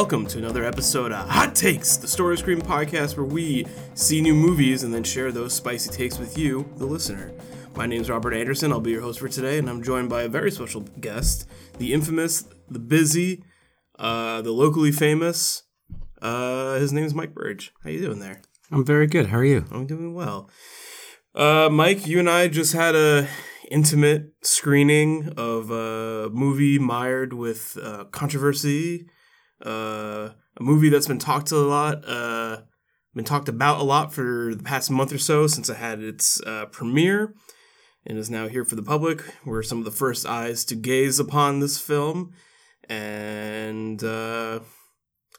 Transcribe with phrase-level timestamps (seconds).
[0.00, 4.32] welcome to another episode of Hot Takes, the Story Screen podcast where we see new
[4.32, 7.34] movies and then share those spicy takes with you, the listener.
[7.76, 8.72] My name is Robert Anderson.
[8.72, 11.46] I'll be your host for today, and I'm joined by a very special guest,
[11.76, 13.44] the infamous, the busy,
[13.98, 15.64] uh, the locally famous.
[16.22, 17.70] Uh, his name is Mike Burge.
[17.84, 18.40] How you doing there?
[18.72, 19.26] I'm very good.
[19.26, 19.66] How are you?
[19.70, 20.48] I'm doing well.
[21.34, 23.28] Uh, Mike, you and I just had a
[23.70, 29.06] intimate screening of a movie mired with uh, controversy.
[29.64, 32.62] Uh, a movie that's been talked a lot, uh,
[33.14, 36.40] been talked about a lot for the past month or so since it had its
[36.42, 37.34] uh, premiere,
[38.06, 39.22] and is now here for the public.
[39.44, 42.32] We're some of the first eyes to gaze upon this film,
[42.88, 44.60] and uh,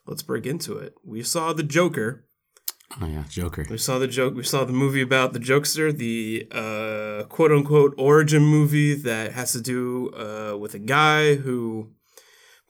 [0.06, 0.94] let's break into it.
[1.04, 2.26] We saw the Joker.
[3.02, 3.66] Oh yeah, Joker.
[3.70, 4.36] We saw the joke.
[4.36, 9.54] We saw the movie about the jokester, the uh, quote unquote origin movie that has
[9.54, 11.92] to do uh, with a guy who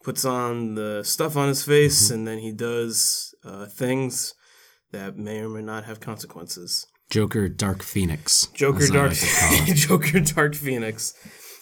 [0.02, 4.34] puts on the stuff on his face and then he does uh, things
[4.92, 6.86] that may or may not have consequences.
[7.10, 8.46] Joker Dark Phoenix.
[8.54, 9.74] Joker Dark like to call it.
[9.74, 11.14] Joker Dark Phoenix.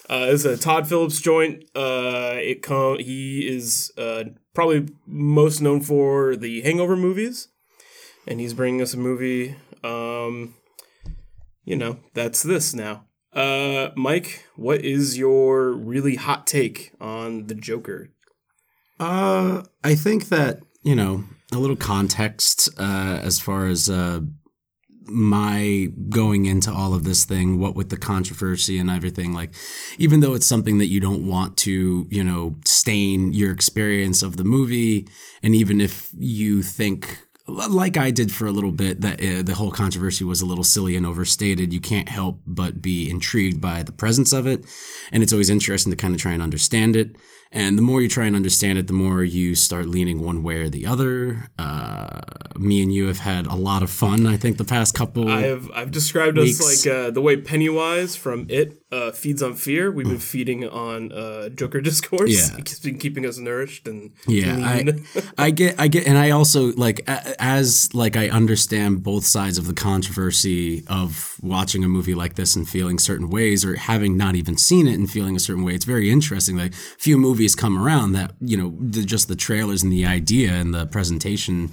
[0.09, 1.65] Uh, it's a Todd Phillips joint.
[1.75, 4.25] Uh, it com- he is uh,
[4.55, 7.49] probably most known for the Hangover movies,
[8.27, 9.57] and he's bringing us a movie.
[9.85, 10.55] Um,
[11.65, 13.07] you know, that's this now.
[13.33, 18.11] Uh, Mike, what is your really hot take on the Joker?
[19.01, 24.21] Uh, I think that you know a little context uh, as far as uh,
[25.07, 29.33] my going into all of this thing, what with the controversy and everything.
[29.33, 29.55] Like,
[29.99, 34.37] even though it's something that you don't want to, you know, stain your experience of
[34.37, 35.09] the movie,
[35.43, 37.27] and even if you think.
[37.49, 40.63] Like I did for a little bit, that uh, the whole controversy was a little
[40.63, 41.73] silly and overstated.
[41.73, 44.65] You can't help but be intrigued by the presence of it,
[45.11, 47.17] and it's always interesting to kind of try and understand it.
[47.53, 50.61] And the more you try and understand it, the more you start leaning one way
[50.61, 51.51] or the other.
[51.59, 52.21] Uh,
[52.57, 54.27] me and you have had a lot of fun.
[54.27, 55.29] I think the past couple.
[55.29, 56.61] I have I've described Weeks.
[56.61, 59.91] us like uh, the way Pennywise from It uh, feeds on fear.
[59.91, 62.31] We've been feeding on uh, Joker discourse.
[62.31, 62.59] Yeah.
[62.59, 64.57] it's been keeping us nourished and yeah.
[64.59, 64.95] I,
[65.39, 69.67] I get, I get, and I also like as like I understand both sides of
[69.67, 74.35] the controversy of watching a movie like this and feeling certain ways, or having not
[74.35, 75.75] even seen it and feeling a certain way.
[75.75, 76.57] It's very interesting.
[76.57, 80.53] Like few movies come around that you know the, just the trailers and the idea
[80.53, 81.73] and the presentation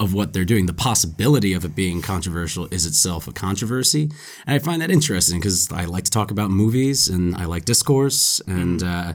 [0.00, 4.10] of what they're doing, the possibility of it being controversial is itself a controversy.
[4.46, 7.64] And I find that interesting because I like to talk about movies and I like
[7.64, 8.40] discourse.
[8.48, 9.14] And uh,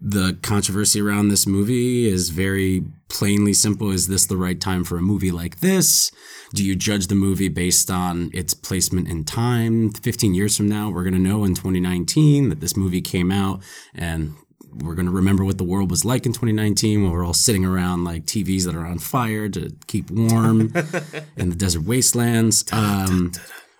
[0.00, 3.90] the controversy around this movie is very plainly simple.
[3.90, 6.10] Is this the right time for a movie like this?
[6.52, 9.92] Do you judge the movie based on its placement in time?
[9.92, 13.62] 15 years from now, we're going to know in 2019 that this movie came out
[13.94, 14.34] and
[14.82, 17.64] we're going to remember what the world was like in 2019 when we're all sitting
[17.64, 20.60] around like TVs that are on fire to keep warm
[21.36, 22.64] in the desert wastelands.
[22.72, 23.32] Um,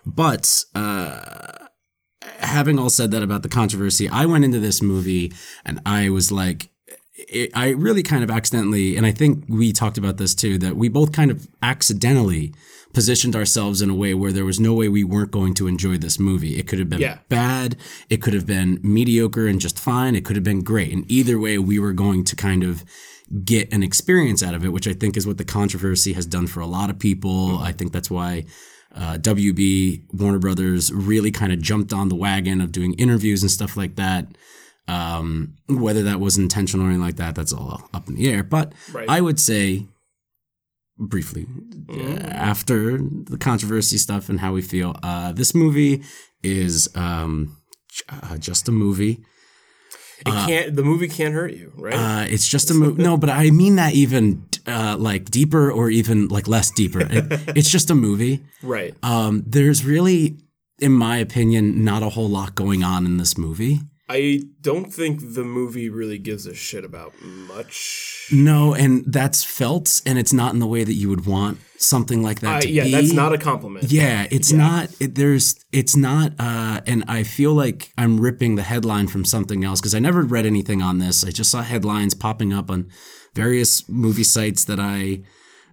[0.05, 1.67] but uh,
[2.39, 5.33] having all said that about the controversy, I went into this movie
[5.65, 6.69] and I was like,
[7.15, 10.75] it, I really kind of accidentally, and I think we talked about this too, that
[10.75, 12.53] we both kind of accidentally
[12.95, 15.97] positioned ourselves in a way where there was no way we weren't going to enjoy
[15.97, 16.57] this movie.
[16.57, 17.19] It could have been Yeah.
[17.29, 17.75] bad,
[18.09, 20.91] it could have been mediocre and just fine, it could have been great.
[20.93, 22.83] And either way, we were going to kind of
[23.43, 26.47] get an experience out of it, which I think is what the controversy has done
[26.47, 27.57] for a lot of people.
[27.59, 28.45] I think that's why
[28.95, 33.51] uh, WB Warner Brothers really kind of jumped on the wagon of doing interviews and
[33.51, 34.37] stuff like that.
[34.87, 38.43] Um, whether that was intentional or anything like that, that's all up in the air.
[38.43, 39.09] But Right.
[39.09, 39.87] I would say,
[40.97, 41.45] briefly,
[41.89, 46.03] uh, after the controversy stuff and how we feel, uh, this movie
[46.43, 47.57] is um,
[48.09, 49.23] uh, just a movie.
[50.19, 50.75] it can't.
[50.75, 51.93] The movie can't hurt you, right?
[51.93, 53.03] Uh, it's just a movie.
[53.03, 57.01] No, but I mean that even uh, like deeper or even like less deeper.
[57.01, 57.25] It,
[57.57, 58.45] it's just a movie.
[58.63, 58.95] right.
[59.03, 60.37] Um, there's really,
[60.79, 63.81] in my opinion, not a whole lot going on in this movie.
[64.07, 68.29] I don't think the movie really gives a shit about much.
[68.31, 72.21] No, and that's felt, and it's not in the way that you would want something
[72.21, 72.91] like that Uh, to yeah, be.
[72.91, 73.91] that's not a compliment.
[73.91, 74.89] Yeah, it's not.
[74.99, 75.55] It, there's.
[75.71, 76.33] It's not.
[76.37, 80.21] Uh, and I feel like I'm ripping the headline from something else because I never
[80.21, 81.25] read anything on this.
[81.25, 82.89] I just saw headlines popping up on
[83.33, 85.23] various movie sites that I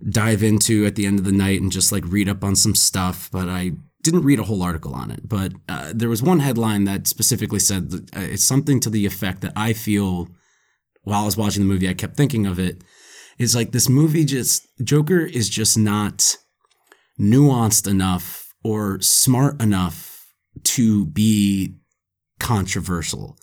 [0.09, 2.75] dive into at the end of the night and just like read up on some
[2.75, 3.29] stuff.
[3.31, 3.73] But I
[4.03, 5.29] didn't read a whole article on it.
[5.29, 9.07] But uh, there was one headline that specifically said that, uh, it's something to the
[9.07, 10.29] effect that I feel
[11.05, 12.83] while I was watching the movie, I kept thinking of it.
[13.39, 16.37] It's like this movie just Joker is just not
[17.19, 20.33] nuanced enough or smart enough
[20.63, 21.77] to be
[22.39, 23.37] controversial.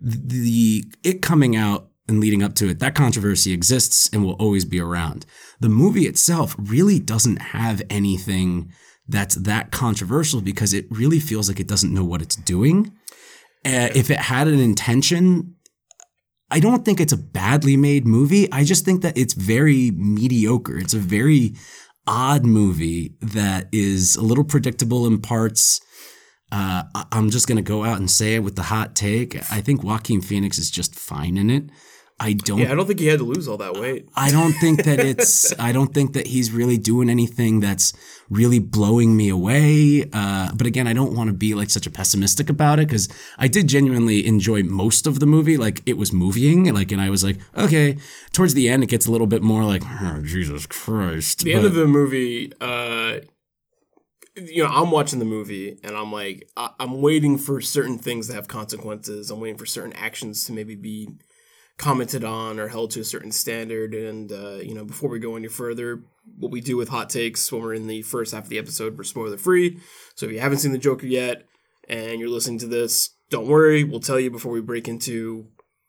[0.00, 4.64] The it coming out and leading up to it, that controversy exists and will always
[4.64, 5.26] be around.
[5.60, 8.72] The movie itself really doesn't have anything
[9.08, 12.92] that's that controversial because it really feels like it doesn't know what it's doing.
[13.64, 15.54] Uh, if it had an intention,
[16.50, 18.50] I don't think it's a badly made movie.
[18.52, 20.78] I just think that it's very mediocre.
[20.78, 21.54] It's a very
[22.06, 25.80] odd movie that is a little predictable in parts.
[26.52, 29.36] Uh, I'm just gonna go out and say it with the hot take.
[29.50, 31.64] I think Joaquin Phoenix is just fine in it.
[32.18, 32.58] I don't.
[32.60, 34.08] Yeah, I don't think he had to lose all that weight.
[34.16, 35.52] I don't think that it's.
[35.58, 37.92] I don't think that he's really doing anything that's
[38.30, 40.08] really blowing me away.
[40.14, 43.08] Uh, but again, I don't want to be like such a pessimistic about it because
[43.36, 45.58] I did genuinely enjoy most of the movie.
[45.58, 46.72] Like it was moving.
[46.72, 47.98] Like, and I was like, okay.
[48.32, 51.40] Towards the end, it gets a little bit more like, oh, Jesus Christ.
[51.44, 53.18] The end of the movie, uh,
[54.36, 58.28] you know, I'm watching the movie and I'm like, I- I'm waiting for certain things
[58.28, 59.30] to have consequences.
[59.30, 61.08] I'm waiting for certain actions to maybe be
[61.78, 63.94] commented on or held to a certain standard.
[63.94, 66.02] And, uh, you know, before we go any further,
[66.38, 68.96] what we do with hot takes when we're in the first half of the episode,
[68.96, 69.78] we're spoiler free.
[70.14, 71.44] So if you haven't seen The Joker yet
[71.88, 73.84] and you're listening to this, don't worry.
[73.84, 75.48] We'll tell you before we break into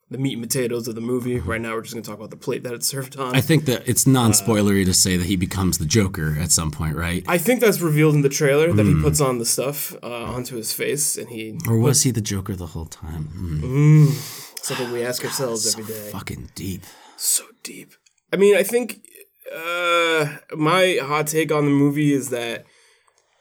[0.10, 1.40] the meat and potatoes of the movie.
[1.40, 3.36] Right now, we're just going to talk about the plate that it's served on.
[3.36, 6.96] I think that it's non-spoilery to say that he becomes the Joker at some point,
[6.96, 7.26] right?
[7.28, 10.56] I think that's revealed in the trailer that he puts on the stuff uh, onto
[10.56, 13.26] his face, and he Or was he the Joker the whole time?
[13.34, 14.08] Hmm.
[14.68, 16.12] Something we ask ourselves every day.
[16.12, 16.84] Fucking deep.
[17.16, 17.94] So deep.
[18.32, 19.02] I mean, I think
[19.54, 22.66] uh, my hot take on the movie is that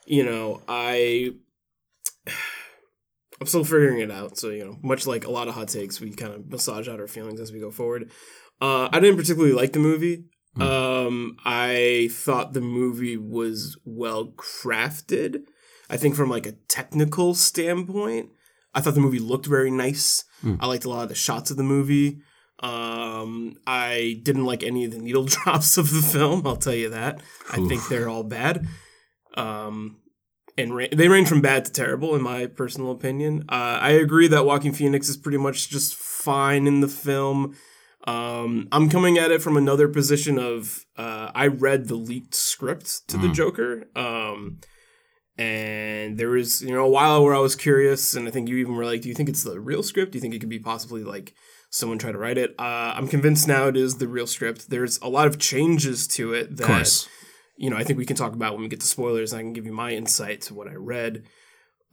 [0.06, 1.32] you know I
[3.40, 4.38] I'm still figuring it out.
[4.38, 7.00] So you know, much like a lot of hot takes, we kind of massage out
[7.00, 8.11] our feelings as we go forward.
[8.61, 10.25] Uh, I didn't particularly like the movie.
[10.58, 15.43] Um, I thought the movie was well crafted.
[15.90, 18.31] I think from like a technical standpoint,
[18.76, 20.25] I thought the movie looked very nice.
[20.61, 22.20] I liked a lot of the shots of the movie.
[22.61, 26.46] Um, I didn't like any of the needle drops of the film.
[26.46, 27.20] I'll tell you that.
[27.50, 28.67] I think they're all bad.
[29.34, 29.99] Um,
[30.58, 33.44] and ra- they range from bad to terrible, in my personal opinion.
[33.49, 37.56] Uh, I agree that Joaquin Phoenix is pretty much just fine in the film.
[38.06, 43.08] Um, I'm coming at it from another position of uh, I read the leaked script
[43.08, 43.88] to the Joker.
[43.96, 44.61] Um,
[45.38, 48.56] and there was, you know, a while where I was curious, and I think you
[48.56, 50.12] even were like, "Do you think it's the real script?
[50.12, 51.34] Do you think it could be possibly like
[51.70, 54.70] someone try to write it?" Uh, I'm convinced now it is the real script.
[54.70, 57.08] There's a lot of changes to it that
[57.58, 59.32] you know I think we can talk about when we get to spoilers.
[59.32, 61.24] And I can give you my insight to what I read.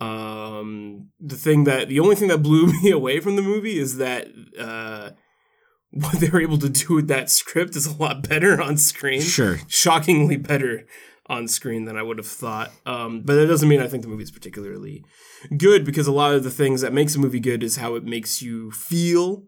[0.01, 3.97] Um, the thing that the only thing that blew me away from the movie is
[3.97, 4.27] that
[4.59, 5.11] uh,
[5.91, 9.21] what they were able to do with that script is a lot better on screen
[9.21, 9.59] Sure.
[9.67, 10.85] shockingly better
[11.27, 12.71] on screen than I would have thought.
[12.85, 15.05] Um, but that doesn't mean I think the movie is particularly
[15.57, 18.03] good because a lot of the things that makes a movie good is how it
[18.03, 19.43] makes you feel.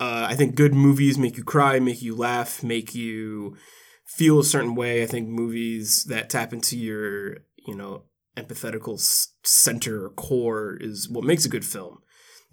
[0.00, 3.56] Uh, I think good movies make you cry, make you laugh, make you
[4.04, 5.02] feel a certain way.
[5.02, 8.02] I think movies that tap into your, you know,
[8.36, 8.98] empathetical
[9.44, 11.98] center or core is what makes a good film.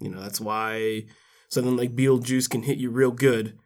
[0.00, 1.06] You know, that's why
[1.48, 3.58] something like Beetlejuice can hit you real good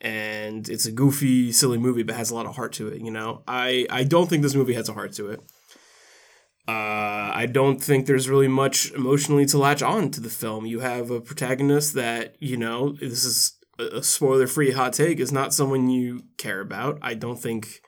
[0.00, 3.00] and it's a goofy, silly movie, but has a lot of heart to it.
[3.00, 5.40] You know, I I don't think this movie has a heart to it.
[6.68, 10.66] Uh, I don't think there's really much emotionally to latch on to the film.
[10.66, 15.54] You have a protagonist that you know this is a, spoiler-free hot take is not
[15.54, 16.98] someone you care about.
[17.00, 17.80] I don't think.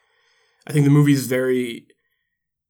[0.67, 1.87] I think the movie is very.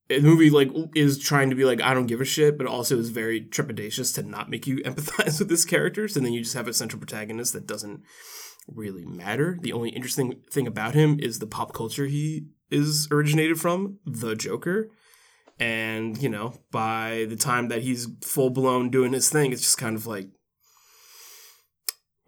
[0.09, 2.99] The movie like is trying to be like I don't give a shit, but also
[2.99, 6.55] is very trepidatious to not make you empathize with this characters, and then you just
[6.55, 8.03] have a central protagonist that doesn't
[8.75, 9.59] really matter.
[9.61, 14.35] The only interesting thing about him is the pop culture he is originated from, the
[14.35, 14.91] Joker.
[15.59, 19.79] And, you know, by the time that he's full blown doing his thing, it's just
[19.79, 20.29] kind of like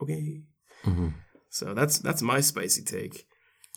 [0.02, 0.42] okay.
[0.84, 1.14] Mhm.
[1.48, 3.26] So that's that's my spicy take.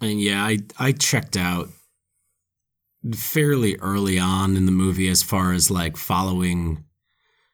[0.01, 1.69] And yeah, I I checked out
[3.13, 6.83] fairly early on in the movie as far as like following,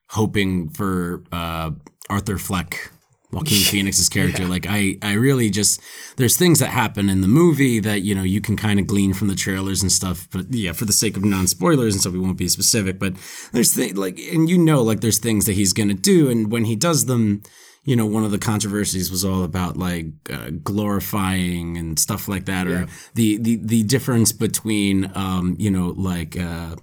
[0.09, 1.71] hoping for uh,
[2.09, 2.91] Arthur Fleck,
[3.31, 4.45] Joaquin Phoenix's character.
[4.47, 5.81] Like I I really just
[6.17, 9.13] there's things that happen in the movie that you know you can kind of glean
[9.13, 10.27] from the trailers and stuff.
[10.31, 12.99] But yeah, for the sake of non spoilers and stuff, we won't be specific.
[12.99, 13.13] But
[13.51, 16.65] there's things like and you know like there's things that he's gonna do, and when
[16.65, 17.43] he does them
[17.83, 22.45] you know, one of the controversies was all about like uh, glorifying and stuff like
[22.45, 22.85] that, or
[23.15, 26.75] the, the the difference between, um, you know, like uh,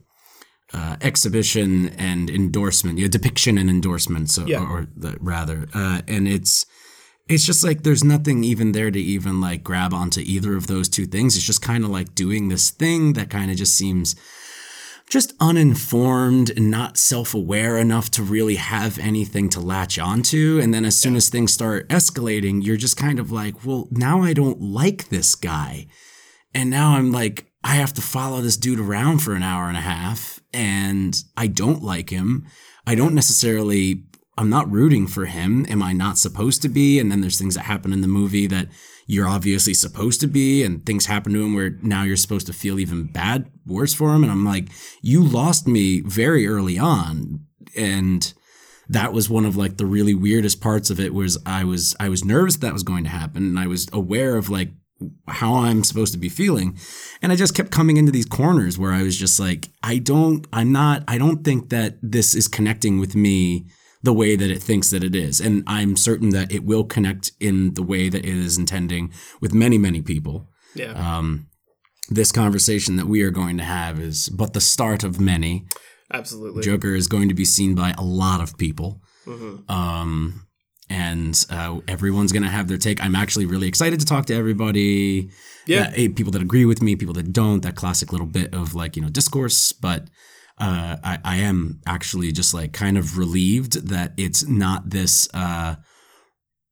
[0.75, 4.61] uh, exhibition and endorsement, yeah, depiction and endorsement, so Yeah.
[4.61, 6.67] or, the, rather, uh, and it's
[7.29, 10.89] it's just like there's nothing even there to even like grab onto either of those
[10.89, 11.37] two things.
[11.37, 14.17] It's just kind of like doing this thing that kind of just seems
[15.11, 20.85] just uninformed and not self-aware enough to really have anything to latch onto and then
[20.85, 24.61] as soon as things start escalating you're just kind of like well now i don't
[24.61, 25.87] like this guy
[26.55, 29.77] and now i'm like i have to follow this dude around for an hour and
[29.77, 32.47] a half and i don't like him.
[32.87, 34.05] I don't necessarily
[34.37, 35.67] i'm not rooting for him.
[35.69, 36.99] Am i not supposed to be?
[36.99, 38.69] And then there's things that happen in the movie that
[39.07, 42.53] you're obviously supposed to be and things happen to him where now you're supposed to
[42.53, 44.23] feel even bad worse for him.
[44.23, 44.69] And i'm like
[45.03, 47.45] you lost me very early on.
[47.77, 48.33] And
[48.89, 52.09] that was one of like the really weirdest parts of it was i was i
[52.09, 53.43] was nervous that was going to happen.
[53.45, 54.71] And i was aware of like
[55.29, 56.77] how i'm supposed to be feeling
[57.23, 60.47] and i just kept coming into these corners where i was just like i don't
[60.53, 63.67] i'm not i don't think that this is connecting with me
[64.03, 65.41] the way that it thinks that it is.
[65.41, 69.53] And I'm certain that it will connect in the way that it is intending with
[69.53, 70.49] many, many people.
[70.75, 70.93] Yeah.
[70.93, 71.49] Um,
[72.09, 75.67] this conversation that we are going to have is but the start of many.
[76.13, 76.63] Absolutely.
[76.63, 79.03] Joker is going to be seen by a lot of people.
[79.27, 79.69] Mhm.
[79.69, 80.47] Um,
[80.91, 83.03] and uh, everyone's going to have their take.
[83.03, 85.31] I'm actually really excited to talk to everybody.
[85.67, 85.93] Yeah.
[85.95, 88.97] Eh, people that agree with me, people that don't, that classic little bit of like,
[88.97, 89.73] you know, discourse.
[89.73, 90.09] But
[90.59, 95.29] uh, I, I am actually just like kind of relieved that it's not this.
[95.35, 95.77] Uh,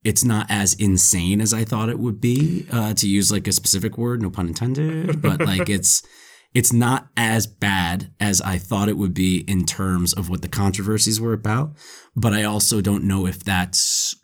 [0.02, 2.66] it's not as insane as I thought it would be.
[2.70, 5.20] Uh, to use like a specific word, no pun intended.
[5.20, 6.02] But like it's
[6.56, 10.48] it's not as bad as I thought it would be in terms of what the
[10.48, 11.74] controversies were about.
[12.16, 14.16] But I also don't know if that's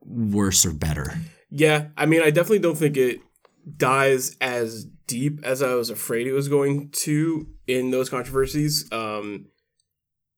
[0.00, 1.14] worse or better.
[1.48, 3.20] Yeah, I mean, I definitely don't think it
[3.76, 8.88] dies as deep as I was afraid it was going to in those controversies.
[8.90, 9.46] Um,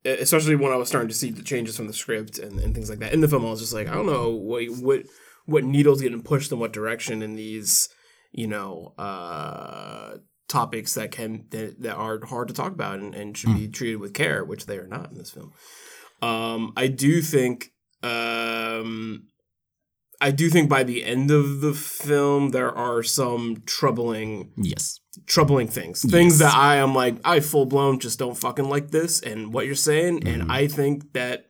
[0.05, 2.91] especially when I was starting to see the changes from the script and, and things
[2.91, 3.47] like that in the film.
[3.47, 5.05] I was just like, I don't know what what
[5.47, 7.89] what needles getting pushed in what direction in these,
[8.33, 13.37] you know, uh, topics that can that, that are hard to talk about and, and
[13.37, 15.53] should be treated with care, which they are not in this film.
[16.23, 17.73] Um, I do think.
[18.03, 19.25] Um,
[20.21, 24.99] I do think by the end of the film there are some troubling Yes.
[25.27, 26.03] troubling things.
[26.03, 29.67] Things that I am like I full blown just don't fucking like this and what
[29.67, 30.41] you're saying Mm-hmm.
[30.43, 31.47] and I think that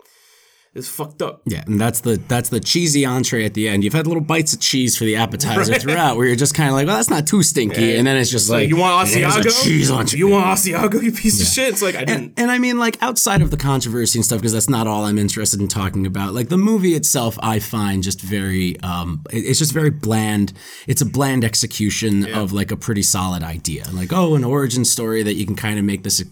[0.75, 1.43] is fucked up.
[1.47, 3.85] Yeah, and that's the that's the cheesy entree at the end.
[3.85, 5.81] You've had little bites of cheese for the appetizer Right.
[5.83, 8.31] throughout, where you're just kind of like, well, that's not too stinky, and then it's
[8.31, 9.65] just like, you want "And Asiago?
[9.65, 10.19] cheese entree.
[10.19, 11.69] You want Asiago, you piece of shit.
[11.71, 14.39] It's like I And, didn't and I mean, like outside of the controversy and stuff,
[14.41, 16.35] because that's not all I'm interested in talking about.
[16.35, 20.53] Like the movie itself, I find just very, um, it- it's just very bland.
[20.87, 23.87] It's a bland execution of like a pretty solid idea.
[23.93, 26.23] Like, oh, an origin story that you can kind of make this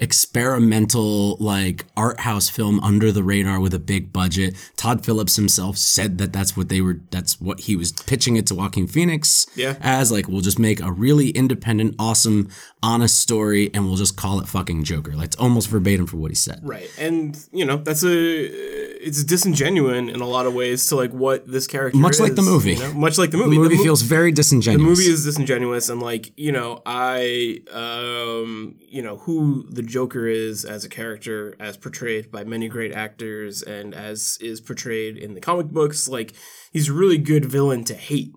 [0.00, 4.54] experimental like art house film under the radar with a big budget.
[4.76, 7.00] Todd Phillips himself said that that's what they were.
[7.10, 9.76] That's what he was pitching it to Joaquin Phoenix Yeah.
[9.80, 10.10] as.
[10.10, 12.48] Like, we'll just make a really independent, awesome,
[12.82, 15.12] honest story, and we'll just call it fucking Joker.
[15.14, 16.60] Like, it's almost verbatim for what he said.
[16.62, 16.90] right.
[16.98, 21.46] And you know, that's a it's disingenuous in a lot of ways to like what
[21.50, 22.74] this character Much like the movie.
[22.74, 22.92] you know?
[22.92, 23.56] Much like the movie.
[23.56, 24.82] The movie mo- feels very disingenuous.
[24.82, 30.26] the movie is disingenuous and like you know i um you know who the joker
[30.26, 35.34] is as a character as portrayed by many great actors and as is portrayed in
[35.34, 36.32] the comic books like
[36.72, 38.32] he's a really good villain to hate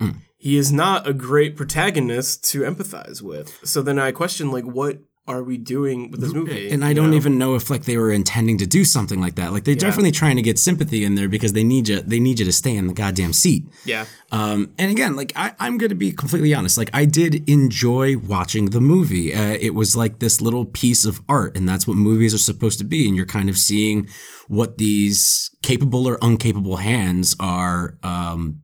[0.00, 0.10] Hmm.
[0.36, 4.98] he is not a great protagonist to empathize with so then i question like what
[5.28, 7.16] are we doing with this movie and I don't know?
[7.16, 9.52] even know if like they were intending to do something like that.
[9.52, 12.00] Like they're definitely trying to get sympathy in there because they need you.
[12.00, 13.64] They need you to stay in the goddamn seat.
[13.84, 16.78] yeah Um, and again, like I, I'm going to be completely honest.
[16.78, 19.34] Like I did enjoy watching the movie.
[19.34, 22.78] Uh, it was like this little piece of art, and that's what movies are supposed
[22.78, 23.06] to be.
[23.06, 24.08] And you're kind of seeing
[24.48, 28.62] what these capable or incapable hands are, um,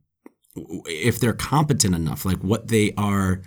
[0.87, 3.41] if they're competent enough, like what they are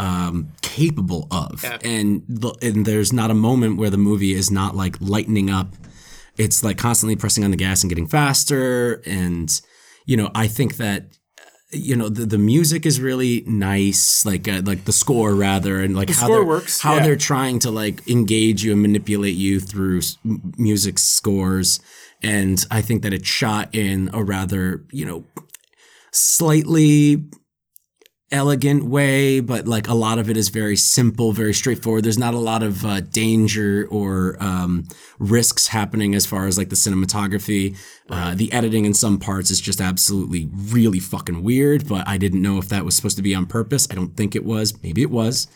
[0.00, 1.62] um, capable of.
[1.62, 1.78] Yeah.
[1.84, 5.74] And the, and there's not a moment where the movie is not like lightening up.
[6.36, 9.02] It's like constantly pressing on the gas and getting faster.
[9.04, 9.60] And
[10.06, 11.18] you know, I think that
[11.72, 15.94] you know the, the music is really nice like uh, like the score rather and
[15.94, 17.02] like how score they're, works, how yeah.
[17.02, 20.18] they're trying to like engage you and manipulate you through s-
[20.58, 21.78] music scores
[22.24, 25.24] and i think that it's shot in a rather you know
[26.10, 27.24] slightly
[28.32, 32.04] elegant way but like a lot of it is very simple very straightforward.
[32.04, 34.86] There's not a lot of uh, danger or um,
[35.18, 37.76] risks happening as far as like the cinematography.
[38.08, 42.42] Uh, the editing in some parts is just absolutely really fucking weird but i didn't
[42.42, 43.88] know if that was supposed to be on purpose.
[43.90, 44.80] I don't think it was.
[44.82, 45.48] Maybe it was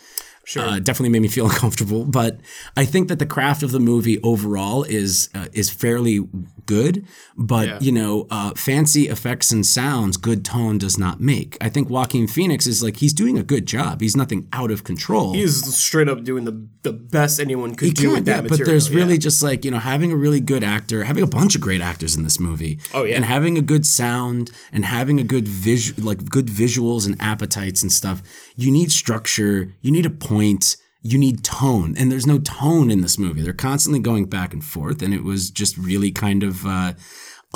[0.47, 0.63] Sure.
[0.65, 2.39] Uh, definitely made me feel uncomfortable, but
[2.77, 6.21] I think that the craft of the movie overall is uh, is fairly
[6.67, 7.07] good.
[7.37, 7.79] But Yeah.
[7.81, 11.57] you know, uh, fancy effects and sounds, good tone does not make.
[11.61, 14.01] I think Joaquin Phoenix is like he's doing a good job.
[14.01, 15.33] He's nothing out of control.
[15.35, 18.41] He's straight up doing the the best anyone could He do can, with that yeah,
[18.43, 18.59] material.
[18.59, 18.97] but there's yeah.
[18.97, 21.81] really just like you know having a really good actor, having a bunch of great
[21.81, 22.79] actors in this movie.
[22.93, 23.17] Oh, yeah.
[23.17, 27.83] and having a good sound and having a good visual, like good visuals and appetites
[27.83, 28.23] and stuff.
[28.57, 29.75] You need structure.
[29.81, 30.77] You need a point.
[31.03, 33.43] You need tone, and there's no tone in this movie.
[33.43, 36.67] They're constantly going back and forth, and it was just really kind of.
[36.67, 36.95] Uh,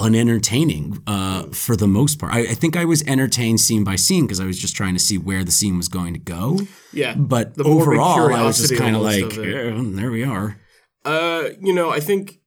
[0.00, 2.32] unentertaining uh, for the most part.
[2.32, 5.00] I, I think I was entertained scene by scene because I was just trying to
[5.00, 6.60] see where the scene was going to go.
[6.92, 7.14] yeah.
[7.16, 10.60] But overall, I was just kind of like, there we are.
[11.04, 12.38] Uh, you know, I think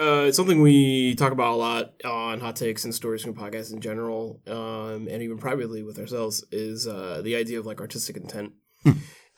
[0.00, 3.72] uh, it's something we talk about a lot on Hot Takes and Story Screen Podcasts
[3.72, 8.16] in general, um, and even privately with ourselves, is uh, the idea of like artistic
[8.16, 8.52] intent.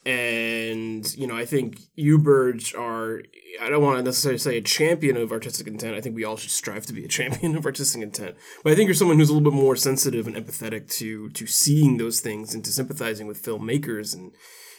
[0.07, 3.23] and you know, I think you, Burge, are.
[3.61, 5.95] I don't want to necessarily say a champion of artistic intent.
[5.95, 8.37] I think we all should strive to be a champion of artistic intent.
[8.65, 11.47] But I think you're someone who's a little bit more sensitive and empathetic to to
[11.47, 14.33] seeing those things and to sympathizing with filmmakers and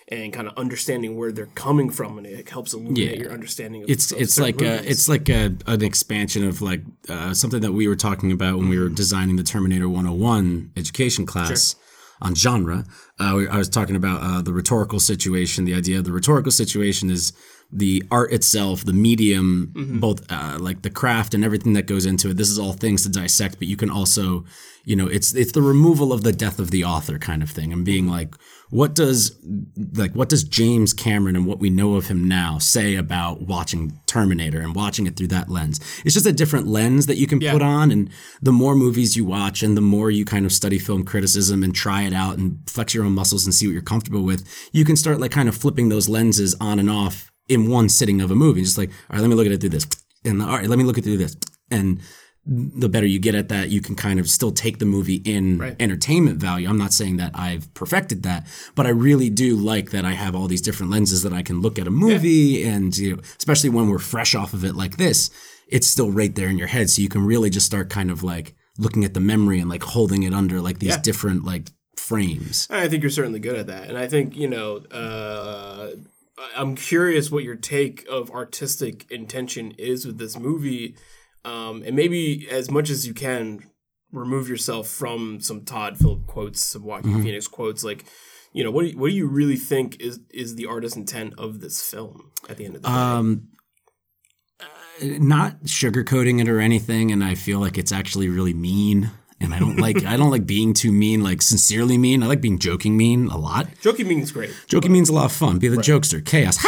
[0.09, 3.23] and kind of understanding where they're coming from, and it helps illuminate Yeah.
[3.23, 3.83] your understanding.
[3.83, 7.73] Of It's it's like a, it's like a, an expansion of like uh, something that
[7.73, 11.75] we were talking about when we were designing the Terminator 101 education class
[12.21, 12.85] on genre.
[13.19, 15.65] Uh, we, I was talking about uh, the rhetorical situation.
[15.65, 17.33] The idea of the rhetorical situation is
[17.71, 22.29] the art itself, the medium, both uh, like the craft and everything that goes into
[22.29, 22.37] it.
[22.37, 24.45] This is all things to dissect, but you can also,
[24.85, 27.73] you know, it's it's the removal of the death of the author kind of thing,
[27.73, 28.35] and being like,
[28.69, 29.37] what does
[29.95, 33.99] like what does James Cameron and what we know of him now say about watching
[34.05, 35.81] Terminator and watching it through that lens?
[36.05, 38.09] It's just a different lens that you can put on, and
[38.41, 41.75] the more movies you watch and the more you kind of study film criticism and
[41.75, 44.85] try it out and flex your own muscles and see what you're comfortable with, you
[44.85, 48.31] can start like kind of flipping those lenses on and off in one sitting of
[48.31, 48.61] a movie.
[48.63, 49.87] Just like, all right, let me look at it through this,
[50.25, 51.35] and all right, let me look at it through this,
[51.71, 51.99] and
[52.49, 55.61] the better you get at that, you can kind of still take the movie in
[55.81, 56.69] entertainment value.
[56.69, 60.33] I'm not saying that I've perfected that, but I really do like that I have
[60.33, 63.69] all these different lenses that I can look at a movie, and you know, especially
[63.69, 65.29] when we're fresh off of it like this,
[65.67, 68.23] it's still right there in your head, so you can really just start kind of
[68.23, 71.01] like looking at the memory and like holding it under like these Yeah.
[71.01, 72.65] different like frames.
[72.69, 74.77] I think you're certainly good at that, and I think you know.
[74.89, 75.89] Uh,
[76.55, 80.95] I'm curious what your take of artistic intention is with this movie,
[81.45, 83.69] um, and maybe as much as you can
[84.11, 87.23] remove yourself from some Todd Phillip quotes, some Joaquin Mm-hmm.
[87.23, 88.05] Phoenix quotes, like.
[88.53, 88.83] You know what?
[88.83, 92.31] Do you, what do you really think is is the artist's intent of this film
[92.49, 92.93] at the end of the day?
[92.93, 93.49] Um,
[94.59, 94.65] uh,
[95.01, 99.11] not sugarcoating it or anything, and I feel like it's actually really mean.
[99.39, 102.23] And I don't like I don't like being too mean, like sincerely mean.
[102.23, 103.67] I like being joking mean a lot.
[103.81, 104.51] Joking means great.
[104.67, 105.59] Joking means a lot of fun.
[105.59, 106.57] Be the jokester, chaos.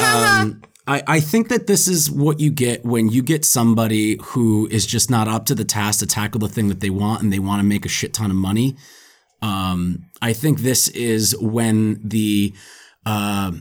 [0.00, 4.66] um, I, I think that this is what you get when you get somebody who
[4.70, 7.32] is just not up to the task to tackle the thing that they want and
[7.32, 8.76] they want to make a shit ton of money.
[9.40, 12.54] Um, I think this is when the
[13.04, 13.52] uh,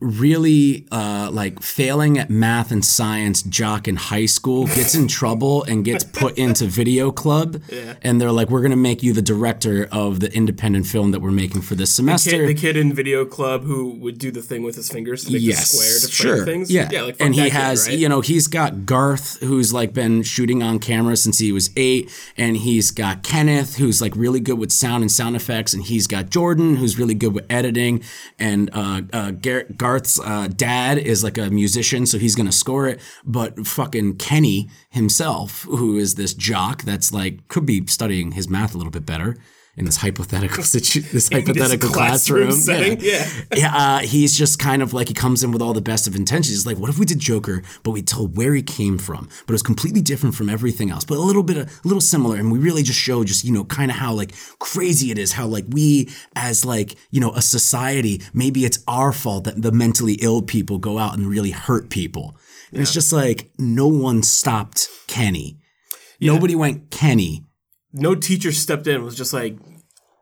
[0.00, 5.64] really uh, like failing at math and science jock in high school gets in trouble
[5.64, 7.62] and gets put into video club.
[8.00, 11.20] And they're like we're going to make you the director of the independent film that
[11.20, 14.42] we're making for this semester Kid, the kid in video club who would do the
[14.42, 16.44] thing with his fingers to make the square to sure.
[16.44, 16.70] things.
[16.70, 17.98] Yeah, yeah, like and he kid, has, right?
[17.98, 22.10] you know, he's got Garth, who's like been shooting on camera since he was eight,
[22.36, 26.06] and he's got Kenneth, who's like really good with sound and sound effects, and he's
[26.06, 28.02] got Jordan, who's really good with editing,
[28.38, 33.00] and uh, uh, Gar- Uh, dad is like a musician, so he's gonna score it,
[33.24, 38.74] but fucking Kenny himself, who is this jock that's like could be studying his math
[38.74, 39.36] a little bit better.
[39.78, 43.28] In this hypothetical situ- this hypothetical classroom classroom, setting, yeah.
[43.54, 46.16] yeah, uh, he's just kind of like he comes in with all the best of
[46.16, 46.56] intentions.
[46.56, 49.50] He's like, what if we did Joker, but we told where he came from, but
[49.50, 52.50] it was completely different from everything else, but a little bit, a little similar, and
[52.50, 55.46] we really just show just you know kind of how like crazy it is, how
[55.46, 60.14] like we as like you know a society, maybe it's our fault that the mentally
[60.20, 62.36] ill people go out and really hurt people.
[62.72, 65.58] And it's just like no one stopped Kenny.
[66.20, 67.47] Nobody went Kenny.
[67.92, 69.56] No teacher stepped in and was just like,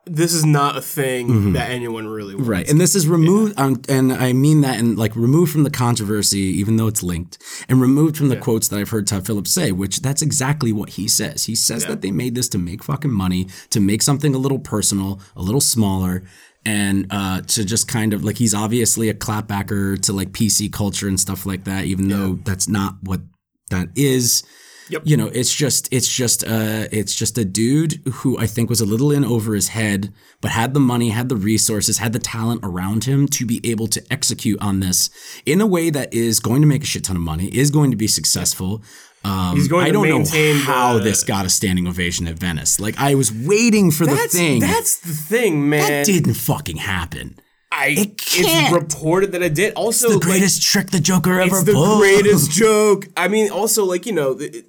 [0.09, 2.43] this is not a thing that anyone really wants.
[2.43, 2.51] Mm-hmm.
[2.51, 2.69] Right.
[2.69, 6.39] And this is removed, um, and I mean that, and like removed from the controversy,
[6.39, 9.71] even though it's linked, and removed from the quotes that I've heard Todd Phillips say,
[9.71, 11.45] which that's exactly what he says.
[11.45, 14.59] He says that they made this to make fucking money, to make something a little
[14.59, 16.23] personal, a little smaller,
[16.65, 21.07] and uh, to just kind of like he's obviously a clapbacker to like PC culture
[21.07, 23.21] and stuff like that, even though that's not what
[23.69, 24.43] that is.
[24.89, 25.01] Yep.
[25.05, 28.81] You know, it's just it's just uh it's just a dude who I think was
[28.81, 32.19] a little in over his head, but had the money, had the resources, had the
[32.19, 35.09] talent around him to be able to execute on this
[35.45, 37.91] in a way that is going to make a shit ton of money, is going
[37.91, 38.81] to be successful.
[39.25, 42.27] Um, He's going I to don't know maintain how the- this got a standing ovation
[42.27, 42.79] at Venice.
[42.79, 44.61] Like I was waiting for the thing.
[44.61, 45.81] that's the thing, man.
[45.89, 47.35] that didn't fucking happen.
[47.71, 48.47] I it can't.
[48.47, 49.73] It's reported that it did.
[49.75, 51.99] Also, The like, greatest trick the Joker ever it's the pulled.
[51.99, 53.07] greatest joke.
[53.17, 54.65] I mean, also like you know, it,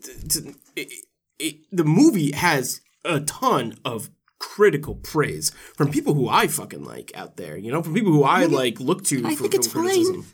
[1.39, 7.13] it, the movie has a ton of critical praise from people who I fucking like
[7.15, 7.57] out there.
[7.57, 10.27] You know, from people who I like look to I for think it's criticism.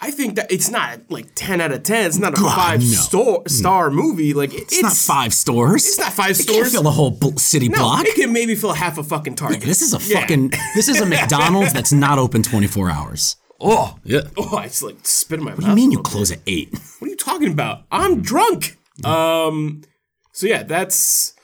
[0.00, 2.06] I think that it's not like ten out of ten.
[2.06, 2.86] It's not a God, five no.
[2.86, 4.32] star star movie.
[4.32, 5.86] Like it- It's, not five stores.
[5.86, 6.38] It's not five stores.
[6.38, 6.58] It stores.
[6.62, 8.04] can't fill the whole bl- city No, block.
[8.06, 9.62] it can maybe fill half a fucking Target.
[9.62, 10.20] This is a Yeah.
[10.20, 10.52] fucking.
[10.76, 13.36] This is a McDonald's that's not open twenty four hours.
[13.60, 14.20] oh Yeah.
[14.36, 15.58] oh, I just like spit in my mouth.
[15.58, 16.70] What do you mean you little close at eight?
[17.00, 17.82] What are you talking about?
[17.90, 18.76] I'm drunk.
[19.04, 19.82] Um,
[20.32, 21.34] so yeah, that's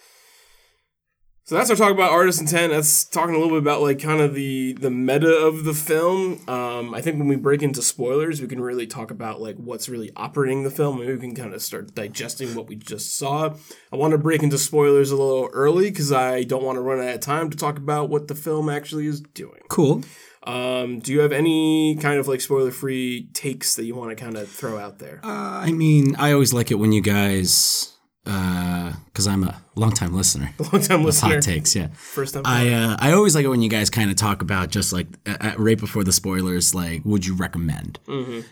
[1.45, 2.73] so that's our talk about artist intent.
[2.73, 6.41] That's talking a little bit about like kind of the the meta of the film.
[6.49, 9.89] Um, I think when we break into spoilers, we can really talk about like what's
[9.89, 11.01] really operating the film.
[11.01, 13.55] Maybe we can kind of start digesting what we just saw.
[13.93, 17.01] I want to break into spoilers a little early because I don't want to run
[17.01, 19.61] out of time to talk about what the film actually is doing.
[19.69, 20.03] Cool.
[20.47, 24.23] Um, do you have any kind of like spoiler free takes that you want to
[24.23, 25.21] kind of throw out there?
[25.23, 27.94] Uh, I mean, I always like it when you guys,
[28.25, 30.51] because I'm a longtime listener.
[30.73, 31.35] Long time listener.
[31.35, 31.89] Hot takes, yeah.
[31.89, 32.43] First time.
[32.47, 35.07] I uh, I always like it when you guys kind of talk about just like
[35.27, 37.99] uh, uh, right before the spoilers, like would you recommend?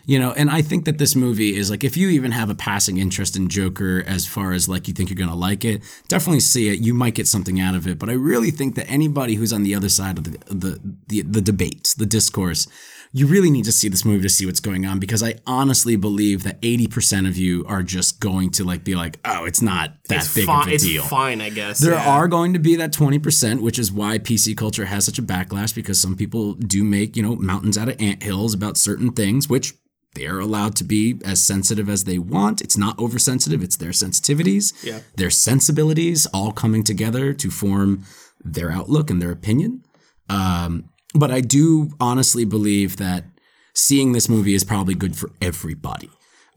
[0.05, 2.55] You know, and I think that this movie is like if you even have a
[2.55, 6.41] passing interest in Joker, as far as like you think you're gonna like it, definitely
[6.41, 6.79] see it.
[6.79, 7.97] You might get something out of it.
[7.97, 11.21] But I really think that anybody who's on the other side of the the the,
[11.23, 12.67] the debate, the discourse.
[13.15, 15.95] You really need to see this movie to see what's going on because I honestly
[15.95, 19.93] believe that 80% of you are just going to like be like, oh, it's not
[20.09, 20.63] that it's big fine.
[20.63, 21.03] of a it's deal.
[21.03, 21.77] fine, I guess.
[21.79, 22.09] There yeah.
[22.09, 25.75] are going to be that 20%, which is why PC culture has such a backlash
[25.75, 29.75] because some people do make, you know, mountains out of anthills about certain things, which
[30.15, 32.61] they're allowed to be as sensitive as they want.
[32.61, 35.01] It's not oversensitive, it's their sensitivities, Yeah.
[35.17, 38.05] their sensibilities all coming together to form
[38.43, 39.83] their outlook and their opinion.
[40.29, 43.25] Um, but I do honestly believe that
[43.73, 46.09] seeing this movie is probably good for everybody.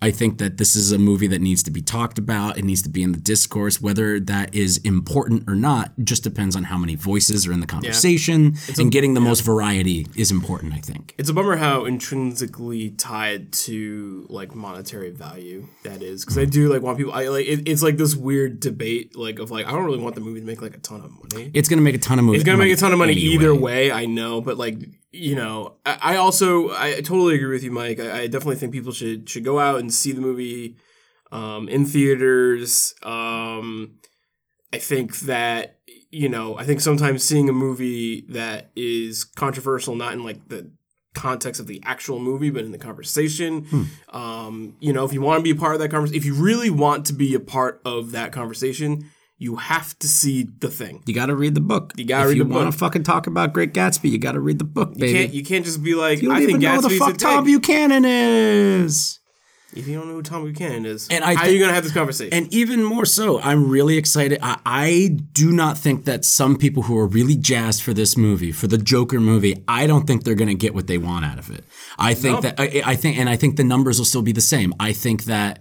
[0.03, 2.59] I think that this is a movie that needs to be talked about.
[2.59, 3.81] It needs to be in the discourse.
[3.81, 7.67] Whether that is important or not just depends on how many voices are in the
[7.67, 8.57] conversation.
[8.79, 11.15] and getting the most variety is important, I think.
[11.19, 16.51] It's a bummer how intrinsically tied to like monetary value that is, because I mm-hmm.
[16.51, 17.13] do like want people.
[17.13, 20.15] I like it, it's like this weird debate, like of like I don't really want
[20.15, 21.51] the movie to make like a ton of money.
[21.55, 22.37] It's going to make a ton of money.
[22.37, 23.91] It's gonna make a ton of money either way.
[23.91, 24.79] I know, but like
[25.13, 28.01] you know, I, I also I totally agree with you, Mike.
[28.01, 30.77] I, I definitely think people should should go out and see the movie
[31.33, 32.95] um, in theaters.
[33.03, 33.99] Um,
[34.73, 35.79] I think that
[36.11, 40.71] you know, I think sometimes seeing a movie that is controversial, not in like the
[41.15, 43.67] context of the actual movie, but in the conversation.
[44.11, 46.35] Um, you know, if you want to be a part of that conversation, if you
[46.35, 51.03] really want to be a part of that conversation, you have to see the thing.
[51.07, 51.93] You got to read the book.
[51.97, 52.51] You gotta read the book.
[52.53, 54.91] if you want to fucking talk about Great Gatsby, you got to read the book,
[54.95, 55.13] You baby.
[55.19, 57.05] can't you can't just be like you don't I even think know who Gatsby's the
[57.05, 57.45] fuck Tom.
[57.45, 59.21] Buchanan is.
[59.75, 61.85] If you don't know who Tom Buchanan is, And I how are you gonna have
[61.85, 62.33] this conversation?
[62.33, 64.39] And even more so, I'm really excited.
[64.41, 68.53] I, I do not think that some people who are really jazzed for this movie,
[68.53, 71.39] for the Joker movie, I don't think they're going to get what they want out
[71.39, 71.65] of it.
[71.99, 74.41] I think that I, I think, and I think the numbers will still be the
[74.41, 74.73] same.
[74.81, 75.59] I think that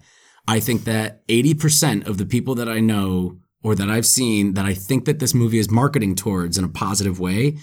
[0.47, 4.65] I think that 80% of the people that I know or that I've seen that
[4.65, 7.57] I think that this movie is marketing towards in a positive way.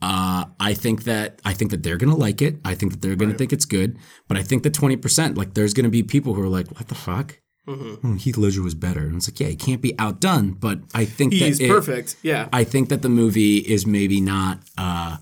[0.00, 2.54] Uh, I think that I think that they're gonna like it.
[2.64, 3.98] I think that they're gonna think it's good.
[4.28, 6.88] But I think that twenty percent, like, there's gonna be people who are like, "What
[6.88, 7.38] the fuck?
[7.68, 7.94] Mm-hmm.
[8.02, 10.52] Hmm, Heath Ledger was better." And it's like, yeah, he can't be outdone.
[10.54, 12.16] But I think He's that it- perfect.
[12.22, 12.48] Yeah.
[12.52, 15.18] I think that the movie is maybe not uh,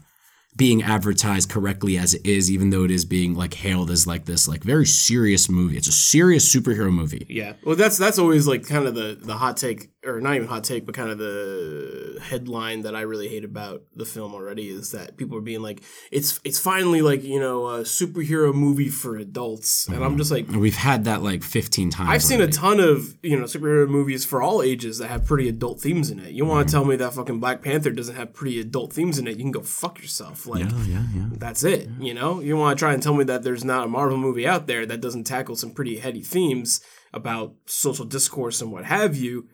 [0.60, 4.26] being advertised correctly as it is, even though it is being like hailed as like
[4.26, 5.76] this like very serious movie.
[5.78, 7.24] It's a serious superhero movie.
[7.30, 7.54] Yeah.
[7.64, 10.64] Well, that's that's always like kind of the the hot take, or not even hot
[10.64, 14.92] take, but kind of the headline that I really hate about the film already is
[14.92, 15.80] that people are being like,
[16.12, 20.46] it's it's finally like you know a superhero movie for adults, and I'm just like.
[20.48, 22.10] We've had that like fifteen times.
[22.10, 25.48] I've seen a ton of you know superhero movies for all ages that have pretty
[25.48, 26.32] adult themes in it.
[26.32, 26.50] You Mm-hmm.
[26.52, 29.36] want to tell me that fucking Black Panther doesn't have pretty adult themes in it?
[29.36, 30.46] You can go fuck yourself.
[30.50, 31.26] Like Oh yeah, yeah.
[31.32, 31.88] that's it.
[31.98, 34.46] You know, you want to try and tell me that there's not a Marvel movie
[34.46, 36.80] out there that doesn't tackle some pretty heady themes
[37.12, 39.48] about social discourse and what have you.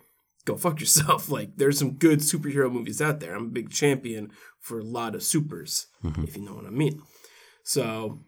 [0.44, 1.28] Go fuck yourself.
[1.36, 3.34] Like there's some good superhero movies out there.
[3.34, 4.30] I'm a big champion
[4.60, 5.86] for a lot of supers,
[6.24, 7.00] if you know what I mean.
[7.62, 8.20] So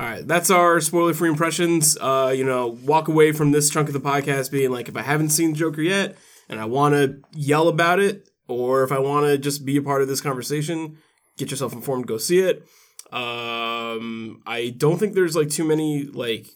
[0.00, 1.96] All right, that's our spoiler-free impressions.
[2.00, 5.02] Uh, you know, walk away from this chunk of the podcast being like, if I
[5.02, 6.16] haven't seen Joker yet
[6.48, 9.82] and I want to yell about it, or if I want to just be a
[9.82, 10.98] part of this conversation,
[11.38, 12.64] get yourself informed, go see it.
[13.12, 16.46] Um, I don't think there's like too many like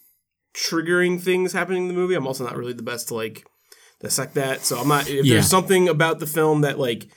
[0.54, 2.14] triggering things happening in the movie.
[2.14, 3.46] I'm also not really the best to like
[4.00, 5.08] dissect that, so I'm not.
[5.08, 5.34] If Yeah.
[5.34, 7.08] there's something about the film that like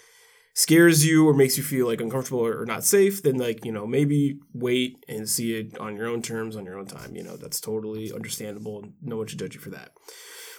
[0.54, 3.72] scares you or makes you feel like uncomfortable or, or not safe, then like you
[3.72, 7.16] know maybe wait and see it on your own terms, on your own time.
[7.16, 8.84] You know that's totally understandable.
[8.84, 9.92] and No one should judge you for that.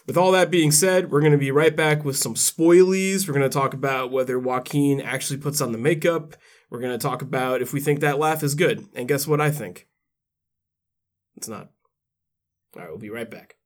[0.06, 3.28] With all that being said, we're going to be right back with some spoilies.
[3.28, 6.34] We're going to talk about whether Joaquin actually puts on the makeup.
[6.72, 8.87] We're going to talk about if we think that laugh is good.
[8.94, 9.88] And guess what I think?
[11.37, 11.68] It's not.
[12.74, 13.56] All right, we'll be right back.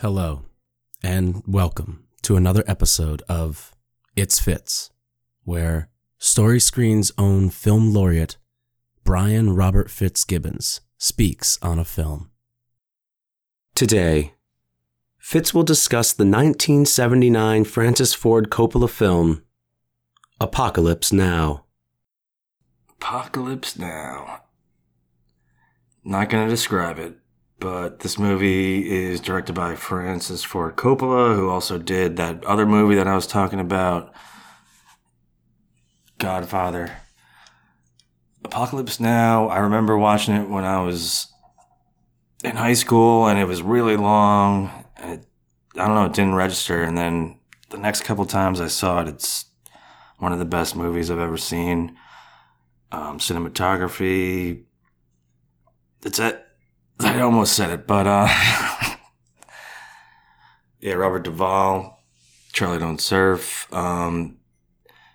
[0.00, 0.42] Hello,
[1.02, 3.74] and welcome to another episode of
[4.14, 4.92] It's Fitz,
[5.42, 8.36] where Story Screen's own film laureate,
[9.04, 12.30] Brian Robert Fitzgibbons, speaks on a film.
[13.74, 14.32] Today,
[15.18, 19.42] Fitz will discuss the 1979 Francis Ford Coppola film,
[20.40, 21.66] Apocalypse Now.
[22.88, 24.44] Apocalypse Now.
[26.02, 27.18] Not going to describe it,
[27.60, 32.94] but this movie is directed by Francis Ford Coppola, who also did that other movie
[32.94, 34.14] that I was talking about,
[36.18, 37.03] Godfather.
[38.44, 41.32] Apocalypse Now, I remember watching it when I was
[42.44, 45.26] in high school and it was really long and it,
[45.76, 46.82] I don't know, it didn't register.
[46.82, 47.38] And then
[47.70, 49.46] the next couple times I saw it, it's
[50.18, 51.96] one of the best movies I've ever seen
[52.92, 54.64] um, cinematography.
[56.04, 56.44] It's it.
[57.00, 58.28] I almost said it, but uh,
[60.80, 62.04] yeah, Robert Duvall,
[62.52, 64.36] Charlie Don't Surf, um,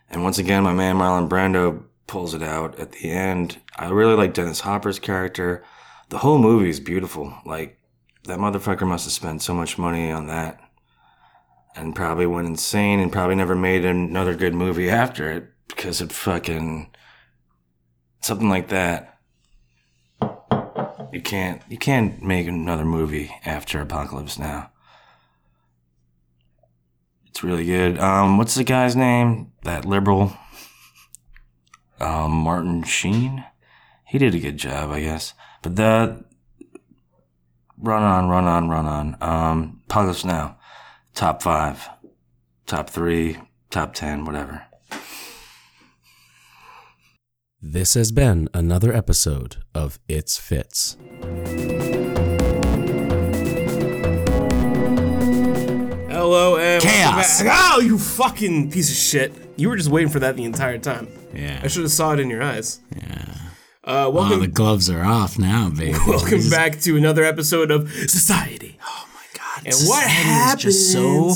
[0.09, 3.61] and once again, my man Marlon Brando pulls it out at the end.
[3.77, 5.63] I really like Dennis Hopper's character.
[6.09, 7.33] The whole movie is beautiful.
[7.45, 7.79] Like
[8.23, 10.59] that motherfucker must have spent so much money on that,
[11.75, 16.11] and probably went insane, and probably never made another good movie after it because it
[16.11, 16.91] fucking
[18.21, 19.19] something like that.
[21.13, 24.71] You can't you can't make another movie after Apocalypse Now.
[27.27, 27.99] It's really good.
[27.99, 29.51] Um, what's the guy's name?
[29.63, 30.35] That liberal.
[31.99, 33.45] Um, Martin Sheen.
[34.05, 35.33] He did a good job, I guess.
[35.61, 36.23] But the
[37.77, 39.17] run on, run on, run on.
[39.21, 40.57] Um, Apocalypse Now.
[41.13, 41.89] Top five,
[42.65, 43.37] top three,
[43.69, 44.63] top ten, whatever.
[47.61, 50.95] This has been another episode of It's Fitz.
[57.19, 59.33] Welcome Oh, you fucking piece of shit!
[59.57, 61.07] You were just waiting for that the entire time.
[61.33, 61.59] Yeah.
[61.63, 62.79] I should have saw it in your eyes.
[62.95, 63.25] Yeah.
[63.83, 64.39] Uh, welcome.
[64.39, 65.91] Oh, the gloves are off now, baby.
[66.07, 68.77] welcome is- back to another episode of Society.
[68.85, 69.57] Oh my god!
[69.65, 70.65] And what Society happens?
[70.65, 71.33] is just so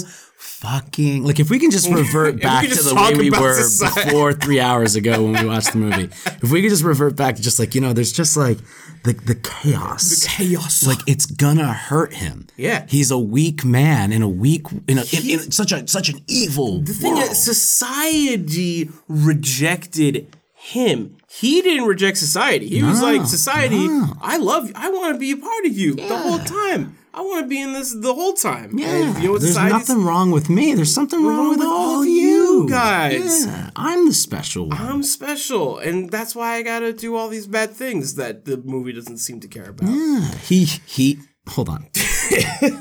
[0.64, 4.10] fucking like if we can just revert back can to the way we were society.
[4.10, 6.10] before three hours ago when we watched the movie.
[6.44, 8.58] If we could just revert back to just like you know, there's just like
[9.04, 10.10] the the chaos.
[10.10, 10.86] the chaos.
[10.86, 12.48] Like it's gonna hurt him.
[12.58, 12.86] Yeah.
[12.88, 16.20] he's a weak man in a weak in, a, in, in such a such an
[16.28, 16.80] evil.
[16.80, 17.32] The thing world.
[17.32, 21.18] is, society rejected him.
[21.30, 22.68] He didn't reject society.
[22.70, 23.88] He was like, society,
[24.22, 24.74] I love you.
[24.76, 26.98] I want to be a part of you the whole time.
[27.16, 28.78] I want to be in this the whole time.
[28.78, 30.74] Yeah, And you know there's nothing wrong with me.
[30.74, 33.46] There's something wrong, with, all of you guys.
[33.46, 34.78] Yeah, I'm the special one.
[34.82, 38.94] I'm special, and that's why I gotta do all these bad things that the movie
[38.94, 39.90] doesn't seem to care about.
[39.92, 41.20] Yeah, he he.
[41.50, 41.88] Hold on.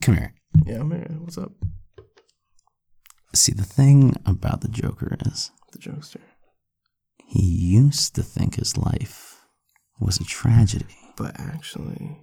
[0.00, 0.34] Come here.
[0.66, 1.06] Yeah, I'm here.
[1.20, 1.52] what's up,
[3.34, 6.20] See, the thing about the Joker is the jokester?
[7.26, 9.40] he used to think his life
[10.00, 10.96] was a tragedy.
[11.16, 12.18] But actually,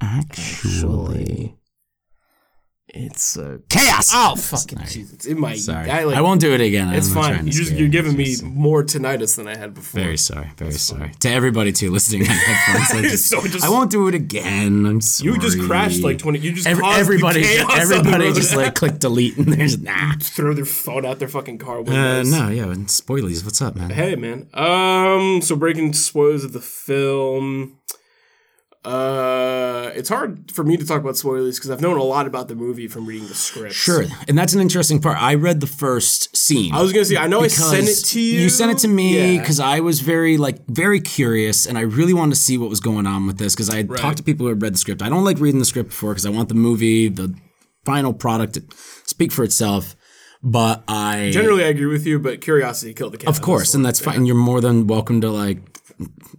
[0.00, 1.56] Actually,
[2.88, 4.10] it's a chaos.
[4.14, 4.90] oh fucking Sorry.
[4.90, 5.24] Jesus!
[5.26, 5.56] It might.
[5.58, 6.94] Sorry, I, I, won't do it again.
[6.94, 7.46] It's I'm fine.
[7.46, 10.00] You just you're giving me more tinnitus than I had before.
[10.00, 10.50] Very sorry.
[10.56, 12.22] Very sorry to everybody too listening.
[12.22, 12.90] on headphones.
[13.04, 14.86] I, just- So just- I won't do it again.
[14.86, 15.32] I'm sorry.
[15.32, 16.38] You just crashed like twenty.
[16.38, 20.12] You just Every- everybody, everybody just like click delete and there's nah.
[20.20, 22.30] throw their phone out their fucking car Uh, windows.
[22.30, 23.44] no, yeah, and spoilies.
[23.44, 23.90] What's up, man?
[23.90, 24.48] Hey man.
[24.54, 25.40] Um.
[25.42, 27.78] So breaking spoilers of the film.
[28.86, 32.46] Uh, it's hard for me to talk about spoilers because I've known a lot about
[32.46, 33.74] the movie from reading the script.
[33.74, 35.20] Sure, and that's an interesting part.
[35.20, 36.72] I read the first scene.
[36.72, 38.42] I was gonna say I know I sent it to you.
[38.42, 39.40] You sent it to me Yeah.
[39.40, 42.78] because I was very like very curious, and I really wanted to see what was
[42.78, 45.02] going on with this because I had talked to people who had read the script.
[45.02, 47.34] I don't like reading the script before because I want the movie, the
[47.84, 48.62] final product, to
[49.04, 49.96] speak for itself.
[50.42, 53.28] But I Generally, I agree with you, but curiosity killed the cat.
[53.28, 54.16] of course, and that's fine.
[54.18, 55.58] And You're more than welcome to like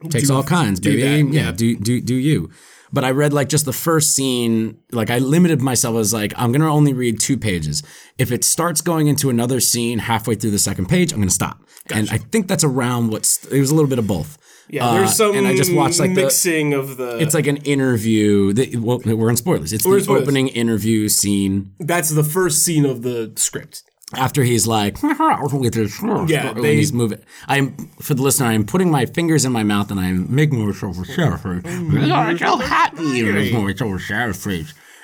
[0.10, 1.02] takes all kinds, baby.
[1.02, 1.52] that, yeah, yeah.
[1.52, 2.50] do do do you?
[2.94, 4.78] But I read like just the first scene.
[4.92, 7.84] Like I limited myself as like I'm gonna only read two pages.
[8.18, 11.62] If it starts going into another scene halfway through the second page, I'm gonna stop.
[11.94, 13.46] And I think that's around what's.
[13.48, 14.38] It was a little bit of both.
[14.70, 16.24] Yeah, there's Uh, some and I just watched like the.
[16.24, 17.18] mixing of the.
[17.20, 18.52] It's like an interview.
[18.54, 19.72] That, well, we're in spoilers.
[19.72, 20.24] It's the spoilers.
[20.24, 23.84] opening interview scene that's the first scene of the script.
[24.14, 27.20] After he's like, yeah, they- he's moving.
[27.48, 28.48] I'm for the listener.
[28.48, 31.62] I'm putting my fingers in my mouth and I'm making myself a shower.
[31.66, 33.24] I'm so happy.
[33.24, 34.34] Making myself shower.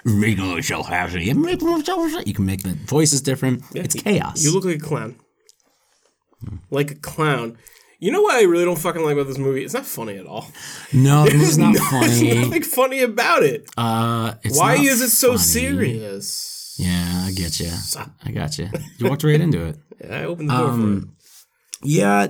[0.06, 1.34] Making myself happy.
[1.34, 2.14] Making myself.
[2.16, 3.64] a- You can make the voices different.
[3.76, 4.44] It's chaos.
[4.44, 5.16] You look like a clown.
[6.70, 7.58] Like a clown.
[8.00, 9.64] You know what I really don't fucking like about this movie?
[9.64, 10.48] It's not funny at all.
[10.92, 12.34] no, this is not There's funny.
[12.42, 13.66] nothing funny about it.
[13.78, 15.40] Uh, it's Why is it so funny.
[15.40, 16.50] serious?
[16.78, 17.72] Yeah, I get you.
[18.26, 18.70] I got you.
[18.98, 19.78] You walked right into it.
[20.10, 21.04] I opened the door for it.
[21.84, 22.28] Yeah,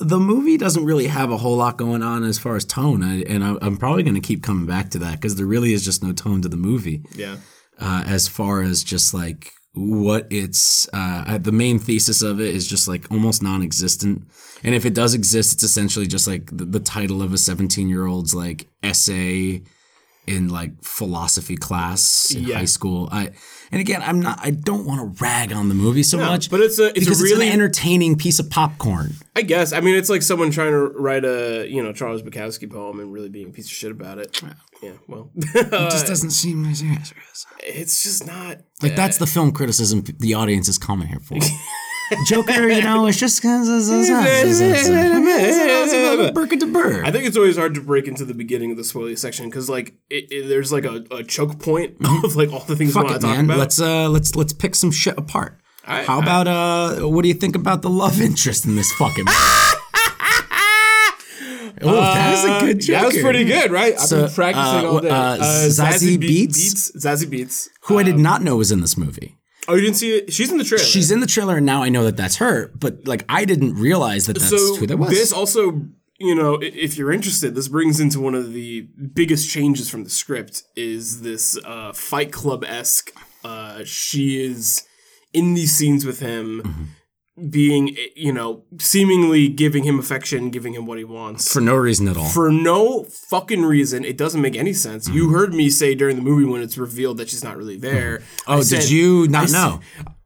[0.00, 3.22] the movie doesn't really have a whole lot going on as far as tone, I,
[3.22, 5.84] and I, I'm probably going to keep coming back to that because there really is
[5.84, 7.02] just no tone to the movie.
[7.14, 7.36] Yeah.
[7.80, 12.66] uh, as far as just like what it's uh, the main thesis of it is
[12.66, 14.24] just like almost non-existent
[14.64, 17.88] and if it does exist it's essentially just like the, the title of a 17
[17.88, 19.62] year old's like essay
[20.26, 22.56] in like philosophy class in Yeah.
[22.56, 23.30] high school i
[23.72, 26.60] and again i'm not i don't want to rag on the movie so much but
[26.60, 29.72] it's a- it's a really- it's an entertaining piece of popcorn I guess.
[29.72, 33.12] I mean, it's like someone trying to write a, you know, Charles Bukowski poem and
[33.12, 34.42] really being a piece of shit about it.
[34.82, 35.30] Yeah, well.
[35.36, 38.58] it just doesn't seem as serious it's just not.
[38.82, 41.36] Like that's the film criticism the audience is coming here for.
[42.26, 43.42] Joker, you know, it's just
[46.34, 47.04] burka to bird.
[47.04, 49.68] I think it's always hard to break into the beginning of the spoiler section because,
[49.68, 53.00] like, it, it- there's like a, a choke point of like all the things I
[53.00, 53.44] Fuck want it, to talk man.
[53.46, 53.58] about.
[53.58, 55.58] Let's uh, let's let's pick some shit apart.
[55.86, 59.24] I- How about uh, what do you think about the love interest in this fucking?
[61.82, 63.00] oh, that is a good Joker.
[63.00, 63.94] That was pretty good, right?
[63.98, 65.08] I've been practicing uh, all day.
[65.10, 65.36] uh,
[65.68, 66.92] Zazie Beetz?
[66.96, 67.68] Zazie Beetz.
[67.82, 69.37] Who I did not know was in this movie.
[69.68, 70.32] Oh, you didn't see it?
[70.32, 70.82] She's in the trailer.
[70.82, 72.68] She's in the trailer, and now I know that that's her.
[72.74, 75.10] But like, I didn't realize that that's so who that was.
[75.10, 75.82] this also,
[76.18, 80.10] you know, if you're interested, this brings into one of the biggest changes from the
[80.10, 83.12] script is this uh, Fight Club esque.
[83.44, 84.84] Uh, she is
[85.34, 86.62] in these scenes with him.
[86.62, 86.84] Mm-hmm.
[87.50, 91.52] Being, you know, seemingly giving him affection, giving him what he wants.
[91.52, 92.28] for no reason at all.
[92.28, 94.04] for no fucking reason.
[94.04, 95.06] It doesn't make any sense.
[95.06, 95.16] Mm-hmm.
[95.16, 98.22] You heard me say during the movie when it's revealed that she's not really there.
[98.46, 99.80] oh, I did you not I know?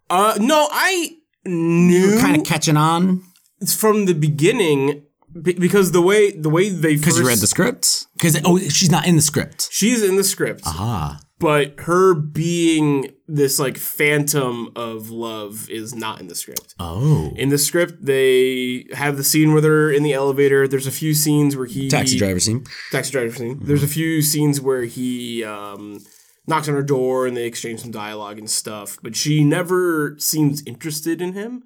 [0.08, 3.22] Uh, no, I knew Kind of catching on
[3.60, 8.06] It's from the beginning because the way the way they because you read the script.
[8.14, 9.68] Because oh, she's not in the script.
[9.72, 16.20] she's in the script, Ah, but her being this like phantom of love is not
[16.20, 16.74] in the script.
[16.78, 20.68] oh, In the script, they have the scene where they're in the elevator.
[20.68, 22.64] There's a few scenes where he taxi driver scene.
[22.90, 23.58] taxi driver scene.
[23.62, 26.00] There's a few scenes where he um,
[26.46, 30.62] knocks on her door and they exchange some dialogue and stuff, but she never seems
[30.64, 31.64] interested in him.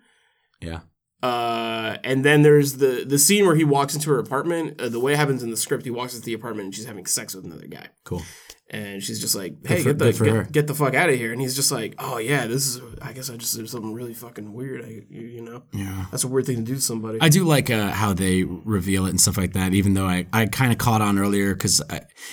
[0.61, 0.81] Yeah.
[1.23, 4.81] Uh, and then there's the the scene where he walks into her apartment.
[4.81, 6.85] Uh, the way it happens in the script, he walks into the apartment and she's
[6.85, 7.89] having sex with another guy.
[8.05, 8.23] Cool.
[8.69, 10.43] And she's just like, "Hey, for- get the good for her.
[10.43, 12.81] get, get the fuck out of here!" And he's just like, "Oh yeah, this is.
[13.01, 14.85] I guess I just did something really fucking weird.
[14.85, 16.07] I, you, know, Yeah.
[16.11, 19.07] that's a weird thing to do to somebody." I do like uh, how they reveal
[19.07, 19.73] it and stuff like that.
[19.73, 21.81] Even though I, I kind of caught on earlier because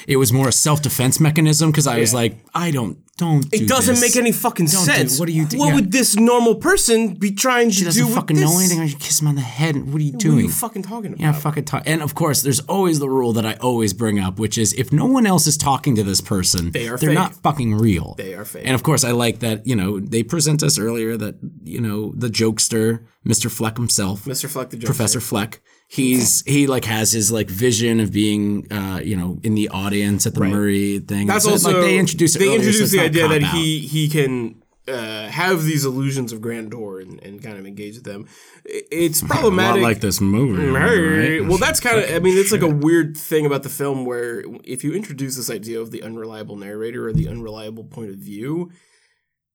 [0.07, 1.69] it was more a self defense mechanism.
[1.69, 3.45] Because I was like, I don't don't.
[3.53, 5.19] it doesn't make any fucking do- sense.
[5.19, 5.75] what are you do- What yeah.
[5.75, 7.79] would this normal person be trying to do?
[7.79, 8.49] She doesn't fucking this?
[8.51, 8.79] know anything.
[8.79, 9.75] I should kiss him on the head.
[9.93, 10.45] What are you What are doing?
[10.45, 11.19] you fucking talking about?
[11.19, 11.83] yeah, fucking talk.
[11.85, 14.91] And of course, there's always the rule that I always bring up, which is if
[14.91, 17.17] no one else is talking to this person, They are they're fake.
[17.17, 18.15] not fucking real.
[18.17, 18.63] They are fake.
[18.65, 19.65] And of course, I like that.
[19.67, 23.49] You know, they present us earlier that you know the jokester, Mr.
[23.51, 24.49] Fleck himself, Mr.
[24.49, 24.87] Fleck the Joker.
[24.93, 25.61] Professor Fleck.
[25.87, 30.25] He's he like has his like vision of being uh you know in the audience
[30.25, 31.27] at the Murray thing.
[31.27, 33.55] That's So, also like they introduce it they earlier, introduce it's the idea that cop-out.
[33.57, 38.03] he he can uh, have these illusions of grandeur and, and kind of engage with
[38.03, 38.27] them.
[38.65, 39.81] It's a problematic.
[39.81, 40.65] lot like this movie.
[40.65, 41.47] Right.
[41.47, 42.13] Well, that's kind of.
[42.13, 45.49] I mean, it's like a weird thing about the film where if you introduce this
[45.49, 48.71] idea of the unreliable narrator or the unreliable point of view,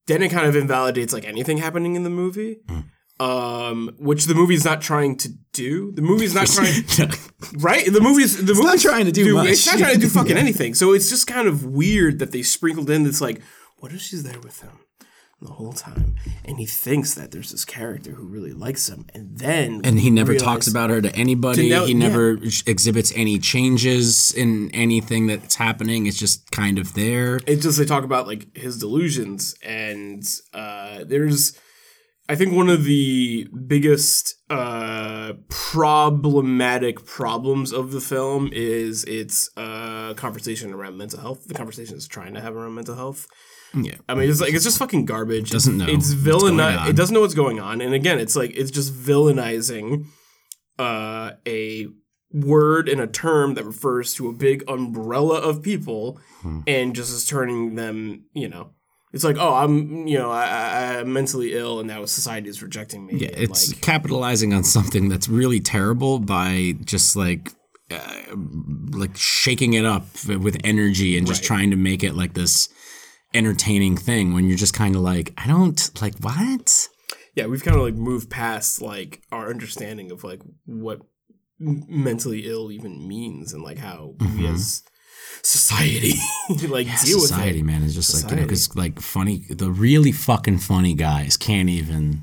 [0.07, 2.61] then it kind of invalidates like anything happening in the movie.
[2.68, 2.81] Hmm.
[3.20, 5.93] um, which the movie's not trying to do.
[5.93, 6.85] The movie's not trying,
[7.59, 7.85] right?
[7.85, 9.49] The movie's the movie's not trying to do much.
[9.49, 10.74] It's not trying to do fucking anything.
[10.74, 13.43] So it's just kind of weird that they sprinkled in this like,
[13.79, 14.79] what if she's there with him
[15.41, 19.39] the whole time, and he thinks that there's this character who really likes him, and
[19.39, 21.68] then and he never talks about her to anybody.
[21.68, 21.99] To no- he yeah.
[21.99, 26.07] never exhibits any changes in anything that's happening.
[26.07, 27.36] It's just kind of there.
[27.47, 30.22] it's just they talk about like his delusions and
[30.53, 31.57] uh there's
[32.28, 40.14] i think one of the biggest uh problematic problems of the film is its uh
[40.14, 43.26] conversation around mental health the conversation is trying to have around mental health
[43.75, 43.97] Yeah.
[44.09, 45.51] I mean, it's like it's just fucking garbage.
[45.51, 46.59] Doesn't know It's what's villain.
[46.89, 47.81] It doesn't know what's going on.
[47.81, 50.07] And again, it's like it's just villainizing
[50.79, 51.87] uh, a
[52.33, 56.61] word and a term that refers to a big umbrella of people, Hmm.
[56.66, 58.25] and just is turning them.
[58.35, 58.71] You know,
[59.12, 62.62] it's like, oh, I'm you know, I, I, I'm mentally ill, and now society is
[62.62, 63.14] rejecting me.
[63.16, 67.53] Yeah, it's like, capitalizing on something that's really terrible by just like
[67.91, 68.37] uh,
[68.93, 71.47] like shaking it up with energy and just Right.
[71.47, 72.69] trying to make it like this
[73.35, 76.89] entertaining thing when you're just kind of like I don't like what
[77.35, 81.01] yeah, we've kind of like moved past like our understanding of like what
[81.61, 84.55] mentally ill even means and like how we mm-hmm.
[84.55, 84.83] as
[85.43, 86.14] society
[86.68, 87.29] like deal with it.
[87.29, 88.45] society man is just like you know Society.
[88.45, 92.22] because like funny the really fucking funny guys can't even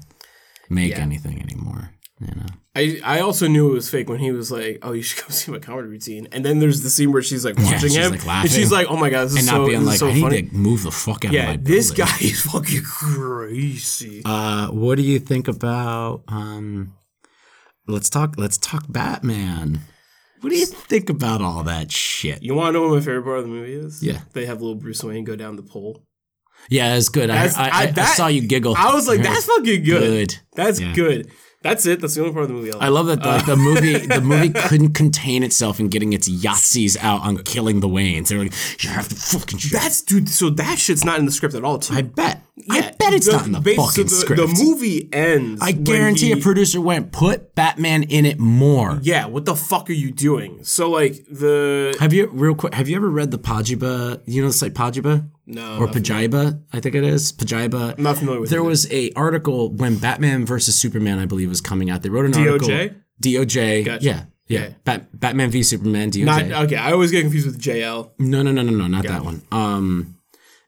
[0.70, 1.00] make Yeah.
[1.00, 2.46] anything anymore you know
[2.78, 5.32] I, I also knew it was fake when he was like, "Oh, you should come
[5.32, 8.12] see my comedy routine." And then there's the scene where she's like watching she's, him,
[8.12, 10.08] like, and she's like, "Oh my god, this is and so, not being like so
[10.10, 12.14] I need funny." to move the fuck out of yeah, my this building.
[12.20, 14.22] guy is fucking crazy.
[14.26, 16.94] Uh, what do you think about um?
[17.88, 18.36] Let's talk.
[18.38, 19.82] Let's talk Batman.
[20.42, 22.44] What do you think about all that shit?
[22.44, 24.04] you want to know what my favorite part of the movie is?
[24.04, 24.20] Yeah.
[24.34, 26.04] they have little Bruce Wayne go down the pole.
[26.70, 27.30] Yeah, that's good.
[27.30, 28.76] I, That's- I, I, I- I saw you giggle.
[28.78, 30.00] I was like, "That's fucking good.
[30.30, 30.40] good.
[30.56, 30.94] That's Yeah.
[30.94, 31.32] good.
[31.66, 32.00] That's it.
[32.00, 33.98] That's the only part of the movie I like." I love that like, the movie
[33.98, 38.28] the movie couldn't contain itself in getting its Yahtzees out on killing the Waynes.
[38.28, 38.54] They're like,
[38.84, 39.72] you have to fucking shoot.
[39.72, 40.30] That's dude.
[40.30, 41.80] So that shit's not in the script at all.
[41.80, 41.96] Too.
[41.96, 42.45] I bet.
[42.70, 44.42] I bet it's not in the so fucking the, script.
[44.42, 45.62] The movie ends.
[45.62, 48.98] I guarantee he- a producer went put Batman in it more.
[49.02, 50.64] Yeah, what the fuck are you doing?
[50.64, 52.74] So like the Have you real quick?
[52.74, 54.22] Have you ever read the Pajiba?
[54.26, 56.62] You know the site Pajiba no or Pajiba?
[56.72, 57.98] I think it is Pajiba.
[57.98, 58.64] I'm not familiar with There it.
[58.64, 62.04] was a article when Batman versus Superman, I believe, was coming out.
[62.04, 62.52] They wrote an DOJ?
[62.54, 63.02] article.
[63.22, 63.86] DOJ.
[63.86, 64.04] Gotcha.
[64.06, 64.60] Yeah, yeah.
[64.62, 64.76] Okay.
[64.86, 66.10] Bat, Batman v Superman.
[66.10, 66.24] DOJ.
[66.26, 66.78] not okay.
[66.78, 68.12] I always get confused with JL.
[68.18, 69.42] No, no, no, no, no, not that one.
[69.52, 70.15] Um,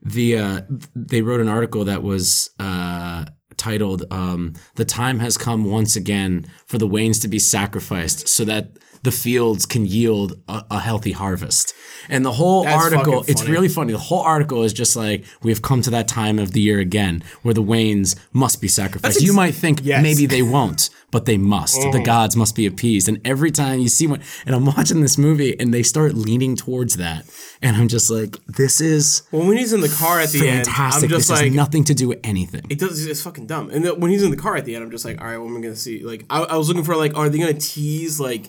[0.02, 0.62] the uh,
[0.96, 3.26] they wrote an article that was uh
[3.58, 8.46] titled um, "The time has come once again for the Waynes to be sacrificed, so
[8.46, 11.74] that the fields can yield a, a healthy harvest."
[12.10, 13.92] And the whole That's article, it's really funny.
[13.92, 17.24] The whole article is just like we've come to that time of the year again
[17.42, 19.16] where the Waynes must be sacrificed.
[19.16, 20.02] That's you might think Yes.
[20.04, 21.78] maybe they won't, but they must.
[21.80, 21.92] Mm.
[21.92, 23.10] The gods must be appeased.
[23.10, 26.56] And every time you see one, and I'm watching this movie, and they start leaning
[26.56, 27.26] towards that,
[27.62, 30.78] and I'm just like, this is Well, when he's in the car at the fantastic.
[30.78, 32.64] end, I'm This just has like, nothing to do with anything.
[32.70, 33.06] it does.
[33.06, 33.70] It's fucking dumb.
[33.72, 35.38] And then when he's in the car at the end, I'm just like, all right,
[35.38, 36.04] what am I gonna see?
[36.04, 38.46] Like, I, I was looking for like, are they gonna tease like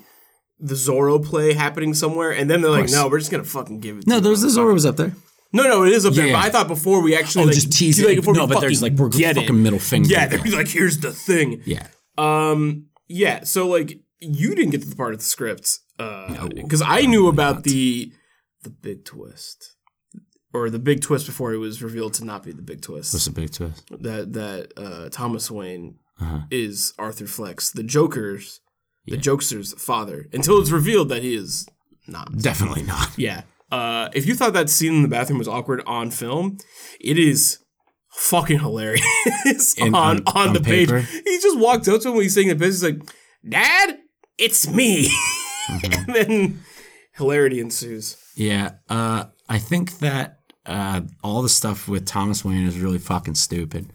[0.61, 2.31] the Zorro play happening somewhere?
[2.33, 2.93] And then they're like, course.
[2.93, 4.07] no, we're just gonna fucking give it.
[4.07, 4.49] No, there's the.
[4.49, 5.13] Zorro was up there.
[5.53, 6.27] No, no, it is up there.
[6.27, 6.33] Yeah.
[6.35, 8.27] But I thought before we actually Oh, like, just tease like, it.
[8.27, 9.59] No, but there's, like, we're get fucking it.
[9.59, 10.09] middle finger.
[10.11, 11.63] Yeah, they're like, here's the thing.
[11.65, 11.87] Yeah.
[12.19, 12.87] Um.
[13.09, 13.45] Yeah.
[13.45, 17.29] So like, you didn't get to the part of the script, uh, because I knew
[17.29, 18.13] about the
[18.63, 19.77] the big twist,
[20.53, 23.15] or the big twist before it was revealed to not be the big twist.
[23.15, 23.85] What's a big twist?
[24.03, 26.41] that that uh, Thomas Wayne Uh-huh.
[26.51, 28.61] is Arthur Fleck's, the Joker's,
[29.09, 29.21] the Yeah.
[29.23, 31.67] Jokester's father, until it's revealed that he is
[32.07, 32.37] not.
[32.39, 33.11] Definitely not.
[33.19, 33.43] Yeah.
[33.71, 36.57] Uh, if you thought that scene in the bathroom was awkward on film,
[37.01, 37.59] it is
[38.13, 39.05] fucking hilarious
[39.81, 41.01] on, on- on, on the paper?
[41.03, 41.23] page.
[41.25, 42.83] He just walked up to him when he's saying the business.
[42.91, 43.11] He's like,
[43.49, 43.99] "Dad,
[44.39, 45.09] it's me,"
[45.69, 45.93] Mm-hmm.
[45.93, 46.61] and then
[47.15, 48.17] hilarity ensues.
[48.37, 53.35] Yeah, uh, I think that uh, all the stuff with Thomas Wayne is really fucking
[53.35, 53.93] stupid.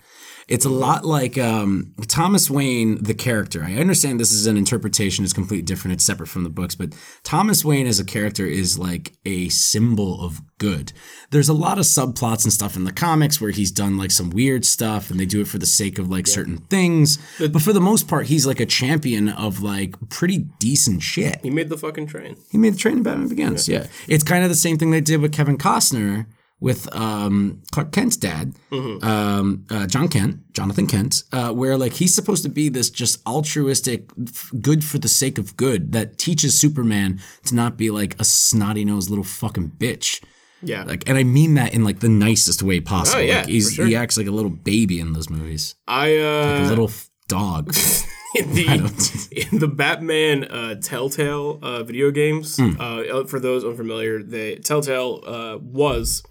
[0.47, 3.63] It's a lot like um, Thomas Wayne, the character.
[3.63, 5.93] I understand this is an interpretation; it's completely different.
[5.93, 10.23] It's separate from the books, but Thomas Wayne as a character is like a symbol
[10.23, 10.93] of good.
[11.31, 14.29] There's a lot of subplots and stuff in the comics where he's done like some
[14.29, 17.17] weird stuff, and they do it for the sake of like certain things.
[17.39, 21.39] But for the most part, he's like a champion of like pretty decent shit.
[21.41, 22.37] He made the fucking train.
[22.51, 23.67] He made the train in Batman Begins.
[23.69, 23.87] Yeah.
[24.07, 26.25] It's kind of the same thing they did with Kevin Costner
[26.63, 32.15] with um, Clark Kent's dad, um, uh, John Kent, Jonathan Kent, uh, where like he's
[32.15, 36.57] supposed to be this just altruistic, f- good for the sake of good that teaches
[36.57, 40.23] Superman to not be like a snotty nosed little fucking bitch.
[40.61, 40.83] Yeah.
[40.83, 43.19] Like, and I mean that in like the nicest way possible.
[43.19, 43.85] Oh, yeah, like, sure.
[43.85, 47.75] he acts like a little baby in those movies, I uh, a little f- dog.
[48.35, 52.55] in the in the Batman uh, Telltale uh, video games.
[52.55, 52.79] Hmm.
[52.79, 56.23] Uh, for those unfamiliar, the Telltale uh, was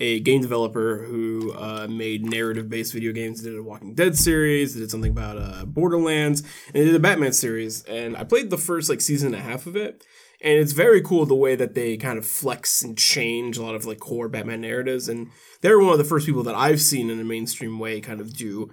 [0.00, 3.42] a game developer who uh, made narrative-based video games.
[3.42, 4.74] They did a Walking Dead series.
[4.74, 7.84] They did something about uh, Borderlands, and they did a Batman series.
[7.84, 10.04] And I played the first like season and a half of it.
[10.42, 13.74] And it's very cool the way that they kind of flex and change a lot
[13.74, 15.06] of like core Batman narratives.
[15.06, 15.28] And
[15.60, 18.34] they're one of the first people that I've seen in a mainstream way kind of
[18.34, 18.70] do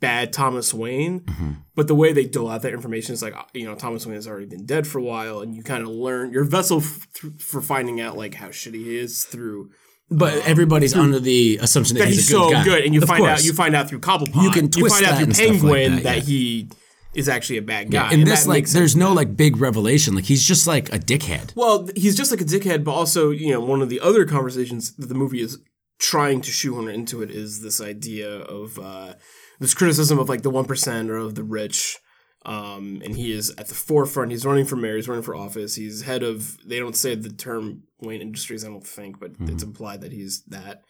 [0.00, 1.26] bad Thomas Wayne,
[1.74, 4.14] but the way they dole out that information is like uh, you know Thomas Wayne
[4.14, 7.06] has already been dead for a while, and you kind of learn your vessel f-
[7.12, 9.70] th- for finding out like how shitty he is through
[10.12, 12.64] But everybody's under the assumption that, that he's, he's, a good so guy.
[12.64, 14.42] good, and you Of find out you find out through Cobblepot.
[14.42, 16.22] You can twist find out through and stuff like Penguin that, that, yeah.
[16.22, 16.68] he
[17.14, 18.12] is actually a bad guy.
[18.12, 20.14] in and this like there's no like big revelation.
[20.14, 21.54] Like he's just like a dickhead.
[21.56, 24.94] Well, he's just like a dickhead, but also, you know, one of the other conversations
[24.96, 25.58] that the movie is
[25.98, 29.14] trying to shoehorn into it is this idea of uh,
[29.58, 31.98] this criticism of like the one percent or of the rich.
[32.46, 34.30] Um, and he is at the forefront.
[34.30, 34.96] He's running for mayor.
[34.96, 35.74] He's running for office.
[35.74, 36.56] He's head of.
[36.66, 38.64] They don't say the term Wayne Industries.
[38.64, 40.82] I don't think, but it's implied that he's that.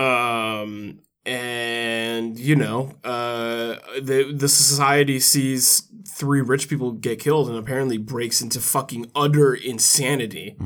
[0.00, 7.58] Um, and you know, uh, the the society sees three rich people get killed and
[7.58, 10.56] apparently breaks into fucking utter insanity.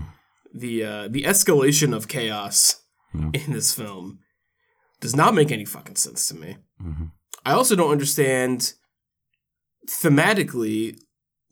[0.53, 2.83] The uh, the escalation of chaos
[3.33, 4.19] in this film
[5.01, 6.59] does not make any fucking sense to me.
[7.47, 8.75] I also don't understand
[9.91, 10.99] thematically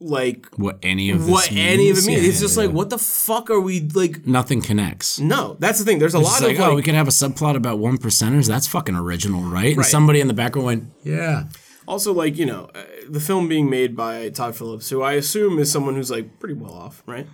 [0.00, 2.06] like What any of this what any of it means.
[2.06, 2.22] means.
[2.22, 2.76] Yeah, it's just yeah, like yeah.
[2.76, 4.26] what the fuck are we like?
[4.26, 5.18] nothing connects.
[5.18, 5.98] No, that's the thing.
[5.98, 7.98] There's a It's lot like, of like, oh, we could have a subplot about one
[7.98, 8.46] percenters.
[8.46, 9.74] That's fucking original, right?
[9.76, 11.44] And somebody in the background went, yeah.
[11.88, 15.58] Also, like you know, uh, the film being made by Todd Phillips, who I assume
[15.58, 17.26] is someone who's like pretty well off, right?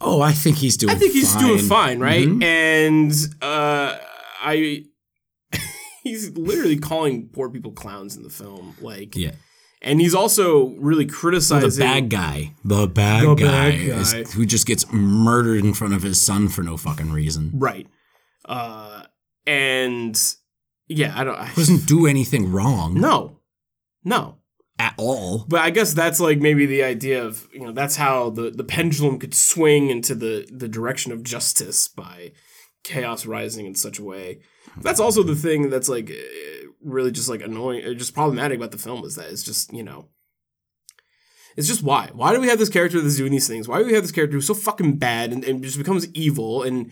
[0.00, 0.94] Oh, I think he's doing.
[0.94, 1.42] I think he's fine.
[1.42, 1.48] Mm-hmm.
[1.56, 2.28] doing fine, right?
[2.42, 3.96] And uh,
[4.42, 4.84] I,
[6.02, 9.30] he's literally calling poor people clowns in the film, like, Yeah.
[9.82, 14.46] And he's also really criticizing The bad guy, the bad The guy, bad is- who
[14.46, 17.52] just gets murdered in front of his son for no fucking reason.
[17.54, 17.86] right?
[18.44, 19.02] Uh,
[19.46, 20.18] and
[20.88, 21.36] yeah, I don't.
[21.38, 23.40] I, Doesn't do anything wrong no,
[24.04, 24.36] no.
[24.78, 25.44] at all.
[25.48, 28.64] But I guess that's like maybe the idea of you know that's how the the
[28.64, 32.32] pendulum could swing into the the direction of justice by
[32.84, 34.40] chaos rising in such a way.
[34.80, 36.10] That's also the thing that's like
[36.86, 39.82] really just like annoying, eh, just problematic about the film is that it's just you
[39.82, 40.08] know.
[41.56, 42.10] It's just why?
[42.12, 43.66] Why do we have this character that's doing these things?
[43.66, 46.62] Why do we have this character who's so fucking bad and, and just becomes evil
[46.62, 46.90] and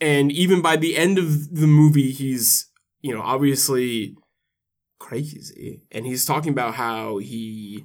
[0.00, 2.70] and even by the end of the movie he's
[3.00, 4.16] you know obviously
[4.98, 7.84] crazy and he's talking about how he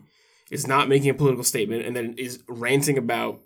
[0.52, 3.42] is not making a political statement and then is ranting about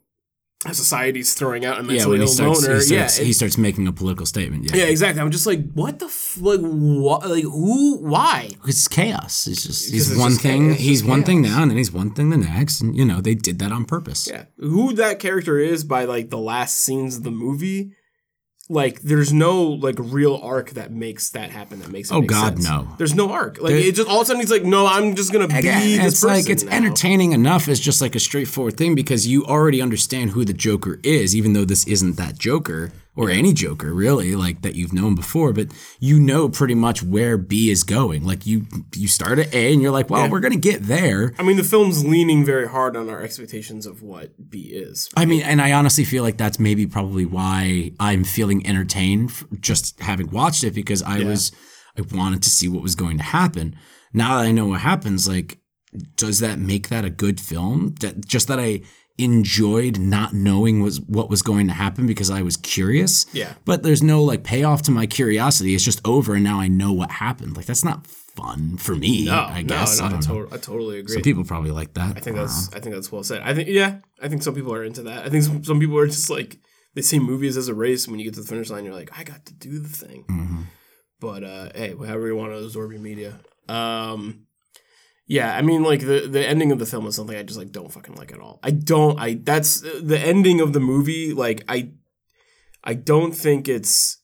[0.71, 2.75] society's throwing out a Yeah, mentally when he ill starts, loner.
[2.75, 4.65] he starts, yeah, he starts making a political statement.
[4.69, 5.21] Yeah, yeah, exactly.
[5.21, 8.49] I'm just like, what the f- like what like who why?
[8.65, 9.45] It's chaos.
[9.47, 10.73] It's just he's it's one just thing.
[10.73, 12.81] He's one thing now, and then he's one thing the next.
[12.81, 14.27] And you know they did that on purpose.
[14.29, 17.91] Yeah, who that character is by like the last scenes of the movie.
[18.69, 21.79] Like, there's no like real arc that makes that happen.
[21.79, 22.65] That makes it Oh, make God, sense.
[22.67, 22.87] no.
[22.97, 23.61] There's no arc.
[23.61, 25.55] Like There- it just all of a sudden he's like, no, I'm just gonna be
[25.55, 26.71] it's like it's now.
[26.73, 30.99] entertaining enough as just like a straightforward thing because you already understand who the Joker
[31.03, 35.15] is, even though this isn't that Joker or any Joker really, like that you've known
[35.15, 35.51] before.
[35.51, 38.23] But you know pretty much where B is going.
[38.23, 38.65] Like you,
[38.95, 40.29] you start at A and you're like, well, Yeah.
[40.29, 41.33] we're gonna get there.
[41.37, 45.09] I mean, the film's leaning very hard on our expectations of what B is.
[45.17, 49.99] I mean, and I honestly feel like that's maybe probably why I'm feeling entertained just
[49.99, 51.51] having watched it because I was
[51.97, 53.75] I wanted to see what was going to happen.
[54.13, 55.57] Now that I know what happens, like,
[56.15, 57.95] does that make that a good film?
[58.01, 58.81] That, just that I
[59.17, 63.25] enjoyed not knowing was what was going to happen because I was curious.
[63.33, 63.53] Yeah.
[63.65, 65.73] But there's no like payoff to my curiosity.
[65.75, 67.57] It's just over, and now I know what happened.
[67.57, 69.25] Like that's not fun for me.
[69.25, 70.45] No, I guess no, I no, I, know.
[70.45, 71.13] to- I totally agree.
[71.13, 72.17] Some people probably like that.
[72.17, 73.41] I think that's I think that's well said.
[73.41, 75.25] I think yeah, I think some people are into that.
[75.25, 76.59] I think some, some people are just like
[76.93, 78.07] they see movies as a race.
[78.07, 80.25] When you get to the finish line, you're like, I got to do the thing.
[80.29, 80.61] Mm-hmm.
[81.19, 83.39] But uh, hey, however you want to absorb your media.
[83.67, 84.46] Um,
[85.27, 87.71] yeah, I mean, like the the ending of the film is something I just like
[87.71, 88.59] don't fucking like at all.
[88.63, 89.19] I don't.
[89.19, 91.33] I that's the ending of the movie.
[91.33, 91.91] Like I,
[92.83, 94.17] I don't think it's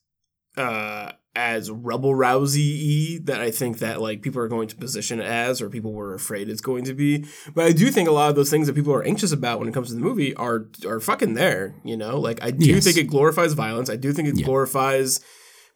[0.57, 5.25] uh as rebel rousey that I think that like people are going to position it
[5.25, 7.25] as or people were afraid it's going to be.
[7.55, 9.67] But I do think a lot of those things that people are anxious about when
[9.67, 12.19] it comes to the movie are are fucking there, you know?
[12.19, 12.83] Like I do Yes.
[12.83, 13.89] think it glorifies violence.
[13.89, 14.45] I do think it Yeah.
[14.45, 15.21] glorifies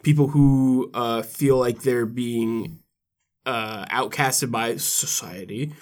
[0.04, 2.80] people who uh feel like they're being
[3.48, 5.74] uh outcasted by society.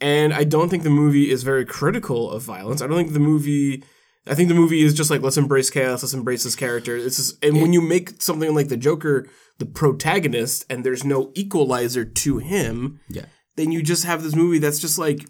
[0.00, 2.80] And I don't think the movie is very critical of violence.
[2.80, 3.84] I don't think the movie
[4.26, 6.96] I think the movie is just like let's embrace chaos, let's embrace this character.
[6.96, 9.26] It's just, and when you make something like the Joker
[9.58, 13.26] the protagonist and there's no equalizer to him, Yeah.
[13.56, 15.26] then you just have this movie that's just like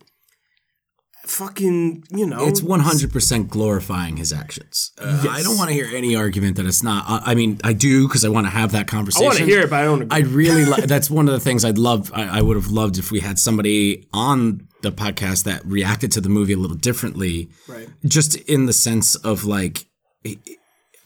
[1.31, 4.93] fucking, you know, It's 100% glorifying his actions.
[4.99, 7.05] Uh, I don't want to hear any argument that it's not.
[7.07, 9.24] I, I mean, I do because I want to have that conversation.
[9.24, 10.18] I want to hear it, but I don't agree.
[10.18, 12.99] I'd really li- that's one of the things I'd love I, I would have loved
[12.99, 17.49] if we had somebody on the podcast that reacted to the movie a little differently.
[17.68, 17.89] Right.
[18.05, 19.87] Just in the sense of like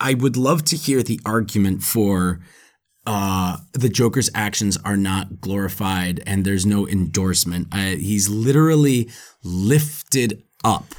[0.01, 2.41] I would love to hear the argument for
[3.07, 7.69] uh the Joker's actions are not glorified and there's no endorsement.
[7.73, 9.11] Uh, he's literally
[9.43, 10.95] lifted up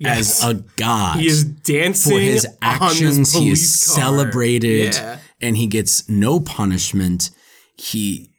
[0.00, 0.44] Yes.
[0.44, 3.32] as a god he is dancing for his actions.
[3.32, 3.96] He is car.
[4.02, 5.18] celebrated Yeah.
[5.40, 7.30] and he gets no punishment.
[7.76, 8.30] He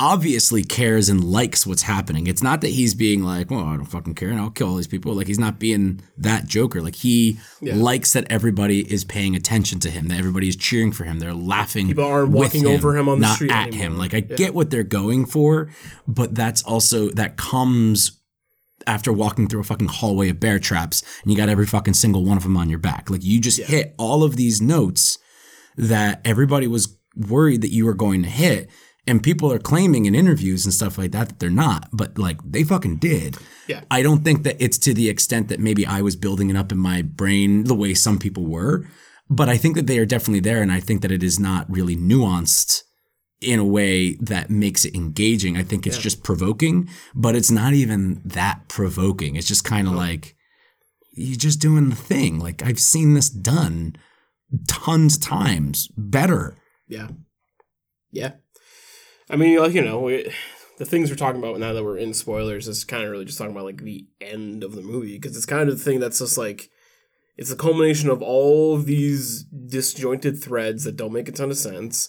[0.00, 2.28] obviously cares and likes what's happening.
[2.28, 4.76] It's not that he's being like, well, I don't fucking care and I'll kill all
[4.76, 5.12] these people.
[5.12, 6.80] Like he's not being that Joker.
[6.80, 11.04] Like he likes that everybody is paying attention to him, that everybody is cheering for
[11.04, 11.18] him.
[11.18, 11.88] They're laughing.
[11.88, 13.86] People with walking over him on the not street at anymore.
[13.86, 13.98] him.
[13.98, 15.70] Like I get what they're going for,
[16.06, 18.12] but that's also that comes
[18.86, 22.24] after walking through a fucking hallway of bear traps and you got every fucking single
[22.24, 23.10] one of them on your back.
[23.10, 25.18] Like you just hit all of these notes
[25.76, 28.70] that everybody was worried that you were going to hit.
[29.08, 32.38] And people are claiming in interviews and stuff like that that they're not, but like
[32.44, 33.38] they fucking did.
[33.66, 33.80] Yeah.
[33.90, 36.72] I don't think that it's to the extent that maybe I was building it up
[36.72, 38.86] in my brain the way some people were,
[39.30, 40.60] but I think that they are definitely there.
[40.60, 42.82] And I think that it is not really nuanced
[43.40, 45.56] in a way that makes it engaging.
[45.56, 49.36] I think it's just provoking, but it's not even that provoking.
[49.36, 50.36] It's just kind of like
[51.12, 52.38] you're just doing the thing.
[52.38, 53.96] Like I've seen this done
[54.66, 56.56] tons of times better.
[56.88, 57.08] Yeah.
[58.10, 58.32] Yeah.
[59.30, 60.32] I mean, like, you know, we,
[60.78, 63.36] the things we're talking about now that we're in spoilers is kind of really just
[63.36, 66.20] talking about like the end of the movie because it's kind of the thing that's
[66.20, 66.70] just like
[67.36, 71.56] it's a culmination of all of these disjointed threads that don't make a ton of
[71.56, 72.08] sense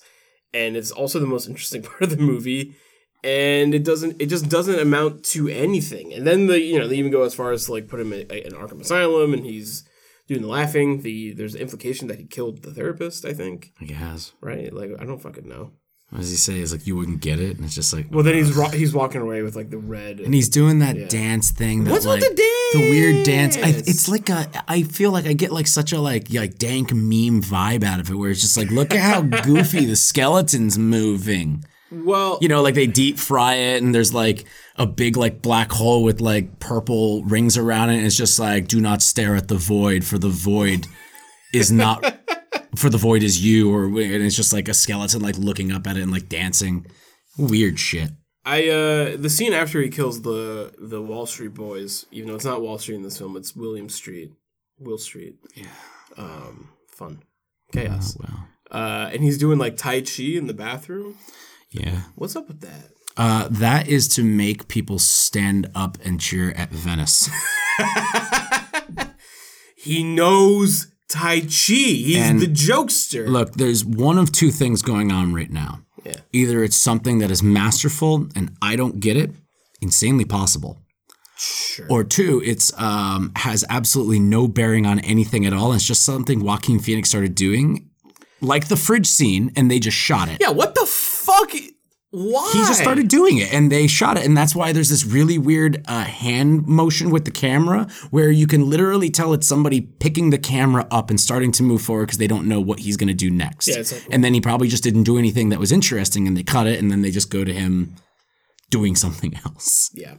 [0.53, 2.76] and it's also the most interesting part of the movie
[3.24, 6.13] and it doesn't it just doesn't amount to anything.
[6.13, 8.13] And then the you know they even go as far as to like put him
[8.13, 9.84] in, in Arkham Asylum and he's
[10.28, 13.74] doing the laughing the there's the implication that he killed the therapist I think.
[13.82, 14.34] It has.
[14.41, 14.72] right?
[14.72, 15.72] Like I don't fucking know
[16.10, 16.60] What does he say?
[16.60, 18.07] Is like you wouldn't get it, and it's just like.
[18.10, 20.20] well, then he's ro- he's walking away with like the red.
[20.20, 21.84] and he's doing that dance thing.
[21.84, 23.55] That, What's with like, the The weird dance.
[23.57, 23.88] I, dance?
[23.88, 24.47] it's like a.
[24.68, 28.10] I feel like I get like such a like like dank meme vibe out of
[28.10, 31.64] it, where it's just like, look at how goofy the skeleton's moving.
[31.91, 34.45] well, You know, like they deep fry it, and there's like
[34.78, 38.68] a big like black hole with like purple rings around it, and it's just like,
[38.68, 40.88] do not stare at the void, for the void
[41.53, 42.18] is not.
[42.76, 45.88] For the void is you, or and it's just like a skeleton like looking up
[45.88, 46.86] at it and like dancing,
[47.38, 48.11] weird shit.
[48.45, 52.45] I uh the scene after he kills the the Wall Street boys, even though it's
[52.45, 54.32] not Wall Street in this film, it's William Street,
[54.80, 55.36] Will Street.
[55.55, 55.65] Yeah.
[56.17, 57.24] Um, fun,
[57.72, 58.17] chaos.
[58.20, 61.15] Well, Uh, and he's doing like Tai Chi in the bathroom.
[61.72, 62.03] yeah.
[62.15, 62.91] What's up with that?
[63.17, 67.30] Uh, that is to make people stand up and cheer at Venice.
[69.76, 71.47] He knows Tai Chi.
[71.47, 73.28] He's And- the jokester.
[73.28, 75.82] Look, there's one of two things going on right now.
[76.05, 76.14] Yeah.
[76.32, 79.32] Either it's something that is masterful and I don't get it,
[79.82, 80.80] insanely possible.
[81.38, 81.86] Sure.
[81.89, 85.72] Or two, it's um, has absolutely no bearing on anything at all.
[85.72, 87.89] And it's just something Joaquin Phoenix started doing,
[88.41, 90.38] like the fridge scene, and they just shot it.
[90.41, 90.49] yeah.
[90.51, 91.51] What the fuck?
[92.12, 92.49] Why?
[92.53, 94.26] He just started doing it and they shot it.
[94.26, 98.47] And that's why there's this really weird uh, hand motion with the camera where you
[98.47, 102.18] can literally tell it's somebody picking the camera up and starting to move forward because
[102.18, 103.68] they don't know what he's going to do next.
[103.68, 106.41] Yeah, like- and then he probably just didn't do anything that was interesting and they
[106.43, 107.95] cut it and then they just go to him
[108.72, 109.91] doing something else.
[109.93, 110.16] Yeah.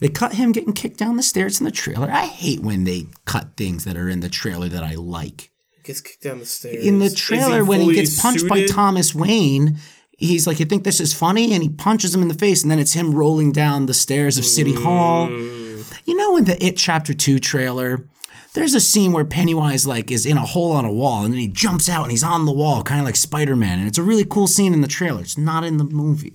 [0.00, 2.10] They cut him getting kicked down the stairs in the trailer.
[2.10, 5.50] I hate when they cut things that are in the trailer that I like
[5.84, 6.84] Gets kicked down the stairs.
[6.86, 8.64] in the Is he trailer when he gets punched by?
[8.64, 9.76] Thomas Wayne.
[10.16, 12.70] He's like, "You think this is funny?" And he punches him in the face, and
[12.70, 15.28] then it's him rolling down the stairs of City Hall.
[15.30, 18.06] You know, in the It Chapter Two trailer,
[18.54, 21.40] there's a scene where Pennywise like is in a hole on a wall, and then
[21.40, 23.98] he jumps out and he's on the wall, kind of like Spider Man, and it's
[23.98, 25.20] a really cool scene in the trailer.
[25.20, 26.32] It's not in the movie.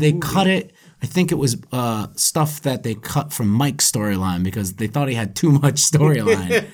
[0.00, 0.72] they cut it.
[1.02, 5.08] I think it was uh, stuff that they cut from Mike's storyline because they thought
[5.08, 6.66] he had too much storyline.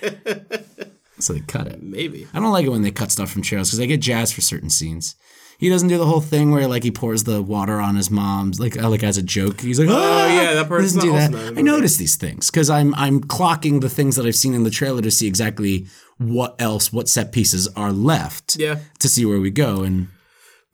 [1.21, 1.83] so they cut it.
[1.83, 2.27] Maybe.
[2.35, 4.41] I don't like it when they cut stuff from trailers because I get jazzed for
[4.41, 5.15] certain scenes.
[5.59, 8.61] He doesn't do the whole thing where like he pours the water on his mom's
[8.61, 9.61] like uh, like as a joke.
[9.61, 11.33] He's like, oh yeah, that person doesn't do that.
[11.33, 14.27] also not in the I notice these things because I'm I'm clocking the things that
[14.27, 15.87] I've seen in the trailer to see exactly
[16.19, 18.57] what else what set pieces are left.
[18.57, 18.81] Yeah.
[18.99, 20.09] to see where we go and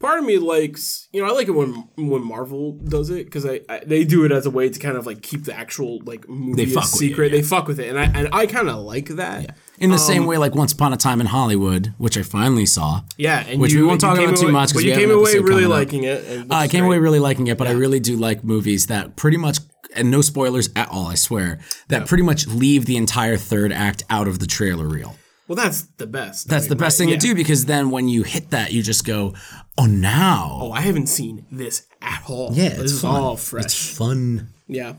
[0.00, 3.46] part of me likes you know I like it when when Marvel does it because
[3.46, 6.00] I, I they do it as a way to kind of like keep the actual
[6.04, 7.30] like movie with you, secret.
[7.30, 7.38] yeah.
[7.38, 9.56] They fuck with it, and I and I kind of like that.
[9.78, 12.66] In the Um, same way like Once Upon a Time in Hollywood, which I finally
[12.66, 13.02] saw.
[13.16, 14.74] Yeah, and Which you, we won't talk about too much.
[14.74, 15.70] But you came away really up.
[15.70, 16.50] liking it.
[16.50, 19.36] Uh, I came away really liking it, but I really do like movies that pretty
[19.36, 19.58] much
[19.94, 21.58] and no spoilers at all, I swear,
[21.88, 25.16] that pretty much leave the entire third act out of the trailer reel.
[25.48, 26.48] Well, that's the best.
[26.48, 27.18] That's I the best right, thing yeah.
[27.18, 29.34] to do because then when you hit that, you just go,
[29.76, 30.58] oh, now.
[30.62, 32.52] Oh, I haven't seen this at all.
[32.54, 33.20] yeah, this it's is fun.
[33.20, 33.64] all fresh.
[33.66, 34.48] It's fun.
[34.66, 34.94] Yeah.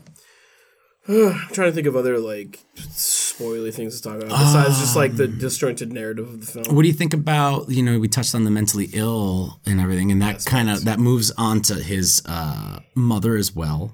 [1.08, 2.60] I'm trying to think of other like
[3.38, 6.74] spoily things to talk about besides just like the disjointed narrative of the film.
[6.76, 10.12] What do you think about, you know, we touched on the mentally ill and everything,
[10.12, 13.92] and that kind of, that moves on to his uh, mother as well.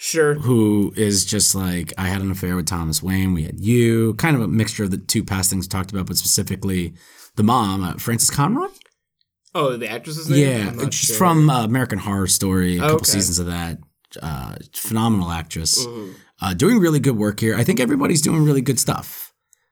[0.00, 0.34] Sure.
[0.34, 3.34] who is just like I had an affair with Thomas Wayne.
[3.34, 6.06] We had you, kind of a mixture of the two past things we talked about,
[6.06, 6.94] but specifically
[7.34, 8.68] the mom, uh, Frances Conroy.
[9.56, 10.38] Oh, the actress's name.
[10.78, 11.16] Yeah, she's sure.
[11.16, 12.76] from uh, American Horror Story.
[12.76, 13.04] A couple Okay.
[13.06, 13.78] seasons of that.
[14.22, 16.12] Uh, phenomenal actress, Mm-hmm.
[16.40, 17.56] Uh, doing really good work here.
[17.56, 19.24] I think everybody's doing really good stuff.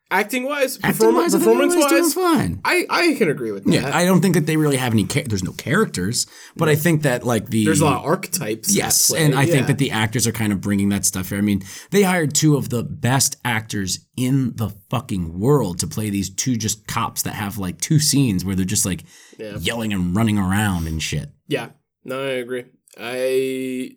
[0.09, 2.15] acting wise, Acting performance, wise, performance doing wise.
[2.15, 2.61] fine.
[2.65, 3.73] I I can agree with that.
[3.75, 5.03] Yeah, I don't think that they really have any.
[5.05, 8.73] There's no characters, but I think that like the There's a lot of archetypes.
[8.75, 9.53] Yes, play, and I yeah.
[9.53, 11.39] think that the actors are kind of bringing that stuff here.
[11.39, 16.09] I mean, they hired two of the best actors in the fucking world to play
[16.11, 19.03] these two just cops that have like two scenes where they're just like
[19.39, 19.57] Yeah.
[19.59, 21.31] yelling and running around and shit.
[21.49, 21.71] Yeah,
[22.05, 22.65] no, I agree.
[22.99, 23.91] I,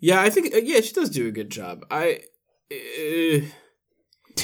[0.00, 1.84] yeah, I think uh, yeah, she does do a good job.
[1.90, 2.20] I,
[2.72, 3.40] uh,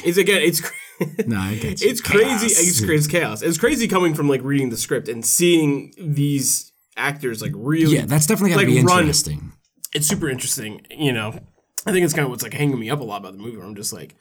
[0.05, 0.61] it's again, it's
[1.27, 1.91] No, I get you.
[1.91, 2.47] it's crazy.
[2.47, 3.43] It's, it's chaos.
[3.43, 7.97] It's crazy coming from like reading the script and seeing these actors like really.
[7.97, 9.53] Yeah, that's definitely got to like, be run- interesting.
[9.95, 10.87] it's super interesting.
[10.91, 11.39] You know,
[11.87, 13.57] I think it's kind of what's like hanging me up a lot about the movie.
[13.57, 14.15] Where I'm just like,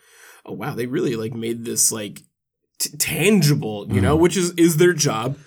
[0.45, 2.21] oh wow, they really like made this like
[2.79, 3.85] t- tangible.
[3.87, 4.01] You Mm-hmm.
[4.03, 5.37] know, which is is their job.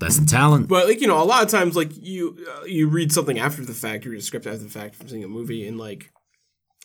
[0.00, 0.68] That's the talent.
[0.68, 3.64] But like you know, a lot of times like you uh, you read something after
[3.64, 6.10] the fact, you read a script after the fact from seeing a movie, and like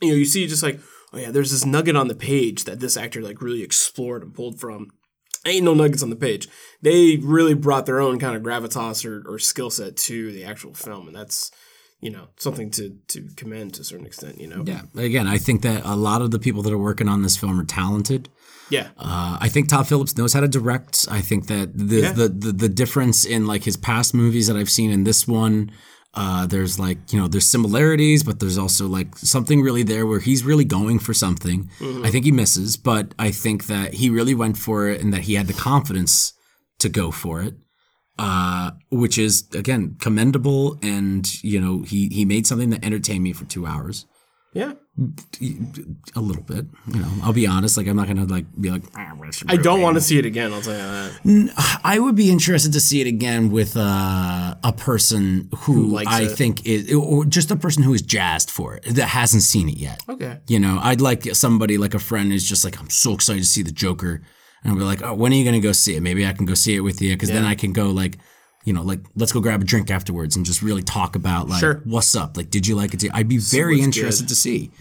[0.01, 0.80] you know you see just like
[1.14, 4.34] oh yeah, there's this nugget on the page that this actor like really explored and
[4.34, 4.89] pulled from.
[5.45, 6.49] Ain't no nuggets on the page.
[6.82, 10.74] They really brought their own kind of gravitas or, or skill set to the actual
[10.74, 11.49] film, and that's
[12.01, 14.39] you know something to to commend to a certain extent.
[14.39, 17.07] You know, Yeah, again, I think that a lot of the people that are working
[17.07, 18.30] on this film are talented.
[18.70, 21.07] Yeah, Uh, I think Todd Phillips knows how to direct.
[21.09, 22.11] I think that the, Yeah.
[22.13, 25.72] the, the the difference in like his past movies that I've seen in this one,
[26.13, 30.20] uh, there's like you know there's similarities, but there's also like something really there where
[30.20, 31.70] he's really going for something.
[32.05, 35.22] I think he misses, but I think that he really went for it and that
[35.22, 36.34] he had the confidence
[36.80, 37.55] to go for it.
[38.17, 43.32] Uh, which is again commendable, and you know he he made something that entertained me
[43.34, 44.05] for two hours
[44.54, 44.74] yeah.
[46.16, 46.66] a little bit.
[46.88, 47.78] You know, I'll be honest.
[47.78, 48.84] Like I'm not gonna like be like.
[48.95, 49.14] "Ah,
[49.47, 50.52] I don't want to see it again.
[50.52, 51.80] I'll tell you that.
[51.84, 56.24] I would be interested to see it again with uh, a person who, likes I
[56.24, 56.30] it.
[56.30, 59.78] think is, or just a person who is jazzed for it that hasn't seen it
[59.78, 60.02] yet.
[60.10, 60.39] Okay.
[60.47, 63.47] You know, I'd like somebody like a friend who's just like, I'm so excited to
[63.47, 64.22] see the Joker,
[64.64, 66.02] and I'll be like, oh, when are you gonna go see it?
[66.02, 68.18] Maybe I can go see it with you because then I can go like.
[68.66, 71.60] You know, like let's go grab a drink afterwards and just really talk about like
[71.60, 71.82] Sure.
[71.86, 72.36] what's up.
[72.38, 73.03] Like, did you like it?
[73.14, 74.72] I'd be very what's interested to see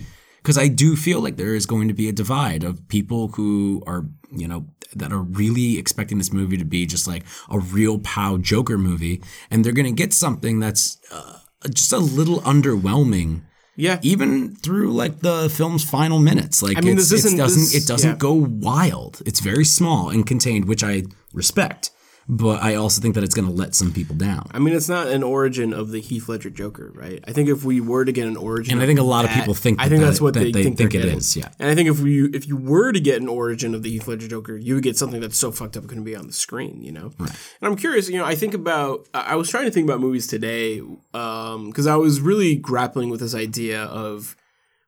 [0.42, 3.82] because I do feel like there is going to be a divide of people who
[3.86, 4.66] are, you know,
[4.96, 9.22] that are really expecting this movie to be just like a real pow Joker movie,
[9.50, 11.38] and they're going to get something that's uh,
[11.72, 13.42] just a little underwhelming.
[13.76, 14.00] Yeah.
[14.02, 17.74] Even through like the film's final minutes, like I mean, this it isn't- doesn't this-
[17.74, 18.16] it doesn't yeah.
[18.16, 19.22] go wild.
[19.24, 21.90] It's very small and contained, which I respect,
[22.30, 24.46] but I also think that it's going to let some people down.
[24.50, 27.24] I mean, it's not an origin of the Heath Ledger Joker, right?
[27.26, 29.30] I think if we were to get an origin, And I think a lot of
[29.30, 31.16] people think I that think that- that's what that they, they think, think it getting.
[31.18, 31.48] is, yeah.
[31.58, 34.06] And I think if we if you were to get an origin of the Heath
[34.06, 36.32] Ledger Joker, you would get something that's so fucked up it couldn't be on the
[36.34, 37.12] screen, you know.
[37.18, 37.30] Right.
[37.62, 40.00] And I'm curious, you know, I think about I I was trying to think about
[40.00, 40.82] movies today
[41.14, 44.36] um, because I was really grappling with this idea of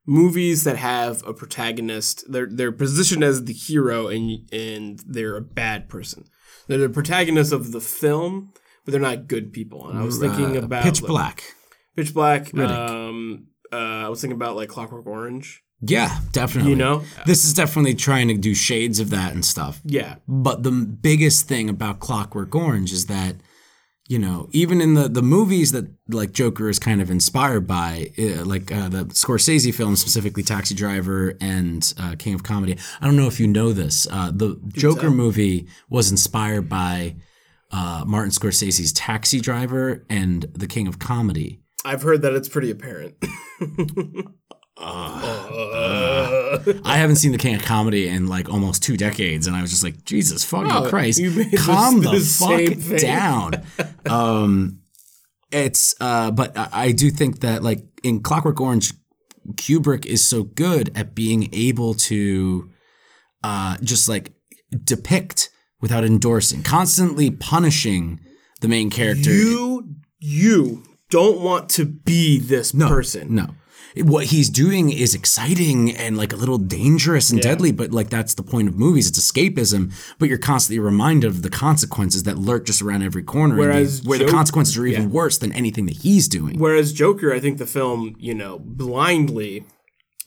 [0.07, 5.41] movies that have a protagonist they're they're positioned as the hero and and they're a
[5.43, 6.25] bad person
[6.71, 8.53] they're the protagonists of the film
[8.85, 9.89] but they're not good people.
[9.91, 11.55] And i was thinking Uh, about Pitch like, Black.
[11.97, 15.63] pitch black um uh i was thinking about like clockwork orange.
[15.83, 16.71] Yeah, definitely.
[16.73, 17.05] you know?
[17.25, 19.81] This is definitely trying to do shades of that and stuff.
[19.85, 20.17] yeah.
[20.29, 23.37] But the biggest thing about Clockwork Orange is that,
[24.11, 28.11] you know, even in the the movies that like Joker is kind of inspired by,
[28.19, 32.77] uh, like uh, the Scorsese films, specifically Taxi Driver and uh, King of Comedy.
[33.01, 34.09] I don't know if you know this.
[34.11, 37.15] Uh, the Joker movie was inspired by
[37.71, 41.61] uh, Martin Scorsese's Taxi Driver and The King of Comedy.
[41.85, 43.15] i've heard that it's pretty apparent
[46.85, 49.71] I haven't seen the King of Comedy in like almost two decades, and I was
[49.71, 51.21] just like, Jesus fucking Oh, Christ,
[51.59, 53.63] calm the- fuck down.
[54.07, 54.81] um,
[55.53, 58.93] it's uh, but I, I do think that like in Clockwork Orange,
[59.55, 62.71] Kubrick is so good at being able to
[63.43, 64.33] uh, just like
[64.85, 65.51] depict
[65.81, 68.21] without endorsing, constantly punishing
[68.61, 69.31] the main character.
[69.31, 73.35] you you don't want to be this person.
[73.35, 73.49] No.
[73.97, 78.35] What he's doing is exciting and like a little dangerous and deadly, but like that's
[78.35, 79.09] the point of movies.
[79.09, 83.55] It's escapism, but you're constantly reminded of the consequences that lurk just around every corner.
[83.55, 86.59] and the- Whereas where the consequences are even worse than anything that he's doing.
[86.59, 89.65] Whereas Joker, I think the film, you know, blindly,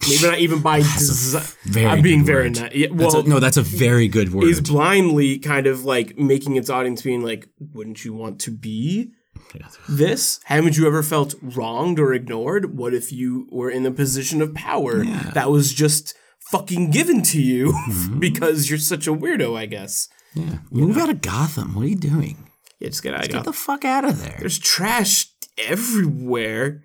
[0.10, 1.44] maybe not even by design.
[1.88, 2.60] I'm being very word.
[2.60, 2.74] nice.
[2.76, 4.46] Yeah, That's well, a, no, that's a very good word.
[4.50, 9.12] is blindly kind of like making its audience being like, wouldn't you want to be
[9.90, 10.40] this?
[10.46, 12.78] Haven't you ever felt wronged or ignored?
[12.78, 16.16] What if you were in a position of power that was just
[16.52, 18.20] fucking given to you mm-hmm.
[18.20, 20.10] because you're such a weirdo, I guess.
[20.34, 20.60] yeah.
[20.72, 21.76] Move out of Gotham.
[21.76, 22.50] What are you doing?
[22.80, 24.36] Yeah, just get out of Get the fuck out of there.
[24.40, 25.28] There's trash
[25.58, 26.84] everywhere,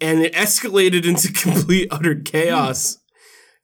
[0.00, 2.98] and it escalated into complete utter chaos.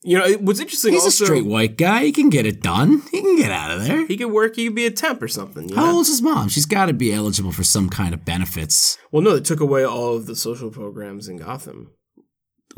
[0.06, 2.04] You know, it- what's interesting He's also, a straight white guy.
[2.04, 3.02] He can get it done.
[3.10, 4.06] He can get out of there.
[4.06, 5.68] he could work, he could be a temp or something.
[5.70, 5.96] You How know?
[5.96, 6.48] old's his mom?
[6.50, 8.98] She's got to be eligible for some kind of benefits.
[9.10, 11.90] Well, no, they took away all of the social programs in Gotham.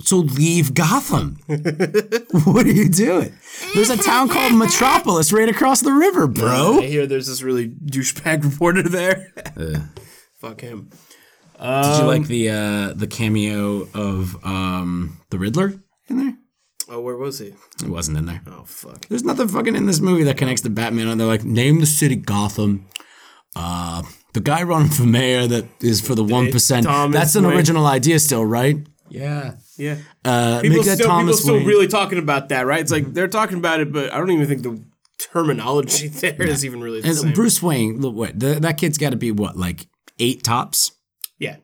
[0.00, 1.38] So leave Gotham.
[1.46, 3.34] what are you doing?
[3.74, 6.80] There's a town called Metropolis right across the river, bro.
[6.80, 9.32] I hear there's this really douchebag reporter there.
[10.38, 10.90] Fuck him.
[11.58, 15.72] Did you like the uh, the cameo of um, the Riddler
[16.08, 16.34] in there?
[16.88, 17.48] Oh, where was he?
[17.82, 18.40] It wasn't in there.
[18.46, 19.06] Oh, fuck.
[19.08, 21.08] There's nothing fucking in this movie that connects to Batman.
[21.08, 22.86] And they're like, name the city Gotham.
[23.56, 24.02] Uh,
[24.34, 26.86] the guy running for mayor that is for the one percent.
[26.86, 27.56] That's an Wayne.
[27.56, 28.86] original idea, still, right?
[29.08, 29.54] Yeah.
[29.78, 29.96] Yeah.
[30.24, 31.66] Uh, People make that still, people Thomas still Wayne.
[31.66, 32.80] really talking about that, right?
[32.80, 34.82] It's like they're talking about it, but I don't even think the
[35.18, 37.32] terminology there is even really the And same.
[37.32, 39.86] Bruce Wayne, look, what the, that kid's got to be what, like
[40.18, 40.92] eight tops.
[41.38, 41.56] yeah.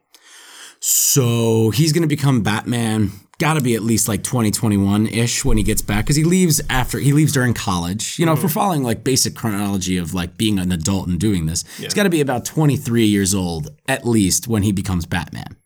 [0.81, 3.13] So he's going to become Batman.
[3.43, 6.61] Got to be at least like 2021 ish when he gets back because he leaves
[6.71, 8.17] after he leaves during college.
[8.17, 11.47] You know, if we're following like basic chronology of like being an adult and doing
[11.47, 15.57] this, he's got to be about 23 years old at least when he becomes Batman.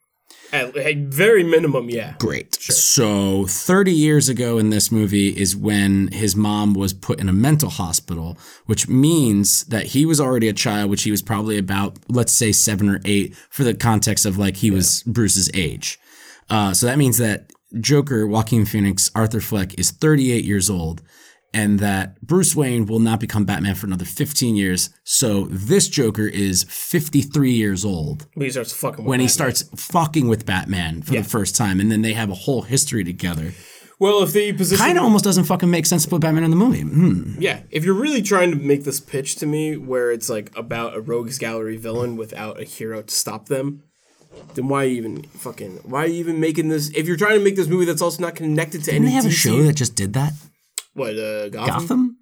[0.54, 2.14] At, at very minimum, yeah.
[2.18, 2.54] Great.
[2.54, 7.34] So 30 years ago in this movie is when his mom was put in a
[7.34, 11.98] mental hospital, which means that he was already a child, which he was probably about,
[12.08, 16.00] let's say, seven or eight for the context of like he was Bruce's age.
[16.48, 21.02] Uh, so that means that Joker, Joaquin Phoenix, Arthur Fleck is 38 years old,
[21.54, 24.90] and that Bruce Wayne will not become Batman for another 15 years.
[25.04, 29.54] So this Joker is 53 years old When he starts fucking with when he Batman.
[29.54, 31.22] starts fucking with Batman for Yeah.
[31.22, 33.52] the first time, and then they have a whole history together.
[33.98, 36.50] Well, if the position Kind of almost doesn't fucking make sense to put Batman in
[36.50, 36.82] the movie.
[36.82, 37.36] Hmm.
[37.40, 40.94] Yeah, if you're really trying to make this pitch to me where it's like about
[40.94, 43.84] a rogues gallery villain without a hero to stop them,
[44.54, 46.90] then why even fucking why are you even making this?
[46.94, 49.14] If you're trying to make this movie that's also not connected to Didn't any they
[49.16, 50.32] have a show that just did that?
[50.94, 51.66] what uh, Gotham?
[51.80, 52.16] Gotham?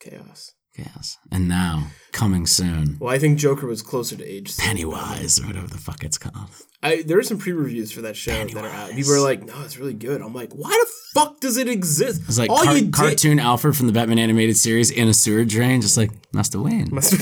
[0.00, 0.52] chaos.
[0.78, 1.16] Yes.
[1.32, 4.58] And now, coming soon, Well, I think Joker was closer to age.
[4.58, 6.50] Pennywise, or whatever the fuck it's called.
[6.82, 8.90] I there are some pre-reviews for that show that are out.
[8.90, 12.20] People are like, "No, it's really good." I'm like, "Why the fuck does it exist?"
[12.28, 15.46] It's like All car- did- cartoon Alfred from the Batman animated series in a sewer
[15.46, 16.88] drain, just like, Master Wayne.
[16.92, 17.16] Master.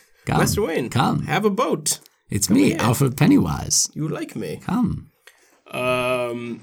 [0.28, 1.22] Master Wayne, Come.
[1.22, 2.00] have a boat.
[2.28, 2.76] It's me, here.
[2.80, 3.88] Alfred Pennywise.
[3.94, 4.60] You like me.
[4.64, 5.10] Come.
[5.70, 6.62] Um,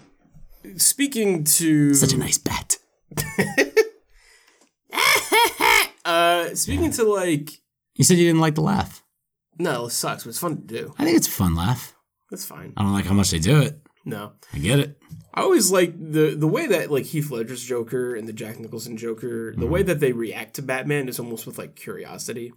[0.77, 2.77] speaking to Such a nice bet.
[6.05, 7.51] uh, speaking to like,
[7.95, 9.03] You said you didn't like the laugh.
[9.57, 10.93] no, it sucks, but it's fun to do.
[10.97, 11.95] I think it's a fun laugh.
[12.29, 12.73] That's fine.
[12.75, 13.79] I don't like how much they do it.
[14.05, 14.97] No, I get it.
[15.33, 18.97] I always like the the way that like Heath Ledger's Joker and the Jack Nicholson
[18.97, 19.85] Joker, the way Mm.
[19.87, 22.51] that they react to Batman is almost with like curiosity.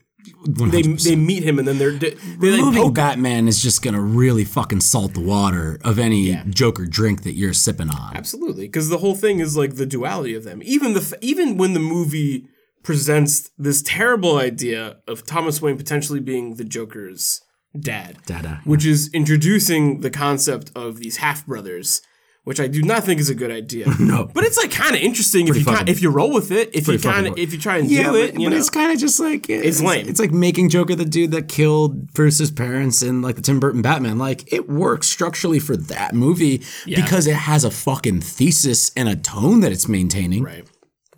[0.47, 0.71] 100%.
[0.73, 4.01] They they meet him and then they're they like Moving poke Batman is just gonna
[4.01, 8.17] really fucking salt the water of any Joker drink that you're sipping on.
[8.17, 10.61] Absolutely, because the whole thing is like the duality of them.
[10.65, 12.49] Even the even when the movie
[12.83, 17.41] presents this terrible idea of Thomas Wayne potentially being the Joker's
[17.81, 18.61] dad, Dada.
[18.65, 22.03] which is introducing the concept of these half brothers,
[22.45, 23.87] which I do not think is a good idea.
[23.99, 24.31] No.
[24.33, 26.69] but it's like kind of interesting if you if you roll with it.
[26.69, 28.47] If you Pretty fucking kind of if you try and Yeah, do but, it, you
[28.47, 28.57] but know.
[28.57, 30.09] it's kind of just like it's, lame.
[30.09, 33.83] It's like making Joker the dude that killed Bruce's parents in like the Tim Burton
[33.83, 34.17] Batman.
[34.19, 39.17] Like it works structurally for that movie because it has a fucking thesis and a
[39.17, 40.43] tone that it's maintaining.
[40.45, 40.65] right.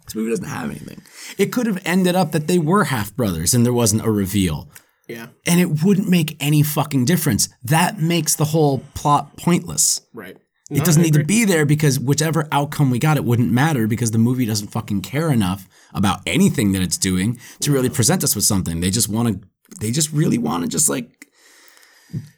[0.07, 1.03] This movie doesn't have anything.
[1.37, 4.71] It could have ended up that they were half brothers and there wasn't a reveal.
[5.09, 5.29] Yeah.
[5.47, 7.49] And it wouldn't make any fucking difference.
[7.63, 10.03] That makes the whole plot pointless.
[10.13, 10.37] Right.
[10.71, 14.11] It doesn't need to be there because whichever outcome we got, it wouldn't matter because
[14.11, 18.35] the movie doesn't fucking care enough about anything that it's doing to really present us
[18.35, 18.81] with something.
[18.81, 19.49] They just want to,
[19.81, 21.27] they just really want to just like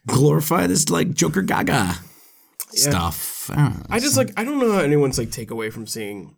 [0.07, 1.97] glorify this like Joker Gaga
[2.69, 3.51] stuff.
[3.53, 3.83] I know.
[3.91, 6.37] I just ah, like I don't know how anyone's like take away from seeing,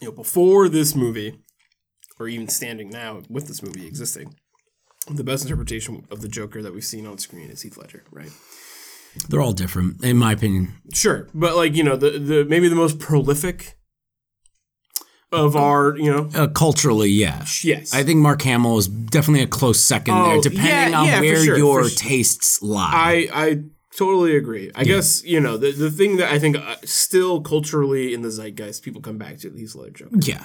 [0.00, 1.40] you know, before this movie,
[2.20, 4.36] or even standing now with this movie existing,
[5.08, 8.30] the best interpretation of the Joker that we've seen on screen is Heath Ledger, right?
[9.28, 10.74] They're all different, in my opinion.
[10.92, 13.78] Sure, but like you know, the the maybe the most prolific
[15.32, 16.30] of our you know.
[16.34, 17.44] Uh, culturally, yeah.
[17.62, 21.06] Yes, I think Mark Hamill is definitely a close second Oh, there, depending yeah, on
[21.06, 21.96] yeah, where sure, your sure.
[21.96, 22.90] tastes lie.
[22.92, 23.62] I I
[23.96, 24.70] totally agree.
[24.74, 28.30] I guess you know the the thing that I think uh, still culturally in the
[28.30, 30.44] zeitgeist people come back to Heath Ledger yeah.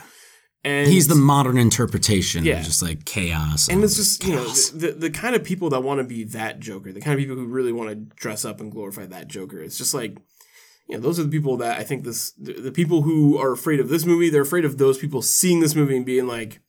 [0.63, 2.59] And He's the modern interpretation Yeah.
[2.59, 3.67] of just like chaos.
[3.67, 6.23] and it's just you know the, the the kind of people that want to be
[6.25, 9.27] that Joker, the kind of people who really want to dress up and glorify that
[9.27, 9.59] Joker.
[9.59, 10.17] It's just like
[10.87, 13.51] you know those are the people that I think this the, the people who are
[13.51, 14.29] afraid of this movie.
[14.29, 16.59] They're afraid of those people seeing this movie and being like,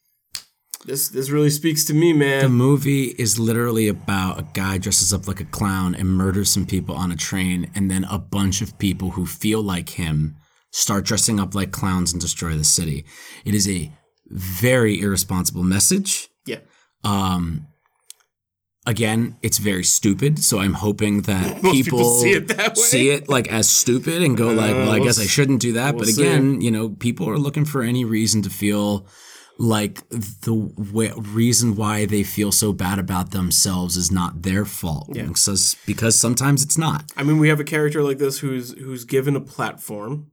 [0.86, 2.42] this this really speaks to me, man.
[2.42, 6.66] The movie is literally about a guy dresses up like a clown and murders some
[6.66, 10.36] people on a train, and then a bunch of people who feel like him
[10.72, 13.04] start dressing up like clowns and destroy the city.
[13.44, 13.92] It is a
[14.26, 16.28] very irresponsible message.
[16.46, 16.58] Yeah,
[17.04, 17.68] Um,
[18.86, 22.82] again, it's very stupid, so I'm hoping that people, people see it that way.
[22.82, 25.74] see it like as stupid and go like, "Well, I we'll guess I shouldn't do
[25.74, 29.06] that." we'll but again, you know, people are looking for any reason to feel
[29.58, 35.10] like the w- reason why they feel so bad about themselves is not their fault.
[35.12, 35.24] Yeah.
[35.26, 37.04] Because, because sometimes it's not.
[37.16, 40.31] I mean, we have a character like this who's who's given a platform.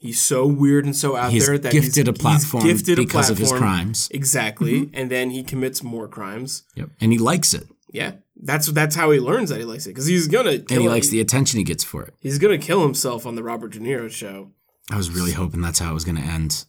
[0.00, 2.98] He's so weird and so out He's there that gifted he's, a platform he's gifted
[2.98, 4.08] a platform because of his crimes.
[4.12, 4.94] Exactly, Mm-hmm.
[4.94, 6.62] and then he commits more crimes.
[6.74, 6.88] Yep.
[7.00, 7.64] And he likes it.
[7.92, 10.70] Yeah, that's that's how he learns that he likes it because he's gonna kill And
[10.80, 12.14] he him- likes the attention he gets for it.
[12.20, 14.52] he's gonna kill himself on the Robert De Niro show.
[14.90, 16.64] I was really hoping that's how it was going to end.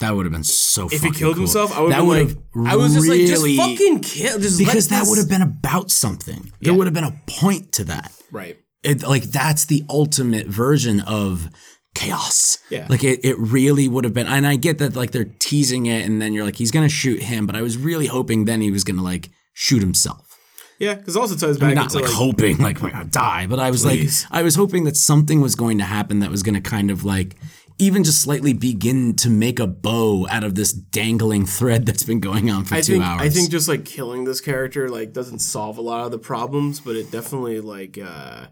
[0.00, 0.88] That would have been so.
[0.88, 0.96] Funny.
[0.96, 1.42] If he killed cool.
[1.44, 4.00] himself, I would that have would like, have I was just like, just really- fucking
[4.00, 6.50] kill, just because that would have been about something.
[6.60, 8.10] There would have been a point to that.
[8.32, 8.56] right.
[8.82, 11.48] It, like that's the ultimate version of
[11.94, 12.58] chaos.
[12.70, 12.86] Yeah.
[12.88, 14.26] Like it, it really would have been.
[14.26, 17.22] And I get that like they're teasing it, and then you're like he's gonna shoot
[17.22, 20.38] him, but I was really hoping then he was gonna like shoot himself.
[20.78, 23.46] Yeah, because also ties I back mean, not like, like, hoping like we're gonna die,
[23.46, 24.24] but I was Please.
[24.24, 27.04] like I was hoping that something was going to happen that was gonna kind of
[27.04, 27.36] like
[27.78, 32.20] even just slightly begin to make a bow out of this dangling thread that's been
[32.20, 33.22] going on for I two think hours.
[33.22, 36.80] I think just like killing this character like doesn't solve a lot of the problems,
[36.80, 38.46] but it definitely like uh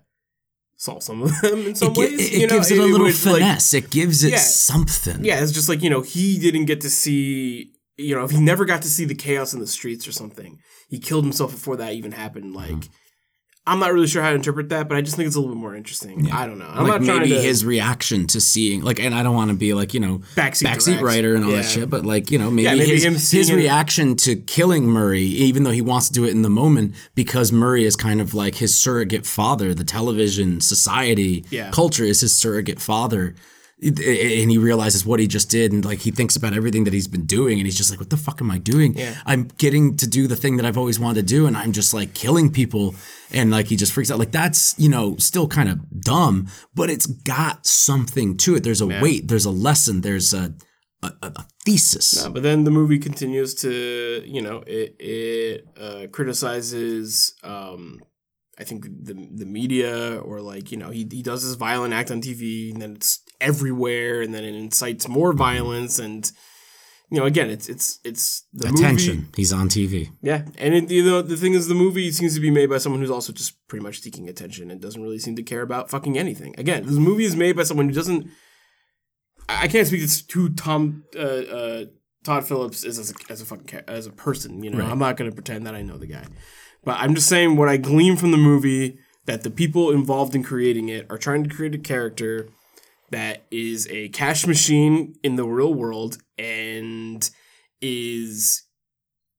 [0.83, 2.21] solves some of them in some it, ways.
[2.33, 3.73] it you know, gives it, a little would, like, finesse.
[3.75, 4.39] it gives it Yeah.
[4.39, 5.25] something.
[5.25, 8.41] Yeah, it's just like, you know, he didn't get to see, you know, if he
[8.41, 10.59] never got to see the chaos in the streets or something,
[10.89, 12.53] he killed himself before that even happened.
[12.55, 12.93] Like, Mm-hmm.
[13.65, 15.55] I'm not really sure how to interpret that, but I just think it's a little
[15.55, 16.33] bit more interesting.
[16.33, 16.67] I don't know.
[16.67, 19.53] I'm like not trying maybe to his reaction to seeing like and I don't want
[19.53, 21.59] to be like you know Backseat backseat writer and all Yeah.
[21.59, 25.23] that shit but like you know maybe, Yeah, maybe his, his reaction to killing Murray
[25.23, 28.35] even though he wants to do it in the moment because Murray is kind of
[28.35, 31.71] like his surrogate father the television society Yeah.
[31.71, 33.37] culture is his surrogate father
[33.83, 37.09] and he realizes what he just did and like he thinks about everything that he's
[37.09, 38.95] been doing and he's just like what the fuck am I doing?
[38.97, 39.17] Yeah.
[39.27, 41.93] I'm getting to do the thing that I've always wanted to do and I'm just
[41.93, 42.95] like killing people
[43.33, 44.19] and like he just freaks out.
[44.19, 48.63] Like that's you know still kind of dumb but it's got something to it.
[48.63, 50.55] There's a weight there's a lesson there's a
[51.03, 52.25] a, a thesis.
[52.25, 58.01] Uh, but then the movie continues to, you know, it it uh, criticizes, um,
[58.59, 62.11] I think the the media or like you know he he does this violent act
[62.11, 66.33] on TV and then it's everywhere and then it incites more violence and
[67.11, 69.17] you know again it's it's it's the attention.
[69.17, 72.35] Movie he's on TV yeah and it, you know the thing is the movie seems
[72.35, 75.19] to be made by someone who's also just pretty much seeking attention and doesn't really
[75.19, 76.55] seem to care about fucking anything.
[76.57, 78.27] Again this movie is made by someone who doesn't
[79.49, 81.85] I can't speak to Tom uh, uh,
[82.25, 84.63] Todd Phillips is as a, as a fucking as a person.
[84.63, 84.89] You know, Right.
[84.89, 86.25] I'm not gonna pretend that I know the guy,
[86.85, 90.43] but I'm just saying what I glean from the movie that the people involved in
[90.43, 92.49] creating it are trying to create a character
[93.13, 97.31] that is a cash machine in the real world and
[97.81, 98.65] is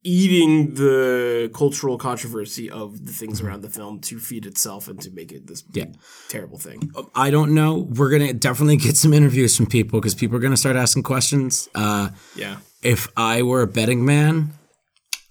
[0.05, 5.09] eating the cultural controversy of the things around the film to feed itself and to
[5.11, 5.85] make it this Yeah.
[6.27, 6.91] terrible thing.
[7.15, 10.57] I don't know we're gonna definitely get some interviews from people because people are gonna
[10.57, 14.51] start asking questions uh, Yeah, if I were a betting man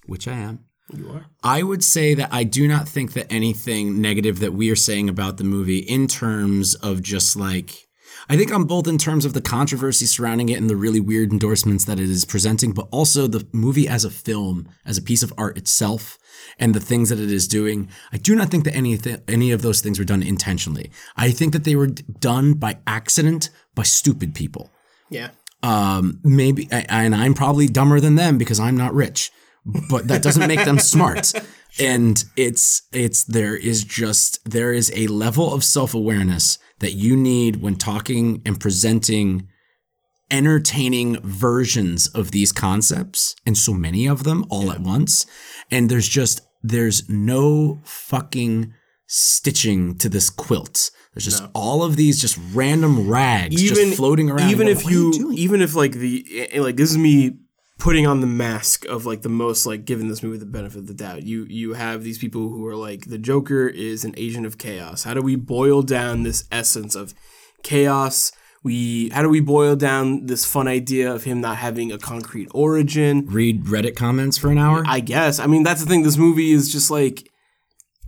[0.07, 0.61] which I am
[0.95, 1.27] you are.
[1.43, 5.09] I would say that I do not think that anything negative that we are saying
[5.11, 7.89] about the movie in terms of just like
[8.29, 11.33] I think on both in terms of the controversy surrounding it and the really weird
[11.33, 15.23] endorsements that it is presenting, but also the movie as a film, as a piece
[15.23, 16.19] of art itself,
[16.59, 17.89] and the things that it is doing.
[18.13, 20.91] I do not think that any of any of those things were done intentionally.
[21.17, 24.71] I think that they were done by accident by stupid people
[25.11, 25.31] Yeah.
[25.63, 29.31] um, maybe, I- and I'm probably dumber than them because I'm not rich,
[29.65, 31.33] but that doesn't make them smart.
[31.81, 37.17] And it's, it's, there is just, there is a level of self awareness that you
[37.17, 39.49] need when talking and presenting
[40.31, 45.25] entertaining versions of these concepts and so many of them all at once.
[45.71, 48.75] And there's just, there's no fucking
[49.07, 50.91] stitching to this quilt.
[51.15, 54.51] There's just all of these just random rags even just floating around.
[54.51, 57.37] Even if like, "What are you, even if like the eh, like this is me
[57.83, 60.87] putting on the mask of like the most like giving this movie the benefit of
[60.87, 61.25] the doubt.
[61.25, 65.03] You you have these people who are like the Joker is an agent of chaos.
[65.03, 67.13] How do we boil down this essence of
[67.65, 68.31] chaos?
[68.63, 72.49] We how do we boil down this fun idea of him not having a concrete
[72.55, 73.27] origin?
[73.27, 74.85] read Reddit comments for an hour.
[74.87, 75.41] I guess.
[75.41, 76.05] I mean, that's the thing.
[76.05, 77.33] This movie is just like,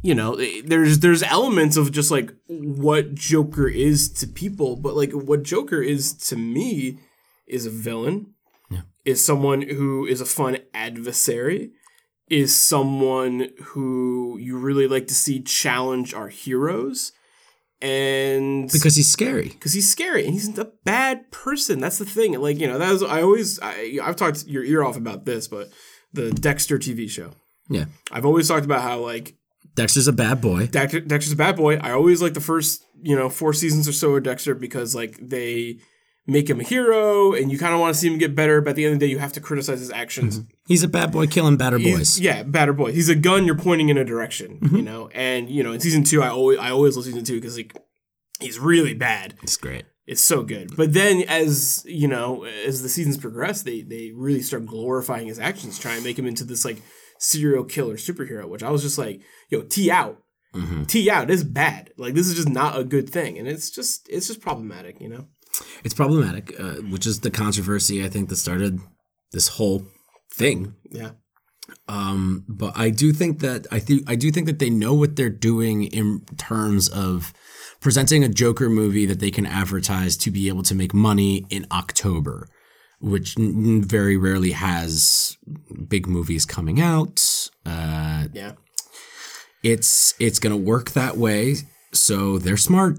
[0.02, 4.94] you know, eh, there's there's elements of just like what Joker is to people, but
[4.94, 7.00] like what Joker is to me
[7.48, 8.33] is a villain.
[9.04, 11.72] Is someone who is a fun adversary.
[12.28, 17.12] Is someone who you really like to see challenge our heroes,
[17.82, 19.48] and because he's scary.
[19.50, 21.80] because he's scary and he's a bad person.
[21.80, 22.32] That's the thing.
[22.40, 25.48] Like you know, that was I always I, I've talked your ear off about this,
[25.48, 25.68] but
[26.14, 27.32] the Dexter TV show.
[27.68, 27.86] Yeah.
[28.10, 29.36] I've always talked about how like
[29.74, 30.66] Dexter's a bad boy.
[30.68, 31.76] Dexter, Dexter's a bad boy.
[31.76, 35.18] I always like the first you know four seasons or so of Dexter because like
[35.20, 35.78] they
[36.26, 38.60] make him a hero and you kind of want to see him get better.
[38.60, 40.40] But at the end of the day, you have to criticize his actions.
[40.66, 42.20] He's a bad boy killing batter He's- boys.
[42.20, 42.92] Yeah, batter boy.
[42.92, 45.08] He's a gun you're pointing in a direction, you know.
[45.14, 47.76] And you know, in season two, I always I always love season two because like
[48.40, 49.34] he's really bad.
[49.42, 49.84] It's great.
[50.06, 50.76] It's so good.
[50.76, 55.38] But then as, you know, as the seasons progress, they they really start glorifying his
[55.38, 56.82] actions, try and make him into this like
[57.18, 59.20] serial killer superhero, which I was just like,
[59.50, 60.18] yo, T out.
[60.54, 60.84] Mm-hmm.
[60.84, 61.90] T out is bad.
[61.96, 63.38] Like this is just not a good thing.
[63.38, 65.28] And it's just it's just problematic, you know?
[65.84, 68.80] It's problematic, uh, which is the controversy I think that started
[69.32, 69.86] this whole
[70.32, 70.74] thing.
[70.90, 71.10] Yeah.
[71.88, 75.16] Um, but I do think that I think I do think that they know what
[75.16, 77.32] they're doing in terms of
[77.80, 81.66] presenting a Joker movie that they can advertise to be able to make money in
[81.72, 82.48] October,
[83.00, 85.36] which n- very rarely has
[85.88, 87.20] big movies coming out.
[87.64, 88.52] Uh, Yeah.
[89.62, 91.56] it's it's going to work that way
[91.92, 92.98] so they're smart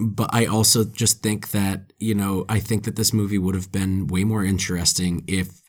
[0.00, 3.70] but i also just think that you know i think that this movie would have
[3.72, 5.60] been way more interesting if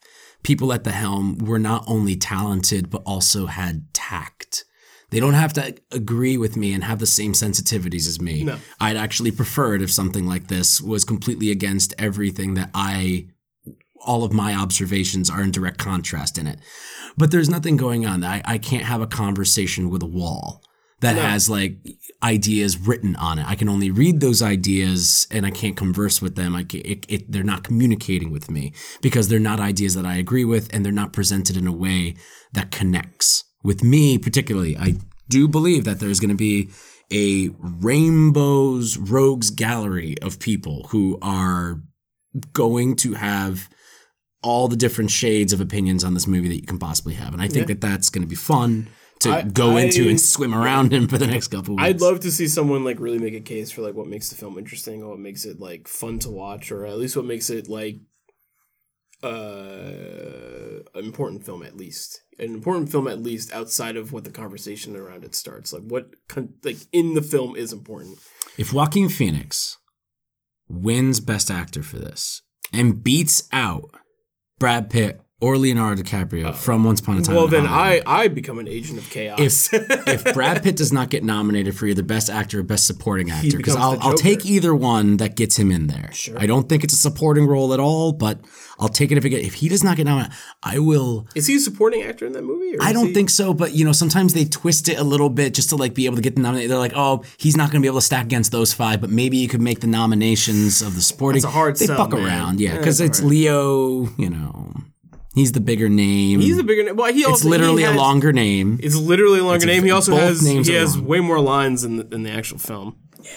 [0.44, 4.66] people at the helm were not only talented but also had tact
[5.12, 8.58] they don't have to agree with me and have the same sensitivities as me No.
[8.80, 13.28] i'd actually prefer it if something like this was completely against everything that i
[14.02, 16.58] all of my observations are in direct contrast in it.
[17.18, 18.24] But there's nothing going on.
[18.24, 20.64] I, I can't have a conversation with a wall
[21.02, 21.78] that has like
[22.22, 23.48] ideas written on it.
[23.48, 26.56] I can only read those ideas and I can't converse with them.
[26.56, 30.46] I it, it, they're not communicating with me because they're not ideas that I agree
[30.46, 32.16] with and they're not presented in a way
[32.54, 34.78] that connects with me particularly.
[34.78, 34.96] I
[35.30, 36.70] do believe that there's going to be
[37.12, 41.82] a rainbows rogues gallery of people who are
[42.54, 43.70] going to have
[44.44, 47.34] all the different shades of opinions on this movie that you can possibly have.
[47.34, 48.88] And I think that that's going to be fun
[49.20, 51.84] to I- go into and swim around in for the next couple weeks.
[51.84, 54.36] I'd love to see someone like really make a case for like what makes the
[54.36, 57.50] film interesting or what makes it like fun to watch or at least what makes
[57.50, 57.98] it like
[59.24, 62.22] uh an important film at least.
[62.38, 65.74] An important film at least outside of what the conversation around it starts.
[65.74, 68.18] Like what con- like in the film is important.
[68.58, 69.78] If Joaquin Phoenix
[70.70, 72.42] wins Best Actor for this
[72.72, 73.92] and beats out
[74.58, 76.54] Brad Pitt or Leonardo DiCaprio oh.
[76.54, 79.40] from Once Upon a Time, well then Hollywood, i i become an agent of chaos
[79.74, 79.74] if
[80.08, 83.58] if Brad Pitt does not get nominated for either Best Actor or Best Supporting Actor,
[83.58, 86.12] because I'll I'll take either one that gets him in there.
[86.12, 86.38] Sure.
[86.40, 88.40] I don't think it's a supporting role at all, but
[88.80, 90.36] I'll take it if it get, if he does not get nominated.
[90.64, 91.28] I will.
[91.36, 93.74] is he a supporting actor in that movie or I don't he- think so, but
[93.74, 96.22] you know sometimes they twist it a little bit just to like be able to
[96.22, 96.70] get the nomination.
[96.70, 99.10] They're like, oh, he's not going to be able to stack against those five, but
[99.10, 101.42] maybe you could make the nominations of the supporting.
[101.42, 102.26] That's a hard They sell, fuck man.
[102.26, 104.10] around, yeah, Yeah, because it's it's Leo.
[104.18, 104.74] You know,
[105.36, 106.40] he's the bigger name.
[106.40, 108.80] he's a bigger name well he also it's literally he a longer name.
[108.82, 111.06] it's literally a longer It's a- name he also has he has long.
[111.06, 113.32] way more lines in the, in the actual film Yeah.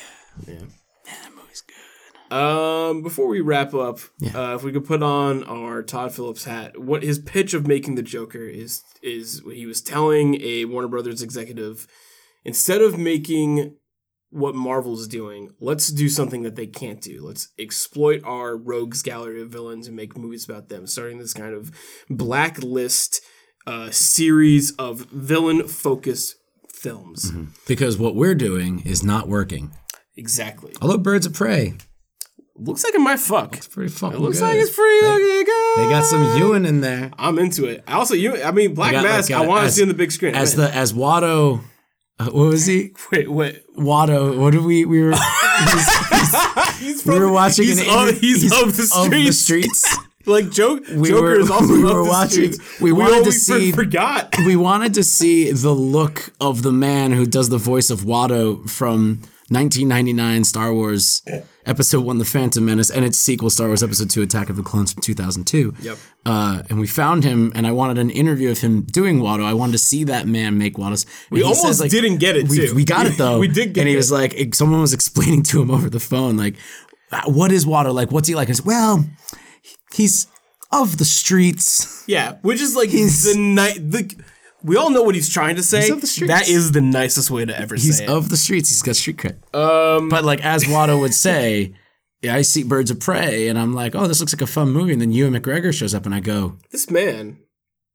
[0.47, 0.55] Yeah.
[0.55, 0.69] Man,
[1.05, 2.35] that movie's good.
[2.37, 3.99] Um, before we wrap up,
[4.35, 7.97] uh, if we could put on our Todd Phillips hat, what his pitch of making
[7.97, 11.87] the Joker is is he was telling a Warner Brothers executive,
[12.45, 13.77] instead of making
[14.33, 17.23] what Marvel's doing, let's do something that they can't do.
[17.23, 21.55] Let's exploit our rogues gallery of villains and make movies about them, starting this kind
[21.55, 21.71] of
[22.09, 23.21] blacklist
[23.67, 26.37] uh, series of villain focused
[26.75, 27.31] films.
[27.69, 29.73] Because what we're doing is not working.
[30.17, 30.73] Exactly.
[30.81, 31.75] Although Birds of Prey,
[32.55, 33.57] Looks like it might fuck.
[33.57, 34.45] It's pretty fucking It looks good.
[34.45, 35.79] like it's pretty looking good.
[35.79, 37.11] They got some Ewan in there.
[37.19, 37.83] I'm into it.
[37.89, 39.31] I also, you, I mean, Black got, like, Mask.
[39.31, 40.35] I uh, want to see on the big screen.
[40.35, 41.63] As the as Watto,
[42.19, 42.93] uh, what was he?
[43.13, 43.63] wait, wait.
[43.77, 44.39] Watto.
[44.39, 45.15] What did we we were
[46.79, 49.39] He's we were watching He's an of, interview- he's, of the streets.
[49.39, 49.97] streets.
[50.25, 52.81] Like joke, We Joker were- is also we were watching- streets.
[52.81, 54.37] we wanted to see- Forgot.
[54.47, 58.71] we wanted to see the look of the man who does the voice of Watto
[58.71, 59.19] from
[59.49, 61.23] 1999 Star Wars
[61.65, 64.63] Episode One: The Phantom Menace and its sequel, Star Wars Episode Two: Attack of the
[64.63, 65.75] Clones from 2002.
[65.81, 65.99] Yep.
[66.27, 69.45] Uh, and we found him, and I wanted an interview of him doing Watto.
[69.45, 71.07] I wanted to see that man make Wattos.
[71.31, 72.75] We almost says, like, didn't get it we, too.
[72.75, 73.39] we got it though.
[73.39, 73.97] We did get And he it.
[73.99, 76.57] was like, someone was explaining to him over the phone, like,
[77.27, 78.11] what is Watto like?
[78.11, 78.49] What's he like?
[78.49, 79.05] I said, well,
[79.95, 80.27] he's
[80.73, 82.03] of the streets.
[82.09, 83.79] Yeah, which is like He's- the night.
[83.79, 84.15] The
[84.65, 85.89] we all know what he's trying to say.
[85.91, 86.33] of the streets.
[86.33, 88.09] That is the nicest way to ever He's say it.
[88.09, 88.69] He's of the streets.
[88.71, 89.37] He's got street cred.
[89.55, 91.75] Um, But like as Watto would say,
[92.23, 94.71] yeah, I see Birds of Prey, and I'm like, oh, this looks like a fun
[94.71, 94.93] movie.
[94.93, 97.39] And then Ewan McGregor shows up, and I go, this man,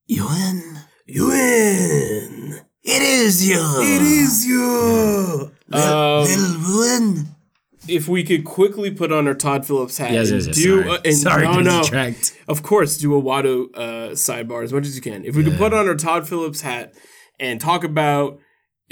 [0.08, 3.58] Ewan, Ewan, it is you.
[3.80, 5.52] it is you.
[5.72, 7.36] Um, Little Ewan.
[7.90, 10.56] If we could quickly put on our Todd Phillips hat Yes, and yes, yes.
[10.58, 10.90] do sorry.
[10.98, 12.38] uh, and sorry no no distract.
[12.48, 15.24] of course do a Watto uh, sidebar as much as you can.
[15.26, 16.94] If we could put on our Todd Phillips hat
[17.40, 18.40] and talk about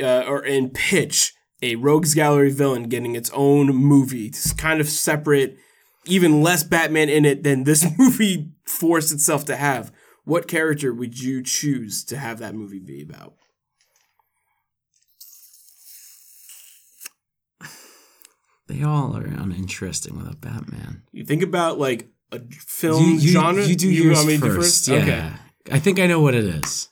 [0.02, 4.90] uh, or and pitch a Rogues Gallery villain getting its own movie, it's kind of
[4.90, 5.58] separate,
[6.06, 9.92] even less Batman in it than this movie forced itself to have.
[10.26, 13.36] What character would you choose to have that movie be about?
[18.68, 21.04] They all are uninteresting without Batman.
[21.12, 23.64] You think about like a film genre.
[23.64, 24.88] You do yours want me to first.
[24.88, 24.96] Yeah.
[24.98, 25.32] Okay.
[25.72, 26.90] I think I know what it is.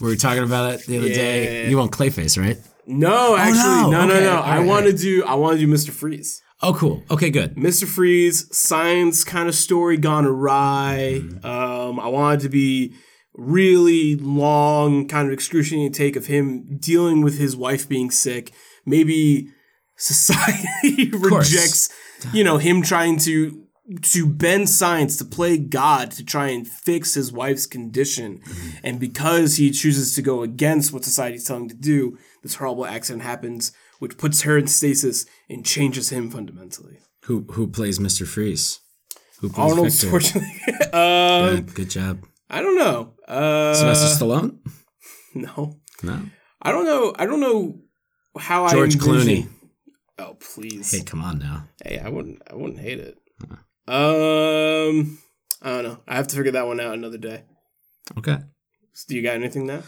[0.00, 1.68] We were talking about it the other day.
[1.68, 2.56] You want Clayface, right?
[2.86, 4.06] No, actually, no, no.
[4.06, 4.36] no, Okay, no.
[4.36, 5.24] all I right, want to do.
[5.24, 5.90] I want to do Mr.
[5.90, 6.42] Freeze.
[6.62, 7.02] Oh, cool.
[7.10, 7.54] Okay, good.
[7.56, 7.86] Mr.
[7.86, 11.20] Freeze, science kind of story gone awry.
[11.22, 11.46] Mm-hmm.
[11.46, 12.94] Um, I wanted to be
[13.34, 18.52] really long, kind of excruciating take of him dealing with his wife being sick.
[18.86, 19.50] Maybe
[19.98, 21.90] society rejects,
[22.32, 23.64] you know, him trying to
[24.02, 28.38] to bend science to play God to try and fix his wife's condition.
[28.40, 28.68] Mm-hmm.
[28.84, 32.84] And because he chooses to go against what society's telling him to do, this horrible
[32.84, 36.98] accident happens, which puts her in stasis and changes him fundamentally.
[37.24, 38.26] Who who plays Mr.
[38.26, 38.80] Freeze?
[39.40, 39.88] Who plays Arnold?
[39.88, 40.94] Schwarzenegger.
[41.50, 42.24] um, Good, good job.
[42.50, 43.14] I don't know.
[43.26, 44.58] Uh, Sylvester Stallone?
[45.34, 46.22] no, No.
[46.60, 47.14] I don't know.
[47.18, 47.80] I don't know
[48.38, 49.48] how George I george Clooney.
[50.18, 50.90] Oh please.
[50.90, 51.68] Hey, come on now.
[51.84, 52.42] Hey, I wouldn't.
[52.50, 53.18] I wouldn't hate it.
[53.86, 55.18] Um,
[55.62, 55.98] I don't know.
[56.06, 57.44] I have to figure that one out another day.
[58.18, 58.38] Okay.
[58.92, 59.82] So do you got anything now?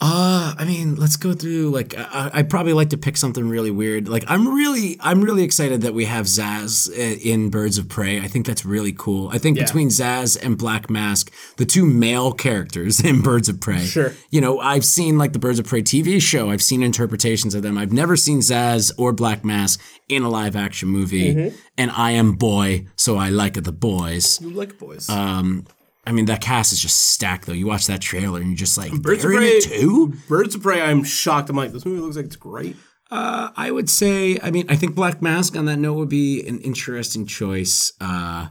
[0.00, 1.70] Uh, I mean, let's go through.
[1.70, 4.08] Like, I, I'd probably like to pick something really weird.
[4.08, 8.20] Like, I'm really, I'm really excited that we have Zsasz uh, in Birds of Prey.
[8.20, 9.28] I think that's really cool.
[9.30, 9.64] I think Yeah.
[9.64, 13.84] between Zsasz and Black Mask, the two male characters in Birds of Prey.
[13.86, 14.12] Sure.
[14.30, 16.48] You know, I've seen like the Birds of Prey TV show.
[16.48, 17.76] I've seen interpretations of them.
[17.76, 21.34] I've never seen Zsasz or Black Mask in a live action movie.
[21.34, 21.56] Mm-hmm.
[21.76, 24.40] And I am boy, so I like the boys.
[24.40, 25.08] You like boys?
[25.08, 25.66] Um,
[26.08, 27.52] I mean, that cast is just stacked though.
[27.52, 30.14] You watch that trailer and you're just like, Birds of Prey- it too.
[30.26, 30.80] Birds of Prey.
[30.80, 31.50] I'm shocked.
[31.50, 32.76] I'm like, this movie looks like it's great.
[33.10, 36.46] Uh, I would say, I mean, I think Black Mask on that note would be
[36.46, 37.92] an interesting choice.
[38.00, 38.48] Uh,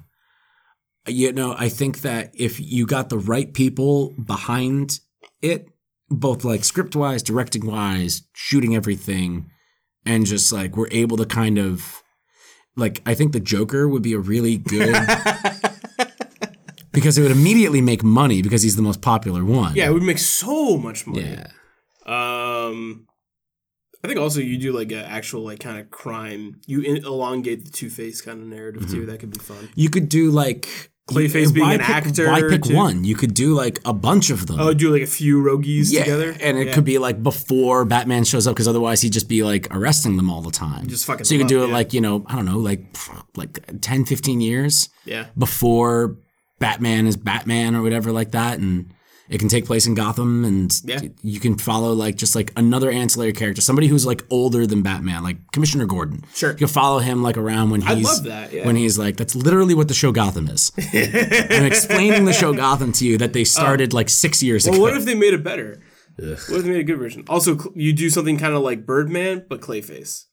[1.07, 4.99] you know, I think that if you got the right people behind
[5.41, 5.67] it,
[6.09, 9.49] both like script wise, directing wise, shooting everything,
[10.05, 12.03] and just like we're able to kind of
[12.75, 14.95] like, I think the Joker would be a really good.
[16.97, 19.75] because it would immediately make money because he's the most popular one.
[19.75, 21.21] Yeah, it would make so much money.
[21.35, 21.47] Yeah.
[22.05, 23.05] Um,
[24.03, 26.61] I think also you do like an actual like kind of crime.
[26.65, 28.93] You in- elongate the Two Face kind of narrative Mm-hmm.
[28.93, 29.05] too.
[29.05, 29.69] That could be fun.
[29.75, 30.67] You could do like
[31.09, 32.75] Clayface you- being why an pick- actor, Why pick too?
[32.75, 33.03] one?
[33.03, 34.59] You could do like a bunch of them.
[34.59, 36.73] Oh, do like a few rogues yeah, together, and it Yeah.
[36.73, 40.29] could be like before Batman shows up because otherwise he'd just be like arresting them
[40.29, 40.87] all the time.
[40.87, 41.73] Just fucking So you could do up, it yeah.
[41.73, 42.85] like you know I don't know like
[43.35, 45.27] like 10, 15 years yeah.
[45.37, 46.17] before
[46.59, 48.93] Batman is Batman or whatever like that, and
[49.29, 51.01] it can take place in Gotham, and Yeah.
[51.21, 55.21] you can follow like just like another ancillary character, somebody who's like older than Batman,
[55.23, 56.23] like Commissioner Gordon.
[56.33, 56.51] Sure.
[56.51, 58.65] you can follow him like around when he's I'd love that, yeah.
[58.65, 60.71] when he's like that's literally what the show Gotham is.
[60.93, 64.81] I'm explaining the show Gotham to you that they started like six years Well, ago.
[64.83, 65.81] what if they made it better?
[66.15, 67.25] What if they made a good version?
[67.27, 70.25] Also, you do something kind of like Birdman, but Clayface.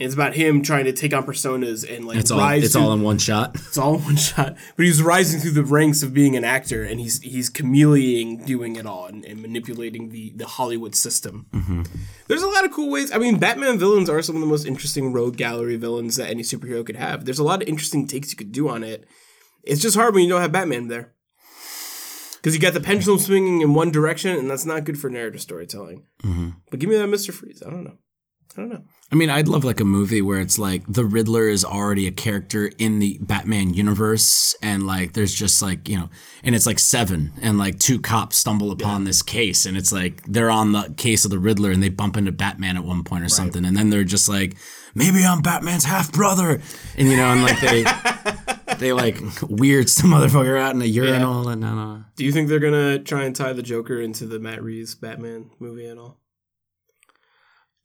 [0.00, 2.64] It's about him trying to take on personas and like it's all rise.
[2.64, 3.54] it's through- all in one shot.
[3.54, 4.56] It's all in one shot.
[4.76, 8.76] But he's rising through the ranks of being an actor, and he's he's chameleoning doing
[8.76, 11.46] it all and, and manipulating the the Hollywood system.
[11.52, 11.82] Mm-hmm.
[12.28, 13.12] There's a lot of cool ways.
[13.12, 16.42] I mean, Batman villains are some of the most interesting rogue gallery villains that any
[16.42, 17.26] superhero could have.
[17.26, 19.06] There's a lot of interesting takes you could do on it.
[19.62, 21.12] It's just hard when you don't have Batman there.
[22.36, 25.42] Because you got the pendulum swinging in one direction, and that's not good for narrative
[25.42, 26.06] storytelling.
[26.22, 26.50] Mm-hmm.
[26.70, 27.34] But give me that Mr.
[27.34, 27.62] Freeze.
[27.64, 27.98] I don't know.
[28.56, 28.82] I don't know.
[29.12, 32.12] I mean, I'd love like a movie where it's like the Riddler is already a
[32.12, 36.10] character in the Batman universe, and like there's just like you know,
[36.44, 40.22] and it's like seven, and like two cops stumble upon this case, and it's like
[40.26, 43.24] they're on the case of the Riddler, and they bump into Batman at one point
[43.24, 44.56] or something, and then they're just like,
[44.94, 46.60] maybe I'm Batman's half brother,
[46.96, 47.84] and you know, and like they
[48.78, 52.60] they like weird some motherfucker out in a urinal, and uh, Do you think they're
[52.60, 56.19] gonna try and tie the Joker into the Matt Reeves Batman movie at all?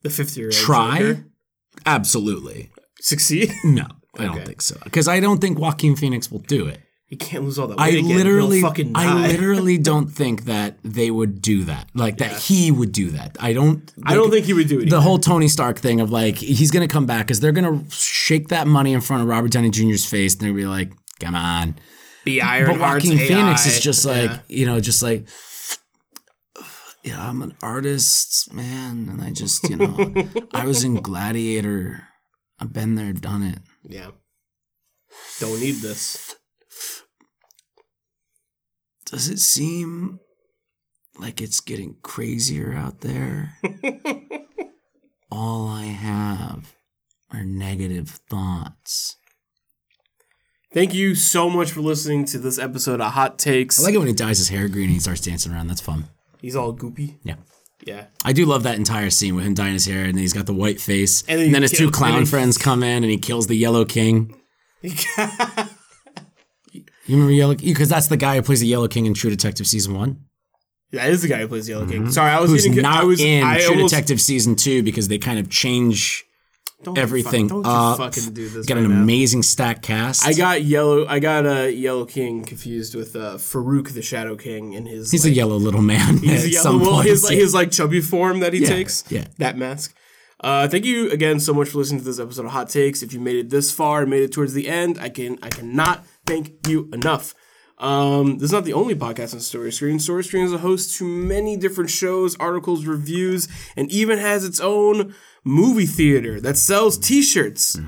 [0.06, 1.22] The fifty year old try,
[1.84, 2.70] absolutely,
[3.00, 3.52] succeed.
[3.64, 3.86] no,
[4.18, 6.80] I don't think so, because I don't think Joaquin Phoenix will do it.
[7.08, 7.78] He can't lose all that.
[7.78, 8.16] I weight again.
[8.16, 8.62] Literally.
[8.96, 11.88] I literally don't think that they would do that.
[11.94, 13.36] Like that he would do that.
[13.38, 13.92] I don't.
[14.04, 14.90] I don't think he would do it.
[14.90, 15.00] the either.
[15.00, 18.66] whole Tony Stark thing of like he's gonna come back because they're gonna shake that
[18.66, 21.76] money in front of Robert Downey Jr.'s face and gonna be like, "Come on."
[22.24, 24.38] the Iron But Joaquin Phoenix is just like Yeah.
[24.48, 25.28] you know, just like.
[27.06, 30.12] Yeah, I'm an artist, man, and I just, you know,
[30.52, 32.02] I was in Gladiator.
[32.58, 33.58] I've been there, done it.
[33.84, 34.10] yeah.
[35.38, 36.34] Don't need this.
[39.04, 40.18] Does it seem
[41.16, 43.56] like it's getting crazier out there?
[45.30, 46.74] All I have
[47.32, 49.16] are negative thoughts.
[50.74, 53.78] Thank you so much for listening to this episode of Hot Takes.
[53.78, 55.68] I like it when he dyes his hair green and he starts dancing around.
[55.68, 56.08] That's fun.
[56.46, 57.16] He's all goopy.
[57.24, 57.34] Yeah.
[57.84, 58.04] Yeah.
[58.24, 60.46] I do love that entire scene with him dyeing his hair and then he's got
[60.46, 61.22] the white face.
[61.22, 63.56] And And then then, his two clown then- friends come in and he kills the
[63.56, 64.32] Yellow King.
[67.08, 67.68] You remember Yellow King?
[67.72, 70.16] Because that's the guy who plays the Yellow King in True Detective Season 1.
[70.92, 72.10] that is the guy who plays the Yellow King.
[72.10, 72.54] Sorry, I was Mm-hmm.
[72.54, 72.82] Who's getting.
[72.82, 76.24] not I was in I True almost, Detective Season 2 because they kind of change
[76.82, 77.96] don't everything Fuck, don't up.
[77.98, 78.66] fucking do this.
[78.66, 79.02] Got right an now.
[79.02, 80.26] amazing stack cast.
[80.26, 81.06] I got yellow.
[81.06, 85.10] I got a uh, Yellow King confused with uh, Farouk the Shadow King and his.
[85.10, 86.18] He's like, a yellow little man.
[86.22, 86.62] He's a yellow.
[86.62, 89.04] some Well, his like his like chubby form that he Yeah, takes.
[89.10, 89.24] yeah.
[89.38, 89.94] That mask.
[90.38, 93.02] Uh, thank you again so much for listening to this episode of Hot Takes.
[93.02, 95.48] If you made it this far and made it towards the end, I can I
[95.48, 97.34] cannot thank you enough.
[97.78, 99.98] Um, this is not the only podcast on Story Screen.
[99.98, 104.60] Story Screen is a host to many different shows, articles, reviews, and even has its
[104.60, 107.78] own movie theater that sells T-shirts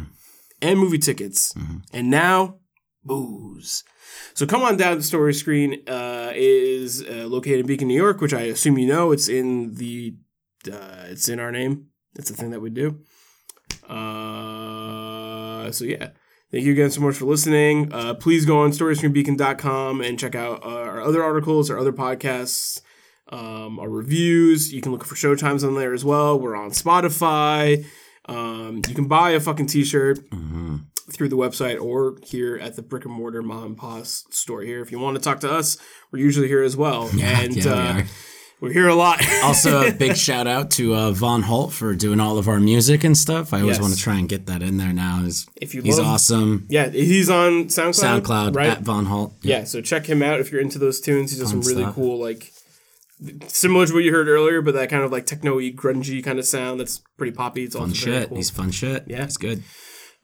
[0.61, 1.55] and movie tickets,
[1.93, 2.57] and now
[3.03, 3.83] booze.
[4.35, 5.83] So come on down to Story Screen.
[5.89, 9.13] Uh, is uh, located in Beacon, New York, which I assume you know.
[9.13, 10.17] It's in the
[10.71, 11.87] uh, it's in our name.
[12.17, 12.99] It's the thing that we do.
[13.89, 16.11] Uh, so yeah.
[16.51, 17.93] Thank you again so much for listening.
[17.93, 22.81] Uh, please go on storyscreenbeacon.com and check out uh, our other articles, our other podcasts,
[23.29, 24.73] um, our reviews.
[24.73, 26.41] You can look for show times on there as well.
[26.41, 27.85] We're on Spotify.
[28.27, 30.21] Um, you can buy a fucking t-shirt
[31.11, 34.81] through the website or here at the brick and mortar mom and pop store here.
[34.81, 35.77] If you want to talk to us,
[36.11, 37.11] we're usually here as well.
[37.19, 38.05] Yeah, and yeah, we uh, are.
[38.61, 39.21] We're here a lot.
[39.45, 43.05] also, a big shout out to uh, Von Holt for doing all of our music
[43.05, 43.53] and stuff.
[43.53, 43.83] I always Yes.
[43.83, 45.23] want to try and get that in there now.
[45.25, 46.67] He's, If you he's love- awesome.
[46.69, 48.23] yeah, he's on SoundCloud.
[48.23, 48.71] SoundCloud right?
[48.71, 49.35] at Von Holt.
[49.43, 51.33] yeah, so check him out if you're into those tunes.
[51.33, 51.95] He does some really stuff.
[51.95, 52.53] cool, like
[53.49, 56.45] similar to what you heard earlier, but that kind of like techno-y, grungy kind of
[56.47, 57.65] sound that's pretty poppy.
[57.65, 58.29] It's Fun shit.
[58.29, 58.37] cool.
[58.37, 59.05] He's fun shit.
[59.09, 59.25] Yeah.
[59.25, 59.63] It's good.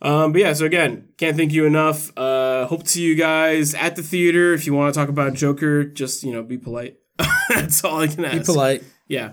[0.02, 2.16] Um, but yeah, so again, can't thank you enough.
[2.16, 4.52] Uh, hope to see you guys at the theater.
[4.52, 6.96] If you want to talk about Joker, just you know, be polite.
[7.48, 8.38] That's all I can ask.
[8.38, 8.82] Be polite.
[9.08, 9.32] Yeah.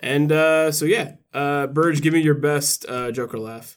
[0.00, 3.76] And uh, so yeah, uh, Burge, give me your best uh, Joker laugh.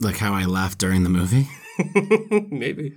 [0.00, 1.48] Like how I laughed during the movie.
[2.50, 2.96] Maybe.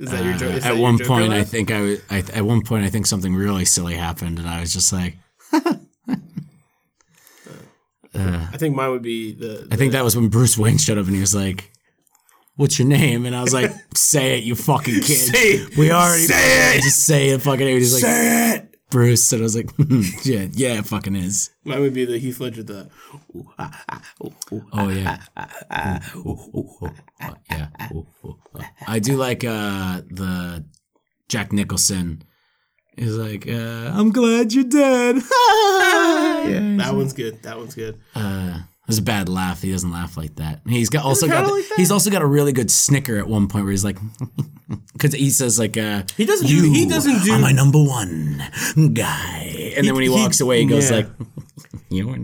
[0.00, 0.54] Is that your Uh, joke?
[0.54, 3.06] is at one Joker point, I think I, was, I at one point I think
[3.06, 5.16] something really silly happened, and I was just like,
[8.16, 9.66] I think mine would be the.
[9.70, 11.72] I think that was when Bruce Wayne showed up and he was like,
[12.56, 15.34] "What's your name?" And I was like, "Say it, you fucking kid.
[15.34, 15.66] Say.
[15.76, 16.82] We already Say it.
[16.82, 18.70] Just say it, fucking." He was like, Say it.
[18.90, 19.70] Bruce, and I was like,
[20.24, 22.62] "Yeah, yeah, it fucking is." Mine would be the Heath Ledger.
[22.62, 22.88] The
[24.72, 25.18] Oh yeah,
[27.50, 27.78] yeah.
[28.86, 30.64] I do like uh, the
[31.28, 32.22] Jack Nicholson.
[32.96, 37.42] He's like, uh, "I'm glad you're dead." yeah, that one's good.
[37.42, 37.98] That one's good.
[38.14, 39.62] uh, it was a bad laugh.
[39.62, 40.60] He doesn't laugh like that.
[40.68, 43.48] He's got also got the- like he's also got a really good snicker at one
[43.48, 43.98] point where he's like,
[44.92, 48.42] because he says like, uh, He doesn't do- "You he doesn't do- my number one
[48.92, 50.96] guy," and then when he, he- walks away, he goes yeah.
[50.96, 51.08] like,
[51.88, 52.18] "You are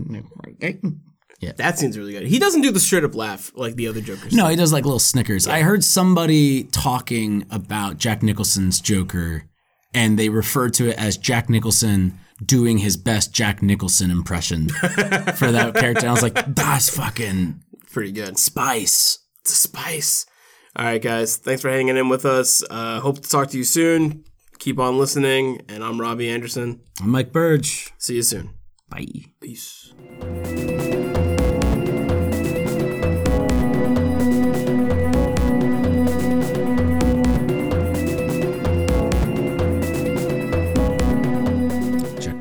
[1.57, 2.27] That seems really good.
[2.27, 4.33] He doesn't do the straight up laugh like the other Jokers.
[4.33, 5.47] No, he does like little snickers.
[5.47, 9.45] I heard somebody talking about Jack Nicholson's Joker,
[9.93, 15.51] and they referred to it as Jack Nicholson doing his best Jack Nicholson impression for
[15.51, 15.99] that character.
[16.05, 17.61] And I was like, that's fucking
[17.91, 18.37] pretty good.
[18.37, 19.19] spice.
[19.41, 20.25] It's a spice.
[20.75, 21.37] All right, guys.
[21.37, 22.63] Thanks for hanging in with us.
[22.69, 24.23] Uh, hope to talk to you soon.
[24.59, 25.61] Keep on listening.
[25.67, 26.81] And I'm Robbie Anderson.
[27.01, 27.91] I'm Mike Burge.
[27.97, 28.51] See you soon.
[28.89, 29.05] Bye.
[29.41, 29.93] Peace.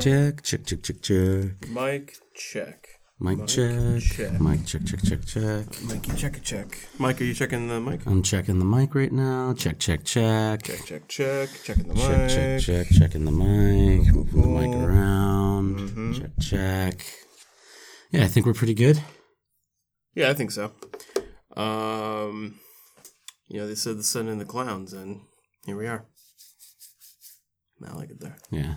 [0.01, 1.69] Check, check, check, check, check, check.
[1.69, 2.89] Mike, check.
[3.23, 4.01] Mic check.
[4.01, 4.41] check.
[4.41, 5.83] Mic check, check, check, check.
[5.83, 6.79] Mikey, check a check.
[6.99, 8.07] Mike, are you checking the mic?
[8.07, 9.53] I'm checking the mic right now.
[9.53, 10.63] Check, check, check.
[10.63, 11.51] Check, check, check.
[11.63, 12.03] Checking the mic.
[12.03, 15.79] Check, check, check, checking the mic, moving the mic around.
[15.81, 16.13] Mm-hmm.
[16.15, 17.07] Check, check.
[18.11, 19.03] Yeah, I think we're pretty good.
[20.15, 20.73] Yeah, I think so.
[21.55, 22.59] Um,
[23.49, 25.21] you know, they said the sun and the clowns, and
[25.67, 26.07] here we are.
[27.87, 28.39] I like it there.
[28.51, 28.77] Yeah.